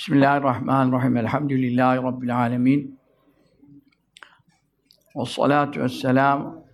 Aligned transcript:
Bismillahirrahmanirrahim. 0.00 1.16
Elhamdülillahi 1.16 2.02
Rabbil 2.02 2.36
alemin. 2.36 2.98
Ve 5.16 5.24
salatu 5.24 5.80
ve 5.80 5.88
selamu 5.88 6.64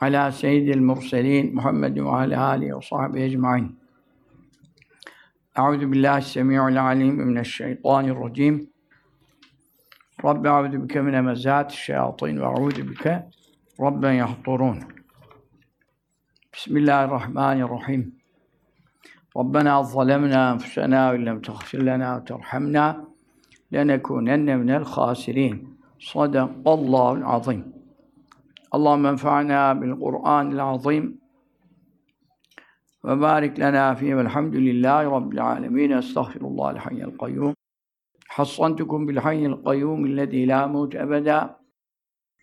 ala 0.00 0.32
seyyidil 0.32 0.80
murselin 0.80 1.54
Muhammedin 1.54 2.04
ve 2.04 2.10
ala 2.10 2.46
alihi 2.46 2.76
ve 2.76 2.80
sahbihi 2.82 3.24
ecmain. 3.24 3.78
Euzu 5.58 5.92
billahi 5.92 6.22
semi'ul 6.22 6.76
alim 6.76 7.14
mineşşeytanirracim. 7.14 8.70
Rabbi 10.24 10.48
euzu 10.48 10.82
bike 10.82 11.00
min 11.00 11.12
hemezati 11.12 11.76
şeyatin 11.76 12.40
ve 12.40 12.44
euzu 12.44 12.88
bike 12.90 13.28
Rabben 13.80 14.12
yahturun. 14.12 14.78
Bismillahirrahmanirrahim. 16.54 18.17
ربنا 19.37 19.81
ظلمنا 19.81 20.51
أنفسنا 20.51 21.11
وإن 21.11 21.25
لم 21.25 21.39
تغفر 21.39 21.77
لنا 21.77 22.15
وترحمنا 22.15 23.05
لنكونن 23.71 24.59
من 24.59 24.69
الخاسرين 24.69 25.77
صدق 25.99 26.67
الله 26.67 27.13
العظيم 27.13 27.73
اللهم 28.75 29.05
انفعنا 29.05 29.73
بالقرآن 29.73 30.51
العظيم 30.51 31.19
وبارك 33.03 33.59
لنا 33.59 33.93
فيه 33.93 34.15
والحمد 34.15 34.55
لله 34.55 35.09
رب 35.09 35.33
العالمين 35.33 35.93
استغفر 35.93 36.41
الله 36.41 36.71
الحي 36.71 37.03
القيوم 37.03 37.53
حصنتكم 38.27 39.05
بالحي 39.05 39.45
القيوم 39.45 40.05
الذي 40.05 40.45
لا 40.45 40.67
موت 40.67 40.95
أبدا 40.95 41.55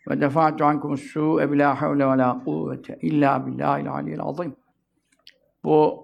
ودفعت 0.09 0.63
عنكم 0.63 0.93
السوء 0.93 1.47
بلا 1.47 1.75
حول 1.75 2.03
ولا 2.03 2.31
قوة 2.33 2.83
إلا 3.05 3.39
بالله 3.39 3.77
العلي 3.81 4.15
العظيم 4.15 4.53
Bu 5.65 6.04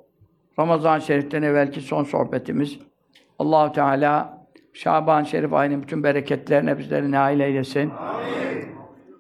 Ramazan-ı 0.60 1.02
Şerif'ten 1.02 1.42
evvelki 1.42 1.82
son 1.82 2.04
sohbetimiz. 2.04 2.80
Allahu 3.40 3.72
Teala 3.72 4.42
Şaban 4.74 5.24
Şerif 5.24 5.54
ayının 5.54 5.82
bütün 5.82 6.04
bereketlerine 6.04 6.78
bizleri 6.78 7.12
nail 7.12 7.40
eylesin. 7.40 7.90
Amin. 7.90 8.68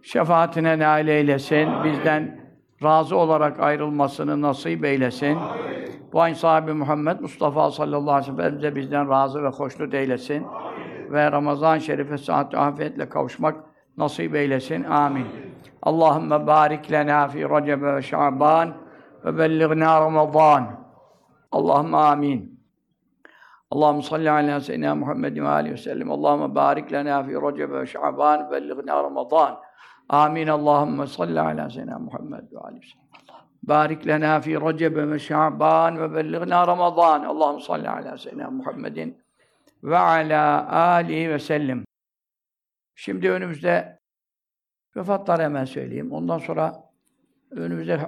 Şefaatine 0.04 0.80
nail 0.80 1.08
eylesin. 1.08 1.70
Bizden 1.84 2.40
razı 2.84 3.18
olarak 3.18 3.60
ayrılmasını 3.60 4.42
nasip 4.42 4.86
eylesin. 4.86 5.36
Amin. 5.36 5.72
Bu 6.14 6.22
ayın 6.22 6.36
sahibi 6.36 6.74
Muhammed 6.74 7.20
Mustafa 7.20 7.72
sallallahu 7.72 8.12
aleyhi 8.12 8.38
ve 8.38 8.44
sellem 8.44 8.62
de 8.62 8.76
bizden 8.76 9.10
razı 9.10 9.44
ve 9.44 9.48
hoşnut 9.48 9.94
eylesin. 9.94 10.44
Amin. 10.44 11.14
Ve 11.14 11.32
Ramazan-ı 11.32 11.82
Şerif'e 11.82 12.18
saat 12.18 12.56
afiyetle 12.56 13.10
kavuşmak 13.10 13.56
nasip 13.98 14.36
eylesin. 14.36 14.84
Amin. 14.84 15.26
Allahümme 15.84 16.48
barik 16.48 16.92
lena 16.92 17.28
fi 17.28 17.40
Recep 17.40 17.82
ve 17.82 18.02
Şaban 18.02 18.74
ve 19.26 19.38
bellighna 19.38 20.02
Ramazan. 20.02 20.81
Allahümme 21.52 21.98
amin. 21.98 22.62
Allahümme 23.72 24.02
salli 24.04 24.32
ala 24.32 24.62
seyyidina 24.62 24.96
Muhammed 24.96 25.38
ve 25.38 25.48
aleyhi 25.48 25.74
ve 25.74 25.78
sellem. 25.78 26.12
Allahümme 26.12 26.56
barik 26.56 26.94
lena 26.94 27.24
fi 27.24 27.32
Recep 27.32 27.72
ve 27.72 27.86
Şaban 27.86 28.48
ve 28.48 28.52
bellighna 28.52 29.04
Ramazan. 29.04 29.60
Amin. 30.10 30.48
Allahümme 30.48 31.08
salli 31.08 31.42
ala 31.42 31.70
seyyidina 31.70 32.00
Muhammed 32.00 32.52
ve 32.52 32.60
aleyhi 32.60 32.82
ve 32.82 32.88
sellem. 32.88 33.02
Barik 33.64 34.08
lena 34.08 34.40
fi 34.40 34.62
Recep 34.62 34.98
ve 34.98 35.20
Şaban 35.20 36.00
ve 36.00 36.16
bellighna 36.16 36.68
Ramazan. 36.68 37.24
Allahümme 37.24 37.62
salli 37.62 37.90
ala 37.90 38.18
seyyidina 38.18 38.50
Muhammedin 38.50 39.18
ve 39.84 39.98
ala 39.98 40.72
alihi 40.72 41.30
ve. 41.30 41.84
Şimdi 42.96 43.32
önümüzde 43.32 44.00
vefatları 44.96 45.42
hemen 45.42 45.66
söyleyeyim. 45.66 46.12
Ondan 46.12 46.38
sonra 46.38 46.92
önümüzde 47.52 48.00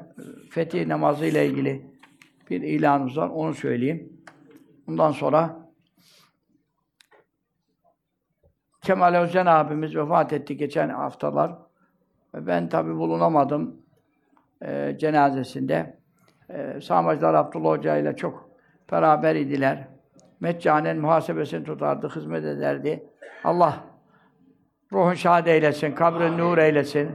fetih 0.51 0.87
namazı 0.87 1.25
ile 1.25 1.45
ilgili 1.45 1.92
bir 2.49 2.61
ilanımız 2.61 3.17
var, 3.17 3.29
onu 3.29 3.53
söyleyeyim. 3.53 4.13
Ondan 4.87 5.11
sonra 5.11 5.63
Kemal 8.81 9.13
Özen 9.13 9.45
abimiz 9.45 9.95
vefat 9.95 10.33
etti 10.33 10.57
geçen 10.57 10.89
haftalar. 10.89 11.51
Ben 12.33 12.69
tabi 12.69 12.95
bulunamadım 12.95 13.81
e, 14.61 14.95
cenazesinde. 14.99 15.99
E, 16.49 16.81
Sağmacılar 16.81 17.33
Abdullah 17.33 17.69
Hoca 17.69 17.97
ile 17.97 18.15
çok 18.15 18.49
beraber 18.91 19.35
idiler. 19.35 19.87
Meccanen 20.39 20.97
muhasebesini 20.97 21.63
tutardı, 21.63 22.09
hizmet 22.09 22.45
ederdi. 22.45 23.03
Allah 23.43 23.83
ruhun 24.91 25.13
şad 25.13 25.47
eylesin, 25.47 25.91
kabrin 25.91 26.37
nur 26.37 26.57
eylesin, 26.57 27.11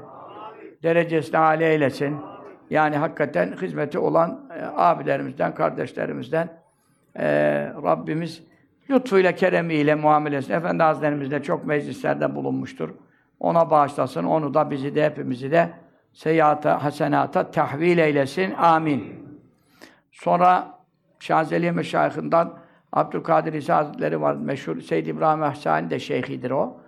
derecesini 0.83 1.39
âli 1.39 1.65
eylesin. 1.65 2.17
Yani 2.71 2.97
hakikaten 2.97 3.53
hizmeti 3.63 3.99
olan 3.99 4.51
e, 4.59 4.65
abilerimizden, 4.65 5.55
kardeşlerimizden 5.55 6.49
e, 7.17 7.27
Rabbimiz 7.83 8.43
lütfuyla, 8.91 9.35
keremiyle, 9.35 9.95
muamelesine 9.95 10.57
Efendi 10.57 10.83
Hazretlerimiz 10.83 11.31
de 11.31 11.43
çok 11.43 11.67
meclislerde 11.67 12.35
bulunmuştur. 12.35 12.91
Ona 13.41 13.71
bağışlasın, 13.71 14.25
onu 14.25 14.55
da 14.55 14.71
bizi 14.71 14.95
de 14.95 15.05
hepimizi 15.05 15.51
de 15.51 15.71
seyyata, 16.13 16.85
hasenata 16.85 17.51
tahvil 17.51 17.99
eylesin. 17.99 18.55
Amin. 18.55 19.29
Sonra 20.13 20.79
Şazeli 21.21 21.73
Meşayihinden 21.73 22.49
Abdülkadir 22.93 23.53
İsa 23.53 23.77
Hazretleri 23.77 24.21
var. 24.21 24.35
Meşhur 24.35 24.81
Seyyid 24.81 25.07
İbrahim 25.07 25.43
Ehsani 25.43 25.91
de 25.91 25.99
şeyhidir 25.99 26.51
o. 26.51 26.81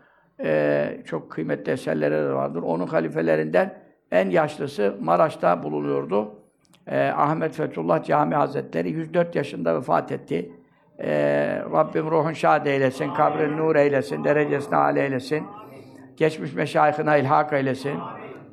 Ee, 0.44 1.02
çok 1.04 1.30
kıymetli 1.30 1.72
eserleri 1.72 2.14
de 2.14 2.32
vardır. 2.32 2.62
Onun 2.62 2.86
halifelerinden 2.86 3.82
en 4.12 4.30
yaşlısı 4.30 4.96
Maraş'ta 5.00 5.62
bulunuyordu. 5.62 6.34
Ee, 6.86 7.12
Ahmet 7.16 7.54
Fethullah 7.54 8.04
Cami 8.04 8.34
Hazretleri 8.34 8.90
104 8.90 9.36
yaşında 9.36 9.76
vefat 9.76 10.12
etti. 10.12 10.52
Ee, 10.98 11.62
Rabbim 11.72 12.10
ruhun 12.10 12.32
şad 12.32 12.66
eylesin, 12.66 13.14
kabrin 13.14 13.56
nur 13.56 13.76
eylesin, 13.76 14.24
derecesini 14.24 14.76
âli 14.76 14.98
eylesin. 14.98 15.46
Geçmiş 16.16 16.52
meşayihine 16.52 17.20
ilhak 17.20 17.52
eylesin. 17.52 17.98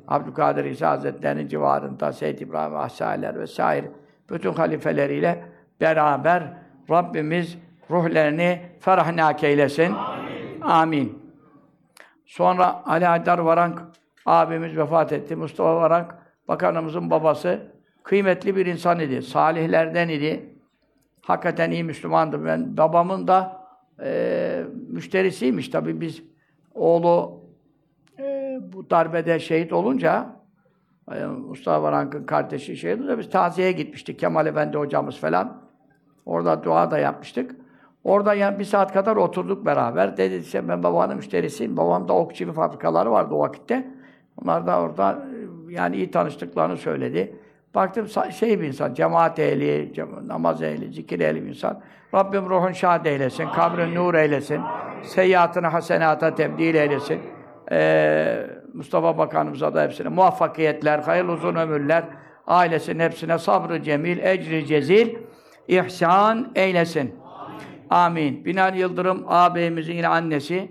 Abdülkadir 0.08 0.64
İsa 0.64 0.90
Hazretleri'nin 0.90 1.48
civarında 1.48 2.12
Seyyid 2.12 2.38
İbrahim 2.38 2.76
Ahsâler 2.76 3.40
vesaire 3.40 3.86
bütün 4.30 4.52
halifeleriyle 4.52 5.44
beraber 5.80 6.42
Rabbimiz 6.90 7.58
ruhlerini 7.90 8.60
ferahnak 8.80 9.44
eylesin. 9.44 9.92
Amin. 9.92 10.60
Amin. 10.60 11.22
Sonra 12.26 12.82
Ali 12.86 13.04
Haydar 13.04 13.38
Varank 13.38 13.82
abimiz 14.28 14.76
vefat 14.76 15.12
etti. 15.12 15.36
Mustafa 15.36 15.76
Varank, 15.76 16.14
bakanımızın 16.48 17.10
babası, 17.10 17.60
kıymetli 18.02 18.56
bir 18.56 18.66
insan 18.66 19.00
idi. 19.00 19.22
Salihlerden 19.22 20.08
idi. 20.08 20.54
Hakikaten 21.20 21.70
iyi 21.70 21.84
Müslümandı. 21.84 22.44
Ben 22.44 22.76
babamın 22.76 23.28
da 23.28 23.66
e, 24.02 24.64
müşterisiymiş. 24.88 25.68
Tabii 25.68 26.00
biz 26.00 26.22
oğlu 26.74 27.40
e, 28.18 28.58
bu 28.72 28.90
darbede 28.90 29.38
şehit 29.38 29.72
olunca 29.72 30.26
e, 31.14 31.24
Mustafa 31.24 31.82
Varank'ın 31.82 32.24
kardeşi 32.24 32.76
şehit 32.76 33.00
olunca 33.00 33.18
biz 33.18 33.30
taziyeye 33.30 33.72
gitmiştik. 33.72 34.18
Kemal 34.18 34.46
Efendi 34.46 34.78
hocamız 34.78 35.16
falan. 35.16 35.62
Orada 36.26 36.64
dua 36.64 36.90
da 36.90 36.98
yapmıştık. 36.98 37.56
Orada 38.04 38.34
yani 38.34 38.58
bir 38.58 38.64
saat 38.64 38.92
kadar 38.92 39.16
oturduk 39.16 39.66
beraber. 39.66 40.16
Dedi 40.16 40.34
işte 40.34 40.68
ben 40.68 40.82
babanın 40.82 41.16
müşterisiyim. 41.16 41.76
Babam 41.76 42.08
da 42.08 42.12
ok 42.12 42.34
çivi 42.34 42.52
fabrikaları 42.52 43.10
vardı 43.10 43.34
o 43.34 43.38
vakitte. 43.38 43.97
Onlar 44.42 44.66
da 44.66 44.80
orada 44.80 45.18
yani 45.68 45.96
iyi 45.96 46.10
tanıştıklarını 46.10 46.76
söyledi. 46.76 47.36
Baktım 47.74 48.08
şey 48.32 48.60
bir 48.60 48.66
insan, 48.66 48.94
cemaat 48.94 49.38
ehli, 49.38 49.92
namaz 50.26 50.62
ehli, 50.62 50.92
zikir 50.92 51.20
ehli 51.20 51.44
bir 51.44 51.48
insan. 51.48 51.80
Rabbim 52.14 52.50
ruhun 52.50 52.72
şad 52.72 53.06
eylesin, 53.06 53.48
kabrin 53.48 53.94
nur 53.94 54.14
eylesin, 54.14 54.60
seyyiatını 55.02 55.66
hasenata 55.66 56.34
tebdil 56.34 56.74
eylesin. 56.74 57.20
Ee, 57.70 58.46
Mustafa 58.74 59.18
Bakanımıza 59.18 59.74
da 59.74 59.82
hepsine 59.82 60.08
muvaffakiyetler, 60.08 60.98
hayırlı 60.98 61.32
uzun 61.32 61.54
ömürler, 61.54 62.04
ailesinin 62.46 63.00
hepsine 63.00 63.38
sabrı 63.38 63.82
cemil, 63.82 64.18
ecri 64.18 64.66
cezil, 64.66 65.16
ihsan 65.68 66.52
eylesin. 66.54 67.14
Amin. 67.90 68.44
Binal 68.44 68.74
Yıldırım 68.74 69.24
ağabeyimizin 69.28 69.94
yine 69.94 70.08
annesi, 70.08 70.68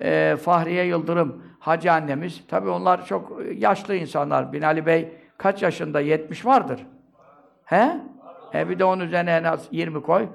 e, 0.00 0.36
Fahriye 0.42 0.84
Yıldırım 0.84 1.42
hacı 1.66 1.92
annemiz. 1.92 2.42
Tabii 2.48 2.68
onlar 2.68 3.06
çok 3.06 3.40
yaşlı 3.54 3.94
insanlar. 3.94 4.52
Binali 4.52 4.86
Bey 4.86 5.08
kaç 5.38 5.62
yaşında? 5.62 6.00
70 6.00 6.46
vardır. 6.46 6.86
He? 7.64 8.00
E 8.54 8.68
bir 8.68 8.78
de 8.78 8.84
onun 8.84 9.04
üzerine 9.04 9.30
en 9.30 9.44
az 9.44 9.68
20 9.70 10.02
koy. 10.02 10.28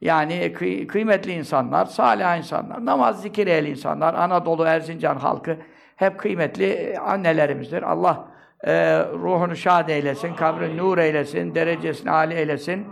Yani 0.00 0.52
kıy 0.52 0.86
kıymetli 0.86 1.32
insanlar, 1.32 1.86
salih 1.86 2.38
insanlar, 2.38 2.86
namaz 2.86 3.22
zikir 3.22 3.46
ehli 3.46 3.70
insanlar, 3.70 4.14
Anadolu, 4.14 4.64
Erzincan 4.64 5.16
halkı 5.16 5.56
hep 5.96 6.18
kıymetli 6.18 6.98
annelerimizdir. 6.98 7.82
Allah 7.82 8.24
e, 8.64 8.72
ruhunu 8.98 9.56
şad 9.56 9.88
eylesin, 9.88 10.34
kabrini 10.34 10.76
nur 10.76 10.98
eylesin, 10.98 11.54
derecesini 11.54 12.10
âli 12.10 12.34
eylesin. 12.34 12.86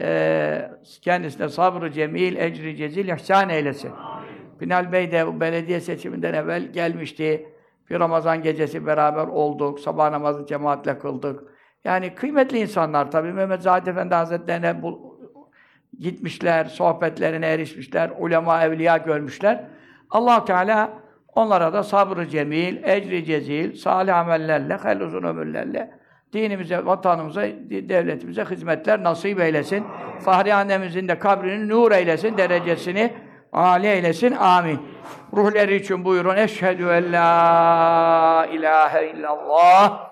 E, 0.00 0.70
kendisine 1.02 1.48
sabrı 1.48 1.92
cemil, 1.92 2.36
ecri 2.36 2.76
cezil, 2.76 3.08
ihsan 3.08 3.48
eylesin. 3.48 3.90
Binal 4.60 4.92
Bey 4.92 5.12
de 5.12 5.40
belediye 5.40 5.80
seçiminden 5.80 6.34
evvel 6.34 6.72
gelmişti. 6.72 7.48
Bir 7.90 8.00
Ramazan 8.00 8.42
gecesi 8.42 8.86
beraber 8.86 9.26
olduk. 9.26 9.80
Sabah 9.80 10.10
namazı 10.10 10.46
cemaatle 10.46 10.98
kıldık. 10.98 11.42
Yani 11.84 12.14
kıymetli 12.14 12.58
insanlar 12.58 13.10
tabii. 13.10 13.32
Mehmet 13.32 13.62
Zahid 13.62 13.86
Efendi 13.86 14.14
Hazretlerine 14.14 14.82
bu, 14.82 15.18
gitmişler, 15.98 16.64
sohbetlerine 16.64 17.46
erişmişler, 17.46 18.10
ulema, 18.18 18.64
evliya 18.64 18.96
görmüşler. 18.96 19.64
allah 20.10 20.44
Teala 20.44 20.90
onlara 21.34 21.72
da 21.72 21.82
sabrı 21.82 22.28
cemil, 22.28 22.84
ecri 22.84 23.24
cezil, 23.24 23.76
salih 23.76 24.16
amellerle, 24.16 24.74
hayırlı 24.74 25.04
uzun 25.04 25.22
ömürlerle 25.22 25.90
dinimize, 26.34 26.86
vatanımıza, 26.86 27.42
devletimize 27.70 28.44
hizmetler 28.44 29.02
nasip 29.02 29.40
eylesin. 29.40 29.84
Fahri 30.20 30.54
annemizin 30.54 31.08
de 31.08 31.18
kabrini 31.18 31.68
nur 31.68 31.92
eylesin, 31.92 32.38
derecesini 32.38 33.12
âli 33.54 33.86
eylesin. 33.86 34.32
Amin. 34.32 34.88
Ruhları 35.36 35.74
için 35.74 36.04
buyurun. 36.04 36.36
Eşhedü 36.36 36.88
en 36.88 37.12
la 37.12 38.46
ilahe 38.52 39.10
illallah 39.10 40.10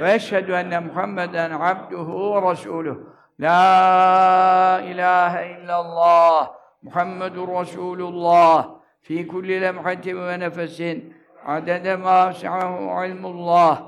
ve 0.00 0.12
eşhedü 0.12 0.52
enne 0.52 0.78
Muhammeden 0.78 1.50
abduhu 1.50 2.34
ve 2.34 2.50
resuluh. 2.50 2.96
La 3.40 4.80
ilahe 4.84 5.50
illallah 5.50 6.50
Muhammedur 6.82 7.48
Resulullah 7.48 8.68
fi 9.02 9.28
kulli 9.28 9.60
lemhatin 9.60 10.26
ve 10.26 10.40
nefesin 10.40 11.14
adede 11.46 11.96
ma 11.96 12.32
se'ahu 12.32 13.04
ilmullah 13.04 13.82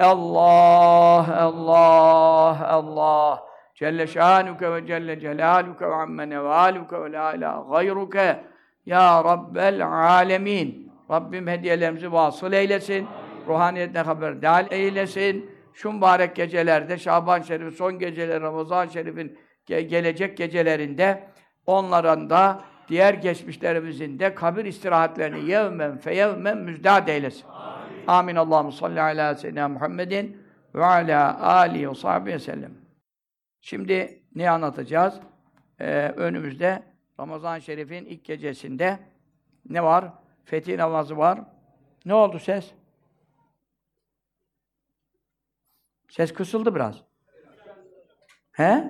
Allah, 0.00 1.26
Allah, 1.40 2.68
Allah 2.68 3.42
Celle 3.84 4.06
şanuke 4.06 4.72
ve 4.72 4.86
celle 4.86 5.20
celaluke 5.20 5.88
ve 5.88 5.94
amme 5.94 6.30
nevaluke 6.30 7.02
ve 7.02 7.12
la 7.12 7.34
ilahe 7.34 7.70
gayruke 7.70 8.40
Ya 8.86 9.24
Rabbel 9.24 9.86
alemin 9.86 10.92
Rabbim 11.10 11.46
hediyelerimizi 11.46 12.12
vasıl 12.12 12.52
eylesin 12.52 13.06
ruhaniyetine 13.48 14.00
haberdar 14.00 14.66
eylesin 14.70 15.50
şu 15.72 15.92
mübarek 15.92 16.36
gecelerde, 16.36 16.98
Şaban 16.98 17.40
Şerif 17.40 17.74
son 17.74 17.98
geceleri, 17.98 18.40
Ramazan 18.40 18.86
Şerif'in 18.86 19.38
ge 19.66 19.80
gelecek 19.80 20.36
gecelerinde 20.36 21.28
onların 21.66 22.30
da 22.30 22.60
diğer 22.88 23.14
geçmişlerimizin 23.14 24.18
de 24.18 24.34
kabir 24.34 24.64
istirahatlerini 24.64 25.50
yevmen 25.50 25.98
feyevmen 25.98 26.58
müjdat 26.58 27.08
eylesin. 27.08 27.46
Amin. 27.48 28.06
Amin. 28.06 28.36
Allahu 28.36 28.72
salli 28.72 29.00
ala 29.00 29.34
seyyidina 29.34 29.68
Muhammedin 29.68 30.36
ve 30.74 30.84
ala 30.84 31.42
alihi 31.42 31.90
ve 31.90 31.94
sahbihi 31.94 32.38
sellem. 32.38 32.83
Şimdi 33.64 34.22
ne 34.34 34.50
anlatacağız? 34.50 35.20
Ee, 35.80 36.08
önümüzde 36.08 36.82
Ramazan 37.20 37.58
Şerif'in 37.58 38.04
ilk 38.04 38.24
gecesinde 38.24 38.98
ne 39.68 39.84
var? 39.84 40.12
Fetih 40.44 40.76
namazı 40.76 41.16
var. 41.16 41.40
Ne 42.04 42.14
oldu 42.14 42.38
ses? 42.38 42.74
Ses 46.10 46.34
kısıldı 46.34 46.74
biraz. 46.74 47.02
He? 48.52 48.84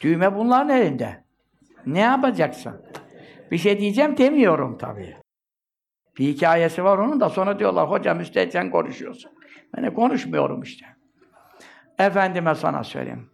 Düğme 0.00 0.36
bunların 0.36 0.68
elinde. 0.68 1.24
Ne 1.86 2.00
yapacaksın? 2.00 2.86
Bir 3.50 3.58
şey 3.58 3.78
diyeceğim 3.78 4.16
demiyorum 4.16 4.78
tabii. 4.78 5.16
Bir 6.18 6.28
hikayesi 6.28 6.84
var 6.84 6.98
onun 6.98 7.20
da 7.20 7.28
sonra 7.28 7.58
diyorlar 7.58 7.90
hocam 7.90 8.20
üstelik 8.20 8.52
sen 8.52 8.70
konuşuyorsun. 8.70 9.33
De 9.76 9.94
konuşmuyorum 9.94 10.62
işte. 10.62 10.86
Efendime 11.98 12.54
sana 12.54 12.84
söyleyeyim. 12.84 13.30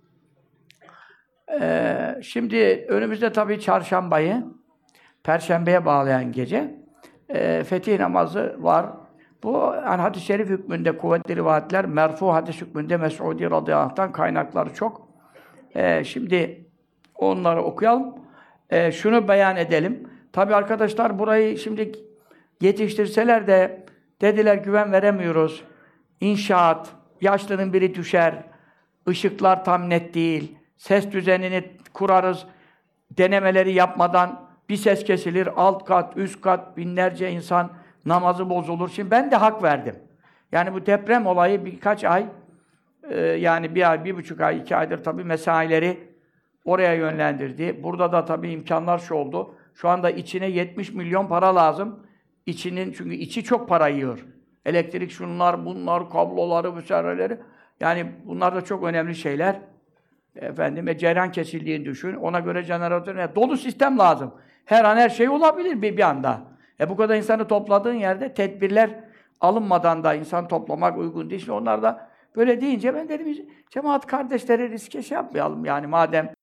Ee, 1.61 2.19
şimdi 2.23 2.87
önümüzde 2.89 3.33
tabii 3.33 3.61
çarşambayı 3.61 4.45
Perşembeye 5.25 5.85
bağlayan 5.85 6.33
gece 6.33 6.75
e, 7.29 7.65
fetih 7.65 7.99
namazı 7.99 8.57
var. 8.59 8.87
Bu 9.43 9.73
yani 9.77 10.01
hadis-i 10.01 10.25
şerif 10.25 10.49
hükmünde 10.49 10.97
kuvvetli 10.97 11.37
rivayetler, 11.37 11.87
merfu 11.87 12.33
hadis 12.33 12.61
hükmünde 12.61 12.97
Mes'udi 12.97 13.51
radıyallahu 13.51 13.91
anh'tan 13.91 14.13
kaynakları 14.13 14.75
çok. 14.75 15.09
Ee, 15.75 16.05
şimdi 16.05 16.65
onları 17.15 17.63
okuyalım. 17.63 18.15
Ee, 18.71 18.93
şunu 18.93 19.29
beyan 19.29 19.57
edelim. 19.57 20.11
Tabi 20.33 20.55
arkadaşlar 20.55 21.19
burayı 21.19 21.59
şimdi 21.59 21.93
yetiştirseler 22.61 23.47
de 23.47 23.87
dediler 24.21 24.55
güven 24.55 24.93
veremiyoruz. 24.93 25.65
İnşaat, 26.21 26.91
yaşlının 27.21 27.73
biri 27.73 27.95
düşer, 27.95 28.35
ışıklar 29.09 29.65
tam 29.65 29.91
net 29.91 30.15
değil, 30.15 30.57
ses 30.77 31.11
düzenini 31.11 31.65
kurarız, 31.93 32.47
denemeleri 33.11 33.73
yapmadan 33.73 34.51
bir 34.69 34.77
ses 34.77 35.05
kesilir, 35.05 35.49
alt 35.57 35.85
kat, 35.85 36.17
üst 36.17 36.41
kat, 36.41 36.77
binlerce 36.77 37.31
insan 37.31 37.71
namazı 38.07 38.51
bozulur. 38.51 38.89
Şimdi 38.89 39.11
ben 39.11 39.31
de 39.31 39.37
hak 39.37 39.63
verdim. 39.63 39.95
Yani 40.53 40.75
bu 40.75 40.87
deprem 40.87 41.27
olayı 41.27 41.65
birkaç 41.65 42.05
ay, 42.05 42.27
e, 43.11 43.21
yani 43.21 43.75
bir 43.75 43.91
ay, 43.91 44.05
bir 44.05 44.17
buçuk 44.17 44.41
ay, 44.41 44.59
iki 44.59 44.77
aydır 44.77 45.05
tabii 45.05 45.25
mesaileri 45.25 45.99
oraya 46.65 46.95
yönlendirdi. 46.95 47.83
Burada 47.83 48.13
da 48.13 48.25
tabii 48.25 48.51
imkanlar 48.51 48.99
şu 48.99 49.15
oldu. 49.15 49.55
Şu 49.75 49.89
anda 49.89 50.11
içine 50.11 50.51
70 50.51 50.93
milyon 50.93 51.27
para 51.27 51.55
lazım. 51.55 52.07
İçinin, 52.47 52.93
çünkü 52.93 53.15
içi 53.15 53.45
çok 53.45 53.69
para 53.69 53.89
yiyor. 53.89 54.27
Elektrik 54.67 55.11
şunlar, 55.11 55.67
bunlar, 55.67 56.11
kabloları, 56.11 56.77
vesaireleri. 56.77 57.39
Yani 57.81 58.13
bunlar 58.25 58.55
da 58.55 58.65
çok 58.65 58.85
önemli 58.85 59.15
şeyler. 59.15 59.61
Efendim, 60.37 60.89
e, 60.89 60.99
cereyan 60.99 61.33
kesildiğini 61.33 61.85
düşün. 61.85 62.15
Ona 62.15 62.41
göre 62.41 62.63
jeneratör, 62.63 63.17
yani 63.17 63.35
dolu 63.35 63.57
sistem 63.57 63.99
lazım. 63.99 64.35
Her 64.65 64.85
an 64.85 64.97
her 64.97 65.09
şey 65.09 65.29
olabilir 65.29 65.83
bir, 65.83 65.97
bir 65.97 66.03
anda. 66.03 66.41
E 66.81 66.89
bu 66.89 66.97
kadar 66.97 67.17
insanı 67.17 67.49
topladığın 67.49 67.95
yerde 67.95 68.35
tedbirler 68.35 68.91
alınmadan 69.41 70.05
da 70.05 70.15
insan 70.15 70.49
toplamak 70.49 70.99
uygun 70.99 71.31
değil. 71.31 71.41
Şimdi 71.41 71.53
onlar 71.53 71.83
da 71.83 72.11
böyle 72.37 72.61
deyince 72.61 72.95
ben 72.95 73.09
dedim 73.09 73.47
cemaat 73.71 74.07
kardeşleri 74.07 74.71
riske 74.71 75.03
şey 75.03 75.17
yapmayalım 75.17 75.65
yani 75.65 75.87
madem 75.87 76.35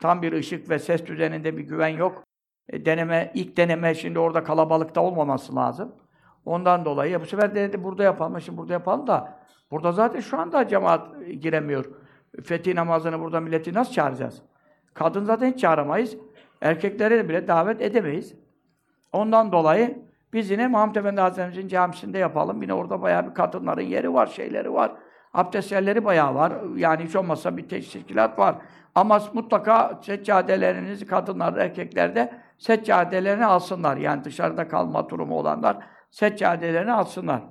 tam 0.00 0.22
bir 0.22 0.32
ışık 0.32 0.70
ve 0.70 0.78
ses 0.78 1.06
düzeninde 1.06 1.56
bir 1.56 1.62
güven 1.62 1.88
yok. 1.88 2.24
E, 2.68 2.86
deneme, 2.86 3.30
ilk 3.34 3.56
deneme 3.56 3.94
şimdi 3.94 4.18
orada 4.18 4.44
kalabalıkta 4.44 5.00
olmaması 5.00 5.56
lazım. 5.56 5.94
Ondan 6.46 6.84
dolayı 6.84 7.20
bu 7.20 7.26
sefer 7.26 7.54
dedi 7.54 7.84
burada 7.84 8.02
yapalım, 8.02 8.40
şimdi 8.40 8.58
burada 8.58 8.72
yapalım 8.72 9.06
da 9.06 9.38
burada 9.70 9.92
zaten 9.92 10.20
şu 10.20 10.38
anda 10.38 10.68
cemaat 10.68 11.08
giremiyor. 11.40 11.84
Fetih 12.44 12.74
namazını 12.74 13.20
burada 13.20 13.40
milleti 13.40 13.74
nasıl 13.74 13.92
çağıracağız? 13.92 14.42
Kadın 14.94 15.24
zaten 15.24 15.52
hiç 15.52 15.60
çağıramayız. 15.60 16.16
Erkekleri 16.62 17.28
bile 17.28 17.48
davet 17.48 17.82
edemeyiz. 17.82 18.34
Ondan 19.12 19.52
dolayı 19.52 20.06
biz 20.32 20.50
yine 20.50 20.66
Muhammed 20.68 20.96
Efendi 20.96 21.20
Hazretimizin 21.20 21.68
camisinde 21.68 22.18
yapalım. 22.18 22.62
Yine 22.62 22.74
orada 22.74 23.02
bayağı 23.02 23.28
bir 23.28 23.34
kadınların 23.34 23.82
yeri 23.82 24.14
var, 24.14 24.26
şeyleri 24.26 24.72
var. 24.72 24.92
Abdest 25.34 25.72
yerleri 25.72 26.04
bayağı 26.04 26.34
var. 26.34 26.52
Yani 26.76 27.04
hiç 27.04 27.16
olmazsa 27.16 27.56
bir 27.56 27.68
teşkilat 27.68 28.38
var. 28.38 28.54
Ama 28.94 29.20
mutlaka 29.32 30.00
seccadelerinizi 30.02 31.06
kadınlar, 31.06 31.56
erkeklerde 31.56 32.32
seccadelerini 32.58 33.46
alsınlar. 33.46 33.96
Yani 33.96 34.24
dışarıda 34.24 34.68
kalma 34.68 35.08
durumu 35.08 35.38
olanlar 35.38 35.95
seccadelerini 36.10 36.92
alsınlar. 36.92 37.42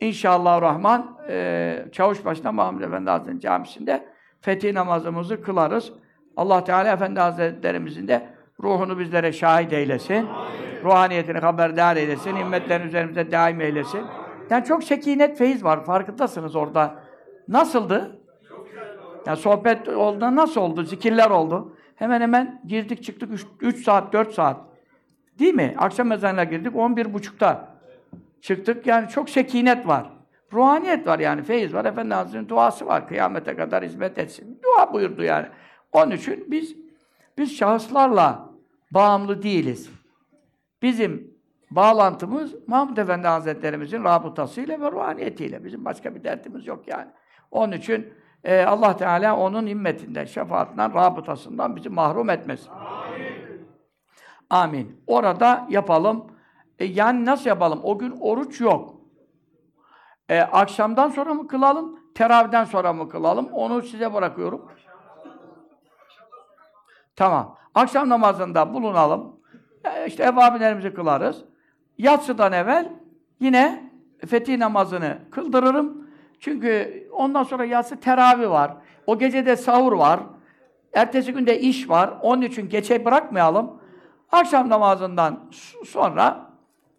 İnşallah 0.00 0.62
Rahman 0.62 1.18
e, 1.28 1.84
Çavuşbaşı'nda 1.92 2.52
Muhammed 2.52 2.82
Efendi 2.82 3.10
Hazretleri 3.10 3.40
camisinde 3.40 4.08
fetih 4.40 4.72
namazımızı 4.72 5.42
kılarız. 5.42 5.92
Allah 6.36 6.64
Teala 6.64 6.92
Efendi 6.92 7.20
Hazretlerimizin 7.20 8.08
de 8.08 8.26
ruhunu 8.62 8.98
bizlere 8.98 9.32
şahit 9.32 9.72
eylesin. 9.72 10.14
Amin. 10.14 10.82
Ruhaniyetini 10.84 11.38
haberdar 11.38 11.96
eylesin. 11.96 12.36
Himmetlerini 12.36 12.86
üzerimize 12.86 13.32
daim 13.32 13.60
eylesin. 13.60 14.02
Yani 14.50 14.64
çok 14.64 14.84
sekinet, 14.84 15.38
feyiz 15.38 15.64
var. 15.64 15.84
Farkındasınız 15.84 16.56
orada. 16.56 16.94
Nasıldı? 17.48 18.20
Yani 19.26 19.36
sohbet 19.36 19.88
oldu, 19.88 20.36
nasıl 20.36 20.60
oldu? 20.60 20.82
Zikirler 20.82 21.30
oldu. 21.30 21.76
Hemen 21.96 22.20
hemen 22.20 22.62
girdik 22.66 23.02
çıktık 23.02 23.30
3 23.60 23.84
saat, 23.84 24.12
4 24.12 24.34
saat. 24.34 24.60
Değil 25.38 25.54
mi? 25.54 25.74
Akşam 25.78 26.12
ezanına 26.12 26.44
girdik 26.44 26.76
11 26.76 27.14
buçukta 27.14 27.68
çıktık. 28.40 28.86
Yani 28.86 29.08
çok 29.08 29.30
sekinet 29.30 29.86
var. 29.86 30.10
Ruhaniyet 30.52 31.06
var 31.06 31.18
yani, 31.18 31.42
feyiz 31.42 31.74
var. 31.74 31.84
Efendi 31.84 32.14
Hazretleri'nin 32.14 32.48
duası 32.48 32.86
var. 32.86 33.08
Kıyamete 33.08 33.56
kadar 33.56 33.84
hizmet 33.84 34.18
etsin. 34.18 34.60
Dua 34.62 34.92
buyurdu 34.92 35.22
yani. 35.22 35.46
Onun 35.92 36.10
için 36.10 36.44
biz 36.50 36.76
biz 37.38 37.56
şahıslarla 37.56 38.48
bağımlı 38.90 39.42
değiliz. 39.42 39.90
Bizim 40.82 41.36
bağlantımız 41.70 42.54
Mahmud 42.68 42.96
Efendi 42.96 43.26
Hazretlerimizin 43.26 44.04
rabıtasıyla 44.04 44.80
ve 44.80 44.92
ruhaniyetiyle. 44.92 45.64
Bizim 45.64 45.84
başka 45.84 46.14
bir 46.14 46.24
dertimiz 46.24 46.66
yok 46.66 46.88
yani. 46.88 47.06
Onun 47.50 47.72
için 47.72 48.12
e, 48.44 48.62
Allah 48.62 48.96
Teala 48.96 49.36
onun 49.36 49.66
himmetinden, 49.66 50.24
şefaatinden, 50.24 50.94
rabıtasından 50.94 51.76
bizi 51.76 51.88
mahrum 51.88 52.30
etmesin. 52.30 52.70
Amin. 52.70 53.25
Amin. 54.50 55.00
Orada 55.06 55.66
yapalım. 55.70 56.24
E, 56.78 56.84
yani 56.84 57.24
nasıl 57.24 57.46
yapalım? 57.46 57.80
O 57.82 57.98
gün 57.98 58.16
oruç 58.20 58.60
yok. 58.60 58.94
E, 60.28 60.40
akşamdan 60.40 61.08
sonra 61.08 61.34
mı 61.34 61.48
kılalım? 61.48 62.00
Teravihden 62.14 62.64
sonra 62.64 62.92
mı 62.92 63.08
kılalım? 63.08 63.48
Onu 63.52 63.82
size 63.82 64.14
bırakıyorum. 64.14 64.68
Tamam. 67.16 67.56
Akşam 67.74 68.08
namazında 68.08 68.74
bulunalım. 68.74 69.40
E, 69.84 70.06
işte 70.06 70.22
evabilerimizi 70.22 70.94
kılarız. 70.94 71.44
Yatsıdan 71.98 72.52
evvel 72.52 72.92
yine 73.40 73.90
fetih 74.26 74.58
namazını 74.58 75.18
kıldırırım. 75.30 76.10
Çünkü 76.40 77.02
ondan 77.12 77.42
sonra 77.42 77.64
yatsı 77.64 78.00
teravih 78.00 78.50
var. 78.50 78.76
O 79.06 79.18
gece 79.18 79.46
de 79.46 79.56
sahur 79.56 79.92
var. 79.92 80.20
Ertesi 80.92 81.32
günde 81.32 81.60
iş 81.60 81.90
var. 81.90 82.10
Onun 82.22 82.42
için 82.42 82.68
geçe 82.68 83.04
bırakmayalım. 83.04 83.80
Akşam 84.32 84.68
namazından 84.68 85.50
sonra 85.84 86.50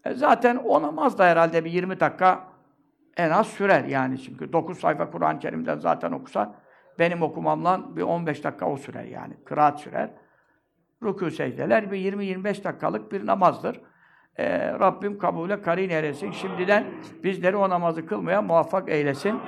e, 0.05 0.13
zaten 0.13 0.55
o 0.55 0.81
namaz 0.81 1.17
da 1.17 1.25
herhalde 1.25 1.65
bir 1.65 1.71
20 1.71 1.99
dakika 1.99 2.43
en 3.17 3.29
az 3.29 3.47
sürer 3.47 3.83
yani 3.83 4.21
çünkü 4.21 4.53
9 4.53 4.79
sayfa 4.79 5.11
Kur'an-ı 5.11 5.39
Kerim'den 5.39 5.79
zaten 5.79 6.11
okusan 6.11 6.55
benim 6.99 7.21
okumamla 7.21 7.95
bir 7.95 8.01
15 8.01 8.43
dakika 8.43 8.69
o 8.69 8.77
sürer 8.77 9.03
yani. 9.03 9.33
Kıraat 9.45 9.79
sürer. 9.79 10.09
Rükû 11.01 11.31
secdeler 11.31 11.91
bir 11.91 11.97
20-25 11.97 12.63
dakikalık 12.63 13.11
bir 13.11 13.25
namazdır. 13.25 13.81
Ee, 14.37 14.71
Rabbim 14.79 15.17
kabule 15.17 15.61
karin 15.61 15.89
eylesin. 15.89 16.31
Şimdiden 16.31 16.85
bizleri 17.23 17.55
o 17.55 17.69
namazı 17.69 18.05
kılmaya 18.05 18.41
muvaffak 18.41 18.89
eylesin. 18.89 19.39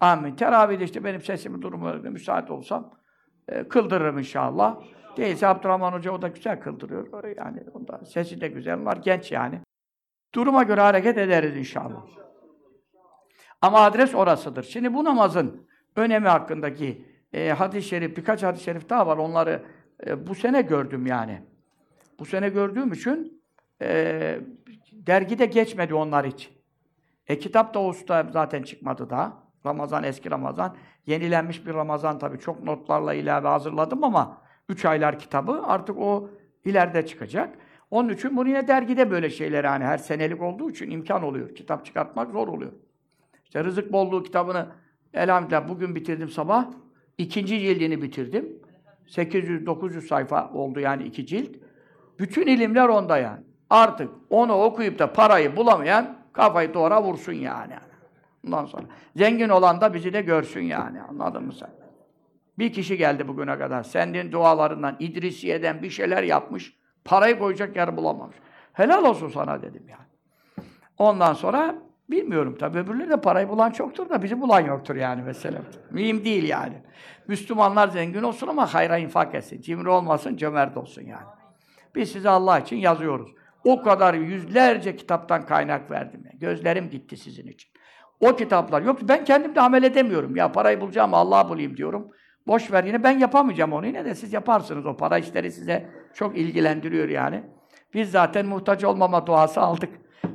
Amin. 0.00 0.36
Teravih'de 0.36 0.84
işte 0.84 1.04
benim 1.04 1.20
sesimi 1.20 1.62
durumu 1.62 1.92
müsait 1.94 2.50
olsam 2.50 2.94
e, 3.48 3.68
kıldırırım 3.68 4.18
inşallah. 4.18 4.76
Değilse 5.16 5.46
Abdurrahman 5.46 5.92
Hoca 5.92 6.12
o 6.12 6.22
da 6.22 6.28
güzel 6.28 6.60
kıldırıyor. 6.60 7.36
Yani 7.36 7.60
onda 7.74 8.04
sesi 8.04 8.40
de 8.40 8.48
güzel 8.48 8.84
var. 8.84 8.96
Genç 8.96 9.32
yani. 9.32 9.60
Duruma 10.34 10.62
göre 10.62 10.80
hareket 10.80 11.18
ederiz 11.18 11.56
inşallah. 11.56 12.06
Ama 13.62 13.80
adres 13.80 14.14
orasıdır. 14.14 14.62
Şimdi 14.62 14.94
bu 14.94 15.04
namazın 15.04 15.66
önemi 15.96 16.28
hakkındaki 16.28 17.06
e, 17.32 17.50
hadis-i 17.50 17.88
şerif, 17.88 18.16
birkaç 18.16 18.42
hadis-i 18.42 18.64
şerif 18.64 18.88
daha 18.88 19.06
var. 19.06 19.16
Onları 19.16 19.62
e, 20.06 20.26
bu 20.26 20.34
sene 20.34 20.62
gördüm 20.62 21.06
yani. 21.06 21.42
Bu 22.18 22.24
sene 22.24 22.48
gördüğüm 22.48 22.92
için 22.92 23.42
e, 23.82 24.40
dergide 24.92 25.46
geçmedi 25.46 25.94
onlar 25.94 26.26
hiç. 26.26 26.50
E 27.26 27.38
kitap 27.38 27.74
da 27.74 27.82
usta 27.82 28.26
zaten 28.32 28.62
çıkmadı 28.62 29.10
daha. 29.10 29.42
Ramazan, 29.66 30.04
eski 30.04 30.30
Ramazan. 30.30 30.76
Yenilenmiş 31.06 31.66
bir 31.66 31.74
Ramazan 31.74 32.18
tabii. 32.18 32.38
Çok 32.38 32.62
notlarla 32.62 33.14
ilave 33.14 33.48
hazırladım 33.48 34.04
ama 34.04 34.42
üç 34.70 34.84
aylar 34.84 35.18
kitabı 35.18 35.62
artık 35.64 35.98
o 35.98 36.30
ileride 36.64 37.06
çıkacak. 37.06 37.54
Onun 37.90 38.08
için 38.08 38.36
bunu 38.36 38.48
yine 38.48 38.68
dergide 38.68 39.10
böyle 39.10 39.30
şeyler 39.30 39.64
yani 39.64 39.84
her 39.84 39.98
senelik 39.98 40.42
olduğu 40.42 40.70
için 40.70 40.90
imkan 40.90 41.22
oluyor. 41.22 41.54
Kitap 41.54 41.86
çıkartmak 41.86 42.30
zor 42.30 42.48
oluyor. 42.48 42.72
İşte 43.44 43.64
Rızık 43.64 43.92
Bolluğu 43.92 44.22
kitabını 44.22 44.66
elhamdülillah 45.14 45.68
bugün 45.68 45.94
bitirdim 45.94 46.28
sabah. 46.28 46.66
İkinci 47.18 47.60
cildini 47.60 48.02
bitirdim. 48.02 48.60
800-900 49.08 50.00
sayfa 50.00 50.50
oldu 50.52 50.80
yani 50.80 51.02
iki 51.02 51.26
cilt. 51.26 51.56
Bütün 52.18 52.46
ilimler 52.46 52.88
onda 52.88 53.18
yani. 53.18 53.40
Artık 53.70 54.10
onu 54.30 54.52
okuyup 54.52 54.98
da 54.98 55.12
parayı 55.12 55.56
bulamayan 55.56 56.18
kafayı 56.32 56.74
doğra 56.74 57.02
vursun 57.02 57.32
yani. 57.32 57.74
Ondan 58.46 58.66
sonra. 58.66 58.84
Zengin 59.16 59.48
olan 59.48 59.80
da 59.80 59.94
bizi 59.94 60.12
de 60.12 60.22
görsün 60.22 60.60
yani. 60.60 61.02
Anladın 61.02 61.44
mı 61.44 61.52
sen? 61.52 61.79
Bir 62.58 62.72
kişi 62.72 62.96
geldi 62.96 63.28
bugüne 63.28 63.58
kadar. 63.58 63.82
Senin 63.82 64.32
dualarından, 64.32 64.96
İdrisiye'den 64.98 65.82
bir 65.82 65.90
şeyler 65.90 66.22
yapmış. 66.22 66.76
Parayı 67.04 67.38
koyacak 67.38 67.76
yer 67.76 67.96
bulamamış. 67.96 68.36
Helal 68.72 69.04
olsun 69.04 69.28
sana 69.28 69.62
dedim 69.62 69.82
yani. 69.88 70.10
Ondan 70.98 71.32
sonra 71.32 71.74
bilmiyorum 72.10 72.56
tabii 72.60 72.78
öbürleri 72.78 73.10
de 73.10 73.20
parayı 73.20 73.48
bulan 73.48 73.70
çoktur 73.70 74.08
da 74.08 74.22
bizi 74.22 74.40
bulan 74.40 74.60
yoktur 74.60 74.96
yani 74.96 75.22
mesela. 75.22 75.58
Mühim 75.90 76.24
değil 76.24 76.48
yani. 76.48 76.74
Müslümanlar 77.28 77.88
zengin 77.88 78.22
olsun 78.22 78.48
ama 78.48 78.74
hayra 78.74 78.98
infak 78.98 79.34
etsin. 79.34 79.62
Cimri 79.62 79.88
olmasın, 79.88 80.36
cömert 80.36 80.76
olsun 80.76 81.02
yani. 81.02 81.26
Biz 81.94 82.12
size 82.12 82.28
Allah 82.28 82.58
için 82.58 82.76
yazıyoruz. 82.76 83.30
O 83.64 83.82
kadar 83.82 84.14
yüzlerce 84.14 84.96
kitaptan 84.96 85.46
kaynak 85.46 85.90
verdim. 85.90 86.22
Yani. 86.24 86.38
Gözlerim 86.38 86.90
gitti 86.90 87.16
sizin 87.16 87.46
için. 87.46 87.70
O 88.20 88.36
kitaplar 88.36 88.82
yok. 88.82 88.98
Ben 89.02 89.24
kendim 89.24 89.54
de 89.54 89.60
amel 89.60 89.82
edemiyorum. 89.82 90.36
Ya 90.36 90.52
parayı 90.52 90.80
bulacağım, 90.80 91.14
Allah'a 91.14 91.48
bulayım 91.48 91.76
diyorum. 91.76 92.10
Boş 92.46 92.72
ver 92.72 92.84
yine 92.84 93.02
ben 93.02 93.18
yapamayacağım 93.18 93.72
onu. 93.72 93.86
Yine 93.86 94.04
de 94.04 94.14
siz 94.14 94.32
yaparsınız. 94.32 94.86
O 94.86 94.96
para 94.96 95.18
işleri 95.18 95.52
size 95.52 95.86
çok 96.14 96.38
ilgilendiriyor 96.38 97.08
yani. 97.08 97.42
Biz 97.94 98.10
zaten 98.10 98.46
muhtaç 98.46 98.84
olmama 98.84 99.26
duası 99.26 99.60
aldık. 99.60 99.90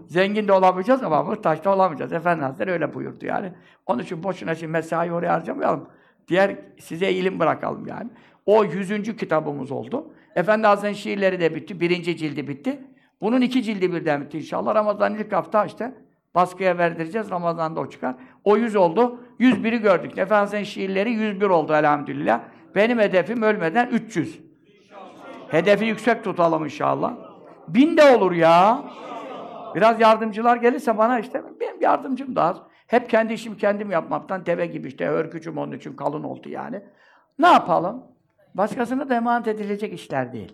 Zengin 0.08 0.48
de 0.48 0.54
olamayacağız 0.54 1.04
ama 1.04 1.24
muhtaç 1.24 1.64
da 1.64 1.74
olamayacağız. 1.76 2.14
Efendi 2.14 2.44
Hazretleri 2.44 2.72
öyle 2.72 2.94
buyurdu 2.94 3.26
yani. 3.26 3.52
Onun 3.86 4.04
için 4.04 4.24
boşuna 4.24 4.56
şimdi 4.56 4.72
mesai 4.72 5.12
oraya 5.12 5.34
harcamayalım. 5.34 5.90
Diğer 6.28 6.56
size 6.80 7.12
ilim 7.12 7.40
bırakalım 7.40 7.88
yani. 7.88 8.10
O 8.46 8.64
yüzüncü 8.64 9.18
kitabımız 9.18 9.72
oldu. 9.72 10.14
Efendi 10.36 10.68
Hazretleri'nin 10.68 10.98
şiirleri 10.98 11.40
de 11.40 11.56
bitti. 11.56 11.80
Birinci 11.80 12.18
cildi 12.18 12.48
bitti. 12.48 12.80
Bunun 13.22 13.42
iki 13.42 13.64
cildi 13.64 13.94
birden 13.94 14.22
bitti 14.22 14.38
inşallah. 14.38 14.76
Ramazan 14.76 15.16
ilk 15.16 15.34
hafta 15.34 15.66
işte 15.66 15.94
baskıya 16.36 16.78
verdireceğiz. 16.78 17.32
Ramazan'da 17.32 17.80
o 17.80 17.90
çıkar. 17.90 18.16
O 18.44 18.58
yüz 18.58 18.76
oldu. 18.76 19.25
Yüz 19.40 19.64
biri 19.64 19.78
gördük. 19.78 20.18
Efendimiz'in 20.18 20.64
şiirleri 20.64 21.12
yüz 21.12 21.42
bir 21.42 21.46
oldu 21.46 21.74
elhamdülillah. 21.74 22.42
Benim 22.76 23.00
hedefim 23.00 23.42
ölmeden 23.42 23.88
300. 23.88 24.40
Hedefi 25.50 25.86
yüksek 25.86 26.24
tutalım 26.24 26.64
inşallah. 26.64 27.14
Bin 27.68 27.98
de 27.98 28.16
olur 28.16 28.32
ya. 28.32 28.84
Biraz 29.76 30.02
yardımcılar 30.02 30.58
gelirse 30.58 30.98
bana 30.98 31.20
işte 31.20 31.44
benim 31.60 31.82
yardımcım 31.82 32.36
da 32.36 32.44
az. 32.44 32.58
Hep 32.88 33.10
kendi 33.10 33.34
işimi 33.34 33.58
kendim 33.58 33.92
yapmaktan 33.92 34.46
deve 34.46 34.66
gibi 34.66 34.88
işte 34.88 35.08
örgücüm 35.08 35.58
onun 35.58 35.72
için 35.72 35.96
kalın 35.96 36.24
oldu 36.24 36.50
yani. 36.50 36.82
Ne 37.40 37.48
yapalım? 37.48 38.04
Başkasına 38.54 39.10
da 39.10 39.16
emanet 39.16 39.48
edilecek 39.48 39.94
işler 39.94 40.34
değil. 40.34 40.54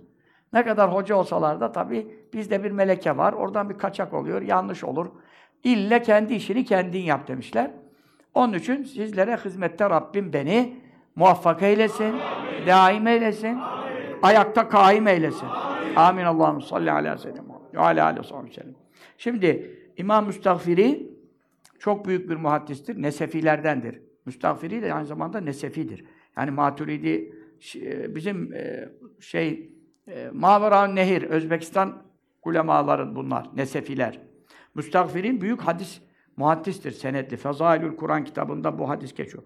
Ne 0.53 0.63
kadar 0.63 0.93
hoca 0.93 1.15
olsalar 1.15 1.59
da 1.59 1.71
tabii 1.71 2.27
bizde 2.33 2.63
bir 2.63 2.71
meleke 2.71 3.17
var. 3.17 3.33
Oradan 3.33 3.69
bir 3.69 3.77
kaçak 3.77 4.13
oluyor, 4.13 4.41
yanlış 4.41 4.83
olur. 4.83 5.07
İlle 5.63 6.01
kendi 6.01 6.33
işini 6.33 6.65
kendin 6.65 7.01
yap 7.01 7.27
demişler. 7.27 7.71
Onun 8.33 8.53
için 8.53 8.83
sizlere 8.83 9.37
hizmette 9.37 9.89
Rabbim 9.89 10.33
beni 10.33 10.75
muvaffak 11.15 11.61
eylesin, 11.61 12.03
Amin. 12.03 12.67
daim 12.67 13.07
eylesin, 13.07 13.55
Amin. 13.55 13.93
ayakta 14.21 14.69
kaim 14.69 15.07
eylesin. 15.07 15.47
Amin. 15.47 15.95
Amin. 15.95 16.23
Allah'ım 16.23 16.61
salli 16.61 16.91
ala 16.91 17.17
seyyidina 17.17 17.43
ve 17.73 17.79
ala 17.79 18.05
aleyhi 18.05 18.27
sellem. 18.53 18.75
Şimdi 19.17 19.77
İmam 19.97 20.27
Müstagfiri 20.27 21.11
çok 21.79 22.07
büyük 22.07 22.29
bir 22.29 22.35
muhaddistir. 22.35 23.01
Nesefilerdendir. 23.01 24.01
Müstagfiri 24.25 24.81
de 24.81 24.93
aynı 24.93 25.05
zamanda 25.05 25.39
Nesefidir. 25.41 26.05
Yani 26.37 26.51
Maturidi 26.51 27.33
bizim 28.15 28.53
e, 28.53 28.89
şey 29.19 29.71
e, 30.07 30.29
Mavera 30.33 30.87
Nehir, 30.87 31.23
Özbekistan 31.23 32.03
ulemaların 32.45 33.15
bunlar, 33.15 33.49
Nesefiler. 33.55 34.19
Müstagfirin 34.75 35.41
büyük 35.41 35.61
hadis 35.61 36.01
muhaddistir, 36.41 36.91
senetli. 36.91 37.37
Fezailül 37.37 37.95
Kur'an 37.95 38.23
kitabında 38.23 38.79
bu 38.79 38.89
hadis 38.89 39.13
geçiyor. 39.13 39.43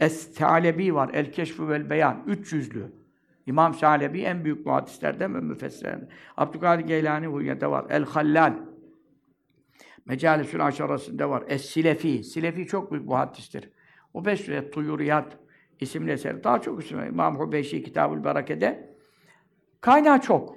Es-Talebi 0.00 0.94
var, 0.94 1.10
El-Keşfü 1.12 1.68
vel 1.68 1.90
Beyan, 1.90 2.24
300'lü. 2.26 2.90
İmam 3.46 3.74
Salebi 3.74 4.20
en 4.20 4.44
büyük 4.44 4.66
muhaddislerden 4.66 5.34
ve 5.34 5.40
müfessirlerden. 5.40 6.08
Abdülkadir 6.36 6.84
Geylani 6.84 7.26
Huyye'de 7.26 7.70
var. 7.70 7.86
El-Hallal. 7.90 8.52
Mecalisül 10.06 10.66
Aşarası'nda 10.66 11.30
var. 11.30 11.44
Es-Silefi. 11.48 12.24
Silefi 12.24 12.66
çok 12.66 12.92
büyük 12.92 13.06
muhaddistir. 13.06 13.70
O 14.14 14.24
beş 14.24 14.40
süre 14.40 14.70
Tuyuriyat 14.70 15.36
isimli 15.80 16.10
eser. 16.10 16.44
Daha 16.44 16.60
çok 16.60 16.84
isim. 16.84 17.04
İmam 17.04 17.38
Hubeşi 17.38 17.82
Kitabül 17.82 18.24
Berake'de. 18.24 18.96
Kaynağı 19.80 20.20
çok. 20.20 20.56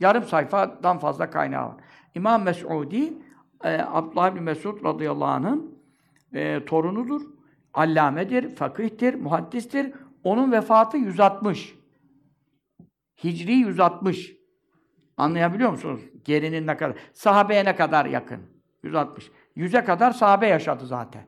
Yarım 0.00 0.24
sayfadan 0.24 0.98
fazla 0.98 1.30
kaynağı 1.30 1.68
var. 1.68 1.76
İmam 2.14 2.42
Mes'udi 2.42 3.12
e, 3.64 3.78
Abdullah 3.78 4.34
bin 4.34 4.42
Mesud 4.42 4.84
radıyallahu 4.84 5.30
anh'ın 5.30 5.78
e, 6.32 6.64
torunudur. 6.64 7.22
Allamedir, 7.74 8.56
fakihtir, 8.56 9.14
muhaddistir. 9.14 9.92
Onun 10.24 10.52
vefatı 10.52 10.96
160. 10.96 11.74
Hicri 13.24 13.52
160. 13.52 14.36
Anlayabiliyor 15.16 15.70
musunuz? 15.70 16.00
Gerinin 16.24 16.66
ne 16.66 16.76
kadar? 16.76 16.96
Sahabeye 17.12 17.64
ne 17.64 17.76
kadar 17.76 18.06
yakın? 18.06 18.40
160. 18.82 19.30
Yüze 19.56 19.84
kadar 19.84 20.10
sahabe 20.10 20.46
yaşadı 20.46 20.86
zaten. 20.86 21.26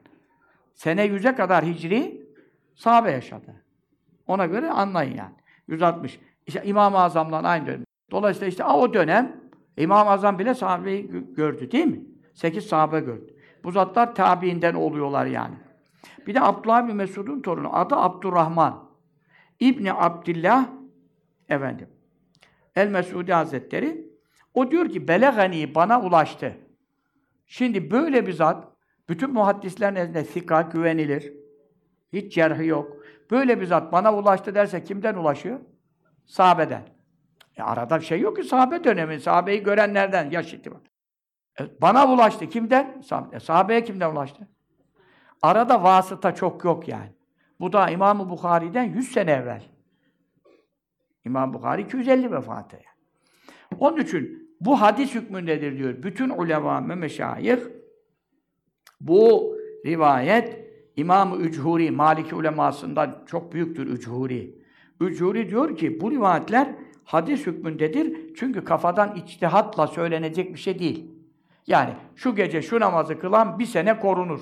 Sene 0.75 1.05
yüze 1.05 1.35
kadar 1.35 1.65
hicri 1.65 2.27
sahabe 2.75 3.11
yaşadı. 3.11 3.65
Ona 4.27 4.47
göre 4.47 4.71
anlayın 4.71 5.17
yani. 5.17 5.35
160. 5.69 6.21
İşte 6.47 6.63
İmam-ı 6.65 6.99
Azam'la 6.99 7.43
aynı 7.43 7.67
dönem. 7.67 7.85
Dolayısıyla 8.11 8.49
işte 8.49 8.65
o 8.65 8.95
dönem 8.95 9.37
İmam-ı 9.77 10.11
Azam 10.11 10.39
bile 10.39 10.55
sahabeyi 10.55 11.11
gördü 11.37 11.71
değil 11.71 11.87
mi? 11.87 12.01
Sekiz 12.35 12.67
sahabe 12.67 13.01
gördü. 13.01 13.35
Bu 13.65 13.71
zatlar 13.71 14.15
tabiinden 14.15 14.75
oluyorlar 14.75 15.27
yani. 15.27 15.55
Bir 16.27 16.35
de 16.35 16.41
Abdullah 16.41 16.89
bin 16.89 16.97
Mesud'un 16.97 17.43
torunu. 17.43 17.77
Adı 17.77 17.97
Abdurrahman. 17.97 18.91
İbni 19.61 19.93
Abdillah 19.93 20.67
efendim. 21.49 21.89
El 22.77 22.89
Mesudi 22.89 23.33
Hazretleri 23.33 24.13
o 24.55 24.71
diyor 24.71 24.89
ki 24.89 25.09
belegani 25.09 25.75
bana 25.75 26.01
ulaştı. 26.01 26.57
Şimdi 27.47 27.91
böyle 27.91 28.27
bir 28.27 28.33
zat 28.33 28.69
bütün 29.09 29.33
muhaddislerin 29.33 29.95
nezdinde 29.95 30.25
sika 30.25 30.63
güvenilir. 30.63 31.33
Hiç 32.13 32.35
cerhi 32.35 32.67
yok. 32.67 32.97
Böyle 33.31 33.61
bir 33.61 33.67
zat 33.67 33.93
bana 33.93 34.15
ulaştı 34.15 34.55
derse 34.55 34.85
kimden 34.85 35.15
ulaşıyor? 35.15 35.61
Sahabeden. 36.27 36.83
E 37.57 37.63
arada 37.63 38.01
bir 38.01 38.05
şey 38.05 38.21
yok 38.21 38.37
ki 38.37 38.43
sahabe 38.43 38.85
dönemi. 38.85 39.21
Sahabeyi 39.21 39.63
görenlerden 39.63 40.31
yaş 40.31 40.55
itibariyle. 40.55 40.92
E, 41.61 41.81
bana 41.83 42.13
ulaştı. 42.13 42.49
Kimden? 42.49 43.03
E, 43.33 43.41
sahabeye 43.41 43.85
kimden 43.85 44.13
ulaştı? 44.13 44.49
Arada 45.43 45.83
vasıta 45.83 46.35
çok 46.35 46.65
yok 46.65 46.89
yani. 46.89 47.13
Bu 47.61 47.73
da 47.73 47.91
İmam-ı 47.91 48.31
Bukhari'den 48.31 48.85
100 48.85 49.13
sene 49.13 49.31
evvel. 49.31 49.63
İmam 51.25 51.55
Bukhari 51.55 51.83
250 51.83 52.33
vefatı. 52.33 52.77
Yani. 52.77 53.81
Onun 53.81 54.01
için 54.01 54.53
bu 54.61 54.81
hadis 54.81 55.15
hükmündedir 55.15 55.79
diyor. 55.79 56.03
Bütün 56.03 56.31
ulema 56.31 56.89
ve 56.89 56.95
meşayih 56.95 57.59
bu 59.01 59.57
rivayet 59.87 60.63
İmam-ı 60.97 61.37
Üchuri, 61.37 61.91
Maliki 61.91 62.35
ulemasından 62.35 63.25
çok 63.27 63.53
büyüktür 63.53 63.87
Üchuri. 63.87 64.63
Üchuri 65.01 65.51
diyor 65.51 65.77
ki 65.77 66.01
bu 66.01 66.11
rivayetler 66.11 66.75
hadis 67.05 67.47
hükmündedir. 67.47 68.35
Çünkü 68.35 68.65
kafadan 68.65 69.17
içtihatla 69.17 69.87
söylenecek 69.87 70.55
bir 70.55 70.61
şey 70.61 70.79
değil. 70.79 71.22
Yani 71.67 71.95
şu 72.17 72.35
gece 72.35 72.63
şu 72.63 72.81
namazı 72.81 73.19
kılan 73.19 73.59
bir 73.59 73.67
sene 73.67 73.99
korunur. 73.99 74.41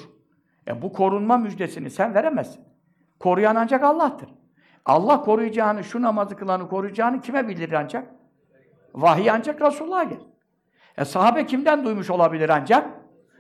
E 0.69 0.83
bu 0.83 0.93
korunma 0.93 1.37
müjdesini 1.37 1.91
sen 1.91 2.15
veremezsin. 2.15 2.65
Koruyan 3.21 3.57
ancak 3.57 3.83
Allah'tır. 3.83 4.29
Allah 4.87 5.23
koruyacağını, 5.23 5.85
şu 5.85 6.03
namazı 6.03 6.37
kılanı 6.37 6.69
koruyacağını 6.69 7.21
kime 7.21 7.49
bildirir 7.49 7.73
ancak? 7.73 8.09
Vahiy 8.95 9.31
ancak 9.31 9.63
Resulullah'a 9.63 10.05
gelir. 10.05 10.27
E 10.99 11.05
sahabe 11.05 11.47
kimden 11.47 11.85
duymuş 11.85 12.11
olabilir 12.11 12.49
ancak? 12.49 12.91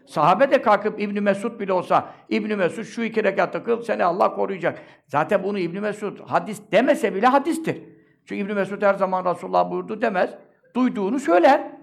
Sahabe 0.06 0.50
de 0.50 0.62
kalkıp 0.62 1.00
İbn 1.00 1.22
Mesud 1.22 1.60
bile 1.60 1.72
olsa 1.72 2.08
İbn 2.28 2.54
Mesud 2.54 2.84
şu 2.84 3.02
iki 3.02 3.24
rekatta 3.24 3.62
kıl 3.62 3.82
seni 3.82 4.04
Allah 4.04 4.34
koruyacak. 4.34 4.78
Zaten 5.06 5.42
bunu 5.42 5.58
İbn 5.58 5.80
Mesud 5.80 6.18
hadis 6.26 6.62
demese 6.72 7.14
bile 7.14 7.26
hadistir. 7.26 7.82
Çünkü 8.24 8.42
İbn 8.44 8.54
Mesud 8.54 8.82
her 8.82 8.94
zaman 8.94 9.24
Resulullah 9.24 9.70
buyurdu 9.70 10.02
demez. 10.02 10.30
Duyduğunu 10.76 11.20
söyler. 11.20 11.79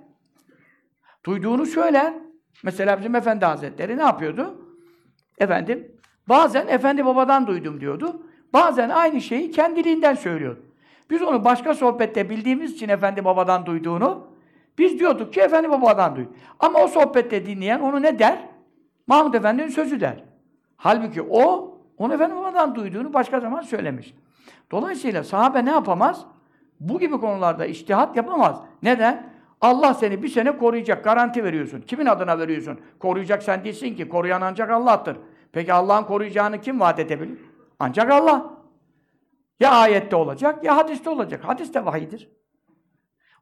Duyduğunu 1.25 1.65
söyler. 1.65 2.13
Mesela 2.63 2.99
bizim 2.99 3.15
Efendi 3.15 3.45
Hazretleri 3.45 3.97
ne 3.97 4.01
yapıyordu? 4.01 4.61
Efendim, 5.37 5.91
bazen 6.29 6.67
Efendi 6.67 7.05
babadan 7.05 7.47
duydum 7.47 7.81
diyordu. 7.81 8.21
Bazen 8.53 8.89
aynı 8.89 9.21
şeyi 9.21 9.51
kendiliğinden 9.51 10.13
söylüyordu. 10.13 10.63
Biz 11.09 11.21
onu 11.21 11.45
başka 11.45 11.73
sohbette 11.73 12.29
bildiğimiz 12.29 12.73
için 12.73 12.89
Efendi 12.89 13.25
babadan 13.25 13.65
duyduğunu, 13.65 14.27
biz 14.77 14.99
diyorduk 14.99 15.33
ki 15.33 15.41
Efendi 15.41 15.69
babadan 15.69 16.15
duyduk. 16.15 16.33
Ama 16.59 16.79
o 16.79 16.87
sohbette 16.87 17.45
dinleyen 17.45 17.79
onu 17.79 18.01
ne 18.01 18.19
der? 18.19 18.39
Mahmud 19.07 19.33
Efendi'nin 19.33 19.67
sözü 19.67 20.01
der. 20.01 20.23
Halbuki 20.77 21.21
o, 21.21 21.73
onu 21.97 22.13
Efendi 22.13 22.35
babadan 22.35 22.75
duyduğunu 22.75 23.13
başka 23.13 23.39
zaman 23.39 23.61
söylemiş. 23.61 24.13
Dolayısıyla 24.71 25.23
sahabe 25.23 25.65
ne 25.65 25.69
yapamaz? 25.69 26.25
Bu 26.79 26.99
gibi 26.99 27.17
konularda 27.17 27.65
iştihat 27.65 28.15
yapamaz. 28.15 28.61
Neden? 28.83 29.36
Allah 29.61 29.93
seni 29.93 30.23
bir 30.23 30.27
sene 30.27 30.57
koruyacak, 30.57 31.03
garanti 31.03 31.43
veriyorsun. 31.43 31.81
Kimin 31.81 32.05
adına 32.05 32.39
veriyorsun? 32.39 32.79
Koruyacak 32.99 33.43
sen 33.43 33.63
değilsin 33.63 33.95
ki, 33.95 34.09
koruyan 34.09 34.41
ancak 34.41 34.69
Allah'tır. 34.69 35.17
Peki 35.51 35.73
Allah'ın 35.73 36.03
koruyacağını 36.03 36.61
kim 36.61 36.79
vaat 36.79 36.99
edebilir? 36.99 37.39
Ancak 37.79 38.11
Allah. 38.11 38.57
Ya 39.59 39.71
ayette 39.71 40.15
olacak, 40.15 40.63
ya 40.63 40.77
hadiste 40.77 41.09
olacak. 41.09 41.43
Hadis 41.43 41.73
de 41.73 41.85
vahidir. 41.85 42.29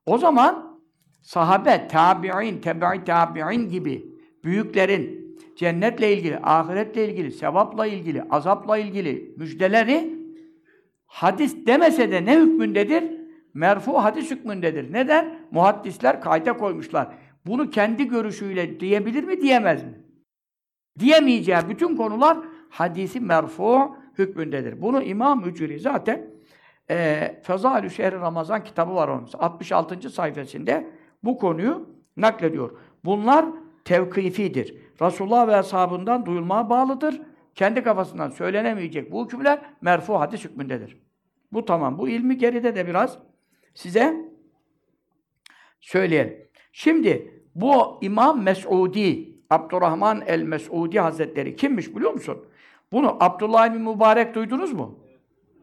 O 0.05 0.17
zaman 0.17 0.79
sahabe, 1.21 1.87
tabi'in, 1.87 2.61
tebe'i 2.61 3.03
tabi'in 3.03 3.69
gibi 3.69 4.05
büyüklerin 4.43 5.37
cennetle 5.55 6.13
ilgili, 6.13 6.39
ahiretle 6.43 7.09
ilgili, 7.09 7.31
sevapla 7.31 7.87
ilgili, 7.87 8.23
azapla 8.29 8.77
ilgili 8.77 9.33
müjdeleri 9.37 10.15
hadis 11.05 11.65
demese 11.65 12.11
de 12.11 12.25
ne 12.25 12.39
hükmündedir? 12.39 13.24
Merfu 13.55 13.93
hadis 14.03 14.31
hükmündedir. 14.31 14.93
Neden? 14.93 15.39
Muhaddisler 15.51 16.21
kayda 16.21 16.57
koymuşlar. 16.57 17.07
Bunu 17.47 17.69
kendi 17.69 18.07
görüşüyle 18.07 18.79
diyebilir 18.79 19.23
mi, 19.23 19.41
diyemez 19.41 19.83
mi? 19.83 19.99
Diyemeyeceği 20.99 21.57
bütün 21.69 21.95
konular 21.95 22.37
hadisi 22.69 23.19
merfu 23.19 23.95
hükmündedir. 24.17 24.81
Bunu 24.81 25.03
İmam 25.03 25.41
Mücri 25.45 25.79
zaten 25.79 26.29
e, 26.89 27.41
Fezalü 27.43 27.89
Şehri 27.89 28.15
Ramazan 28.15 28.63
kitabı 28.63 28.95
var 28.95 29.07
onun. 29.07 29.27
66. 29.33 30.09
sayfasında 30.09 30.83
bu 31.23 31.37
konuyu 31.37 31.89
naklediyor. 32.17 32.77
Bunlar 33.05 33.45
tevkifidir. 33.85 34.75
Resulullah 35.01 35.47
ve 35.47 35.55
ashabından 35.55 36.25
duyulmaya 36.25 36.69
bağlıdır. 36.69 37.21
Kendi 37.55 37.83
kafasından 37.83 38.29
söylenemeyecek 38.29 39.11
bu 39.11 39.25
hükümler 39.25 39.59
merfu 39.81 40.19
hadis 40.19 40.43
hükmündedir. 40.43 40.97
Bu 41.51 41.65
tamam. 41.65 41.97
Bu 41.97 42.09
ilmi 42.09 42.37
geride 42.37 42.75
de 42.75 42.87
biraz 42.87 43.19
size 43.75 44.31
söyleyelim. 45.79 46.47
Şimdi 46.71 47.41
bu 47.55 47.99
İmam 48.01 48.43
Mes'udi, 48.43 49.35
Abdurrahman 49.49 50.23
el-Mes'udi 50.25 50.99
Hazretleri 50.99 51.55
kimmiş 51.55 51.95
biliyor 51.95 52.11
musun? 52.11 52.45
Bunu 52.91 53.17
Abdullah 53.19 53.73
bin 53.73 53.81
Mübarek 53.81 54.35
duydunuz 54.35 54.73
mu? 54.73 54.99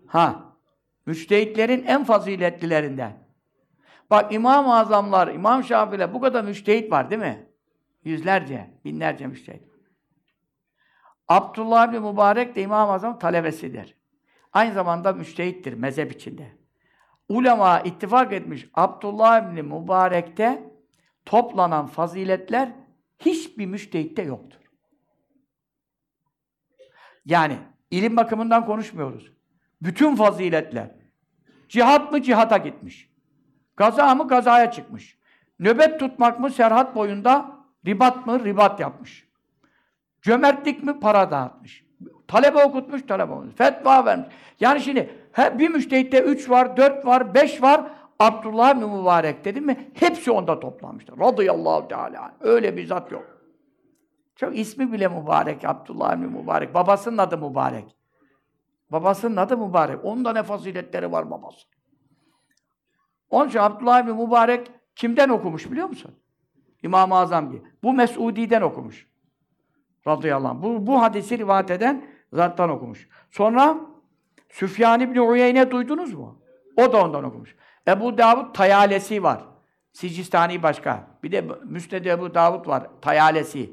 Ha. 0.07 0.53
Müçtehitlerin 1.07 1.85
en 1.87 2.05
faziletlilerinden. 2.05 3.23
Bak 4.11 4.33
İmam-ı 4.33 4.75
Azamlar, 4.75 5.29
İmam 5.29 5.65
Şafii'le 5.65 6.15
bu 6.15 6.21
kadar 6.21 6.45
müçtehit 6.45 6.93
var 6.93 7.11
değil 7.11 7.21
mi? 7.21 7.47
Yüzlerce, 8.05 8.71
binlerce 8.85 9.27
müçtehit. 9.27 9.63
Abdullah 11.29 11.93
bin 11.93 12.03
Mübarek 12.03 12.57
de 12.57 12.63
İmam-ı 12.63 12.93
Azam 12.93 13.19
talebesidir. 13.19 13.97
Aynı 14.53 14.75
zamanda 14.75 15.13
müçtehittir 15.13 15.73
mezhep 15.73 16.13
içinde. 16.13 16.62
Ulema 17.33 17.81
ittifak 17.81 18.33
etmiş 18.33 18.69
Abdullah 18.75 19.57
bin 19.57 19.65
Mübarek'te 19.65 20.63
toplanan 21.25 21.87
faziletler 21.87 22.69
hiçbir 23.19 23.67
müştehitte 23.67 24.23
yoktur. 24.23 24.59
Yani 27.27 27.59
ilim 27.91 28.17
bakımından 28.17 28.67
konuşmuyoruz. 28.67 29.33
Bütün 29.83 30.17
faziletler. 30.17 30.91
Cihat 31.69 32.13
mı 32.13 32.23
cihata 32.23 32.57
gitmiş. 32.57 33.11
Gaza 33.77 34.15
mı 34.15 34.29
gazaya 34.29 34.71
çıkmış. 34.71 35.19
Nöbet 35.59 36.01
tutmak 36.01 36.41
mı 36.41 36.51
serhat 36.51 36.95
boyunda 36.95 37.57
ribat 37.87 38.27
mı 38.27 38.45
ribat 38.45 38.81
yapmış. 38.81 39.29
Cömertlik 40.23 40.85
mi 40.85 41.01
para 41.01 41.31
dağıtmış. 41.31 41.85
Talebe 42.29 42.65
okutmuş, 42.65 43.03
talebe 43.07 43.33
okutmuş. 43.33 43.55
Fetva 43.55 44.05
vermiş. 44.05 44.29
Yani 44.61 44.81
şimdi 44.81 45.22
he, 45.33 45.59
bir 45.59 45.69
müştehitte 45.69 46.23
üç 46.23 46.51
var, 46.51 46.77
dört 46.77 47.07
var, 47.07 47.35
beş 47.35 47.63
var. 47.63 47.91
Abdullah 48.19 48.81
bin 48.81 48.89
Mübarek 48.89 49.45
dedim 49.45 49.67
mi? 49.67 49.91
Hepsi 49.95 50.31
onda 50.31 50.61
toplanmıştır. 50.61 51.19
Radıyallahu 51.19 51.89
teala. 51.89 52.35
Öyle 52.41 52.77
bir 52.77 52.87
zat 52.87 53.13
yok. 53.13 53.25
Çok 54.37 54.59
ismi 54.59 54.93
bile 54.93 55.09
mübarek. 55.09 55.65
Abdullah 55.65 56.17
bin 56.17 56.31
Mübarek. 56.31 56.75
Babasının 56.75 57.19
adı 57.19 57.39
mübarek. 57.39 57.97
Babasının 58.93 59.37
adı 59.37 59.59
mübarek. 59.59 60.05
Onda 60.05 60.33
ne 60.33 60.43
faziletleri 60.43 61.13
var 61.13 61.31
babası. 61.31 61.67
Onun 63.31 63.49
için 63.49 63.59
Abdullah 63.59 64.07
bin 64.07 64.17
Mübarek 64.17 64.71
kimden 64.97 65.29
okumuş 65.29 65.71
biliyor 65.71 65.89
musun? 65.89 66.15
İmam-ı 66.83 67.15
Azam 67.15 67.51
gibi. 67.51 67.63
Bu 67.83 67.93
Mes'udi'den 67.93 68.63
okumuş. 68.63 69.09
Radıyallahu 70.07 70.51
anh. 70.51 70.63
Bu, 70.63 70.87
bu 70.87 71.03
hadisi 71.03 71.39
rivayet 71.39 71.71
eden 71.71 72.05
zattan 72.33 72.71
okumuş. 72.71 73.09
Sonra 73.31 73.77
Süfyan 74.53 75.01
İbni 75.01 75.21
Uyeyne 75.21 75.71
duydunuz 75.71 76.15
mu? 76.15 76.39
O 76.77 76.93
da 76.93 77.05
ondan 77.05 77.25
okumuş. 77.25 77.57
Ebu 77.89 78.19
Davud 78.19 78.55
Tayalesi 78.55 79.23
var. 79.23 79.45
Sicistani 79.93 80.63
başka. 80.63 81.07
Bir 81.23 81.33
de 81.33 81.45
Müsned 81.65 82.05
Ebu 82.05 82.35
Davud 82.35 82.67
var. 82.67 82.87
Tayalesi. 83.01 83.73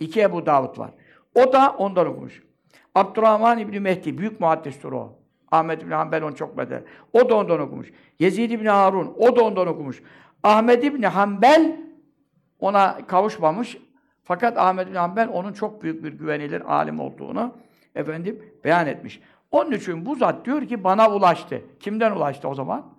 İki 0.00 0.20
Ebu 0.20 0.46
Davud 0.46 0.78
var. 0.78 0.90
O 1.34 1.52
da 1.52 1.74
ondan 1.78 2.06
okumuş. 2.06 2.42
Abdurrahman 2.94 3.58
İbni 3.58 3.80
Mehdi, 3.80 4.18
büyük 4.18 4.40
muhaddistir 4.40 4.92
o. 4.92 5.18
Ahmet 5.50 5.82
İbni 5.82 5.94
Hanbel 5.94 6.22
onu 6.22 6.36
çok 6.36 6.58
beter. 6.58 6.82
O 7.12 7.28
da 7.28 7.34
ondan 7.34 7.60
okumuş. 7.60 7.92
Yezid 8.18 8.50
İbni 8.50 8.68
Harun, 8.68 9.14
o 9.18 9.36
da 9.36 9.44
ondan 9.44 9.66
okumuş. 9.66 10.02
Ahmet 10.42 10.84
İbni 10.84 11.06
Hanbel 11.06 11.76
ona 12.58 13.06
kavuşmamış. 13.06 13.78
Fakat 14.24 14.58
Ahmet 14.58 14.88
İbni 14.88 14.98
Hanbel 14.98 15.28
onun 15.28 15.52
çok 15.52 15.82
büyük 15.82 16.04
bir 16.04 16.12
güvenilir 16.12 16.72
alim 16.74 17.00
olduğunu 17.00 17.54
efendim 17.94 18.44
beyan 18.64 18.86
etmiş. 18.86 19.20
Onun 19.50 19.72
için 19.72 20.06
bu 20.06 20.14
zat 20.14 20.44
diyor 20.44 20.68
ki 20.68 20.84
bana 20.84 21.10
ulaştı. 21.10 21.62
Kimden 21.80 22.12
ulaştı 22.12 22.48
o 22.48 22.54
zaman? 22.54 22.98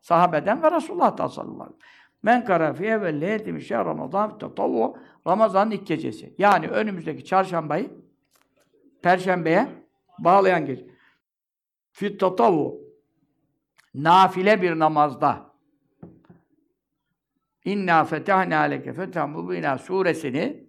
Sahabeden 0.00 0.62
ve 0.62 0.70
Resulullah'tan 0.70 1.26
sallallahu 1.26 1.62
aleyhi 1.62 1.70
ve 1.70 1.76
sellem. 1.76 1.98
Men 2.22 2.44
kara 2.44 2.74
fi 2.74 2.84
evvel 2.84 3.20
leyleti 3.20 3.60
şehr 3.60 3.84
Ramazan 3.84 4.38
tatavvu 4.38 4.98
Ramazan'ın 5.26 5.70
ilk 5.70 5.86
gecesi. 5.86 6.34
Yani 6.38 6.68
önümüzdeki 6.68 7.24
çarşambayı 7.24 7.90
perşembeye 9.02 9.68
bağlayan 10.18 10.66
gece. 10.66 10.86
Fi 11.92 12.18
tatavvu 12.18 12.80
nafile 13.94 14.62
bir 14.62 14.78
namazda 14.78 15.48
İnna 17.64 18.04
fetahna 18.04 18.60
leke 18.60 18.92
fethan 18.92 19.30
mubina 19.30 19.78
suresini 19.78 20.68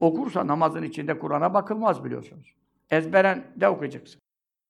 okursa 0.00 0.46
namazın 0.46 0.82
içinde 0.82 1.18
Kur'an'a 1.18 1.54
bakılmaz 1.54 2.04
biliyorsunuz. 2.04 2.57
Ezberen 2.90 3.52
de 3.56 3.68
okuyacaksın. 3.68 4.20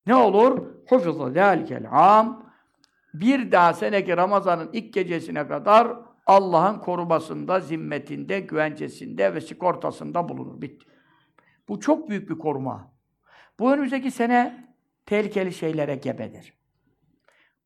Ne 0.07 0.14
olur? 0.14 0.66
Hufizâ 0.88 1.31
zâlikel 1.31 1.87
am 1.90 2.52
bir 3.14 3.52
daha 3.52 3.74
seneki 3.74 4.16
Ramazan'ın 4.16 4.70
ilk 4.72 4.94
gecesine 4.94 5.48
kadar 5.48 5.96
Allah'ın 6.26 6.78
korumasında, 6.78 7.61
zimmetinde, 7.61 8.40
güvencesinde 8.40 9.35
ve 9.35 9.40
sigortasında 9.40 10.28
bulunur. 10.28 10.62
Bitti. 10.62 10.87
Bu 11.68 11.81
çok 11.81 12.11
büyük 12.11 12.31
bir 12.31 12.38
koruma. 12.38 12.92
Bu 13.59 13.72
önümüzdeki 13.72 14.11
sene 14.11 14.68
tehlikeli 15.07 15.52
şeylere 15.52 15.94
gebedir. 15.94 16.52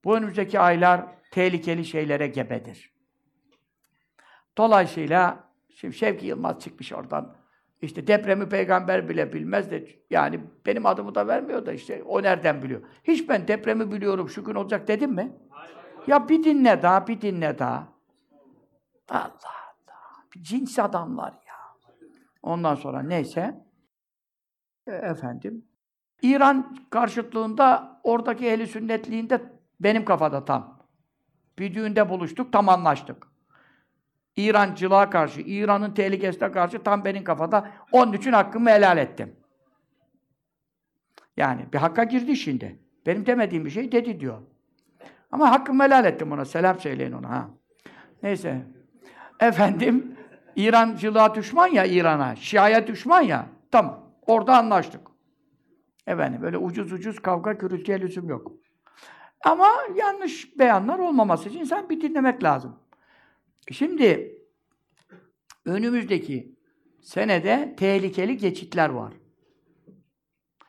Bu 0.05 0.17
önümüzdeki 0.17 0.61
aylar 0.61 1.07
tehlikeli 1.31 1.85
şeylere 1.85 2.27
gebedir. 2.27 2.93
Dolayısıyla 4.59 5.49
şimdi 5.75 5.97
Şevki 5.97 6.27
Yılmaz 6.27 6.61
çıkmış 6.61 6.93
oradan. 6.93 7.37
İşte 7.83 8.07
depremi 8.07 8.49
peygamber 8.49 9.09
bile 9.09 9.33
bilmez 9.33 9.71
de 9.71 9.89
yani 10.11 10.41
benim 10.67 10.87
adımı 10.87 11.15
da 11.15 11.27
vermiyor 11.27 11.67
da 11.67 11.73
işte 11.73 12.03
o 12.03 12.23
nereden 12.23 12.63
biliyor? 12.63 12.83
Hiç 13.05 13.29
ben 13.29 13.49
depremi 13.49 13.93
biliyorum 13.93 14.29
şu 14.29 14.45
gün 14.45 14.55
olacak 14.55 14.89
dedim 14.89 15.13
mi? 15.13 15.33
Ya 16.07 16.29
bir 16.29 16.45
dinle 16.45 16.83
daha, 16.83 17.07
bir 17.07 17.21
dinle 17.21 17.59
daha. 17.59 17.89
Allah 19.09 19.29
Allah. 19.29 20.27
Bir 20.35 20.43
cins 20.43 20.79
adamlar 20.79 21.33
ya. 21.33 21.55
Ondan 22.43 22.75
sonra 22.75 23.03
neyse. 23.03 23.65
E, 24.87 24.93
efendim. 24.93 25.65
İran 26.23 26.77
karşıtlığında 26.91 28.01
oradaki 28.05 28.47
ehli 28.47 28.67
sünnetliğinde 28.67 29.43
benim 29.81 30.05
kafada 30.05 30.45
tam. 30.45 30.79
Bir 31.59 31.75
düğünde 31.75 32.09
buluştuk, 32.09 32.53
tam 32.53 32.69
anlaştık. 32.69 33.32
İrancılığa 34.37 35.11
karşı, 35.11 35.41
İran'ın 35.41 35.95
tehlikesine 35.95 36.53
karşı 36.53 36.83
tam 36.83 37.05
benim 37.05 37.25
kafada. 37.25 37.71
Onun 37.93 38.13
için 38.13 38.33
hakkımı 38.33 38.71
helal 38.71 38.99
ettim. 38.99 39.37
Yani 41.37 41.67
bir 41.73 41.79
hakka 41.79 42.05
girdi 42.05 42.37
şimdi. 42.37 42.79
Benim 43.07 43.27
demediğim 43.27 43.65
bir 43.65 43.71
şey 43.71 43.93
dedi 43.93 44.21
diyor. 44.21 44.39
Ama 45.33 45.51
hakkımı 45.51 45.83
helal 45.83 46.05
ettim 46.05 46.33
ona. 46.33 46.45
Selam 46.45 46.79
söyleyin 46.81 47.13
ona. 47.13 47.31
Ha. 47.31 47.51
Neyse. 48.23 48.67
Efendim, 49.41 50.17
İrancılığa 50.57 51.35
düşman 51.35 51.67
ya 51.67 51.85
İran'a. 51.85 52.37
Şia'ya 52.37 52.87
düşman 52.87 53.21
ya. 53.21 53.47
Tamam. 53.71 54.13
Orada 54.27 54.57
anlaştık. 54.59 55.01
Efendim, 56.07 56.43
böyle 56.43 56.59
ucuz 56.59 56.93
ucuz 56.93 57.19
kavga 57.23 57.53
gürültüye 57.53 58.01
lüzum 58.01 58.29
yok. 58.29 58.53
Ama 59.45 59.69
yanlış 59.97 60.59
beyanlar 60.59 60.99
olmaması 60.99 61.49
için 61.49 61.61
insan 61.61 61.91
bir 61.91 62.01
dinlemek 62.01 62.45
lazım. 62.45 62.82
Şimdi 63.71 64.39
önümüzdeki 65.65 66.55
senede 67.01 67.75
tehlikeli 67.79 68.37
geçitler 68.37 68.89
var. 68.89 69.13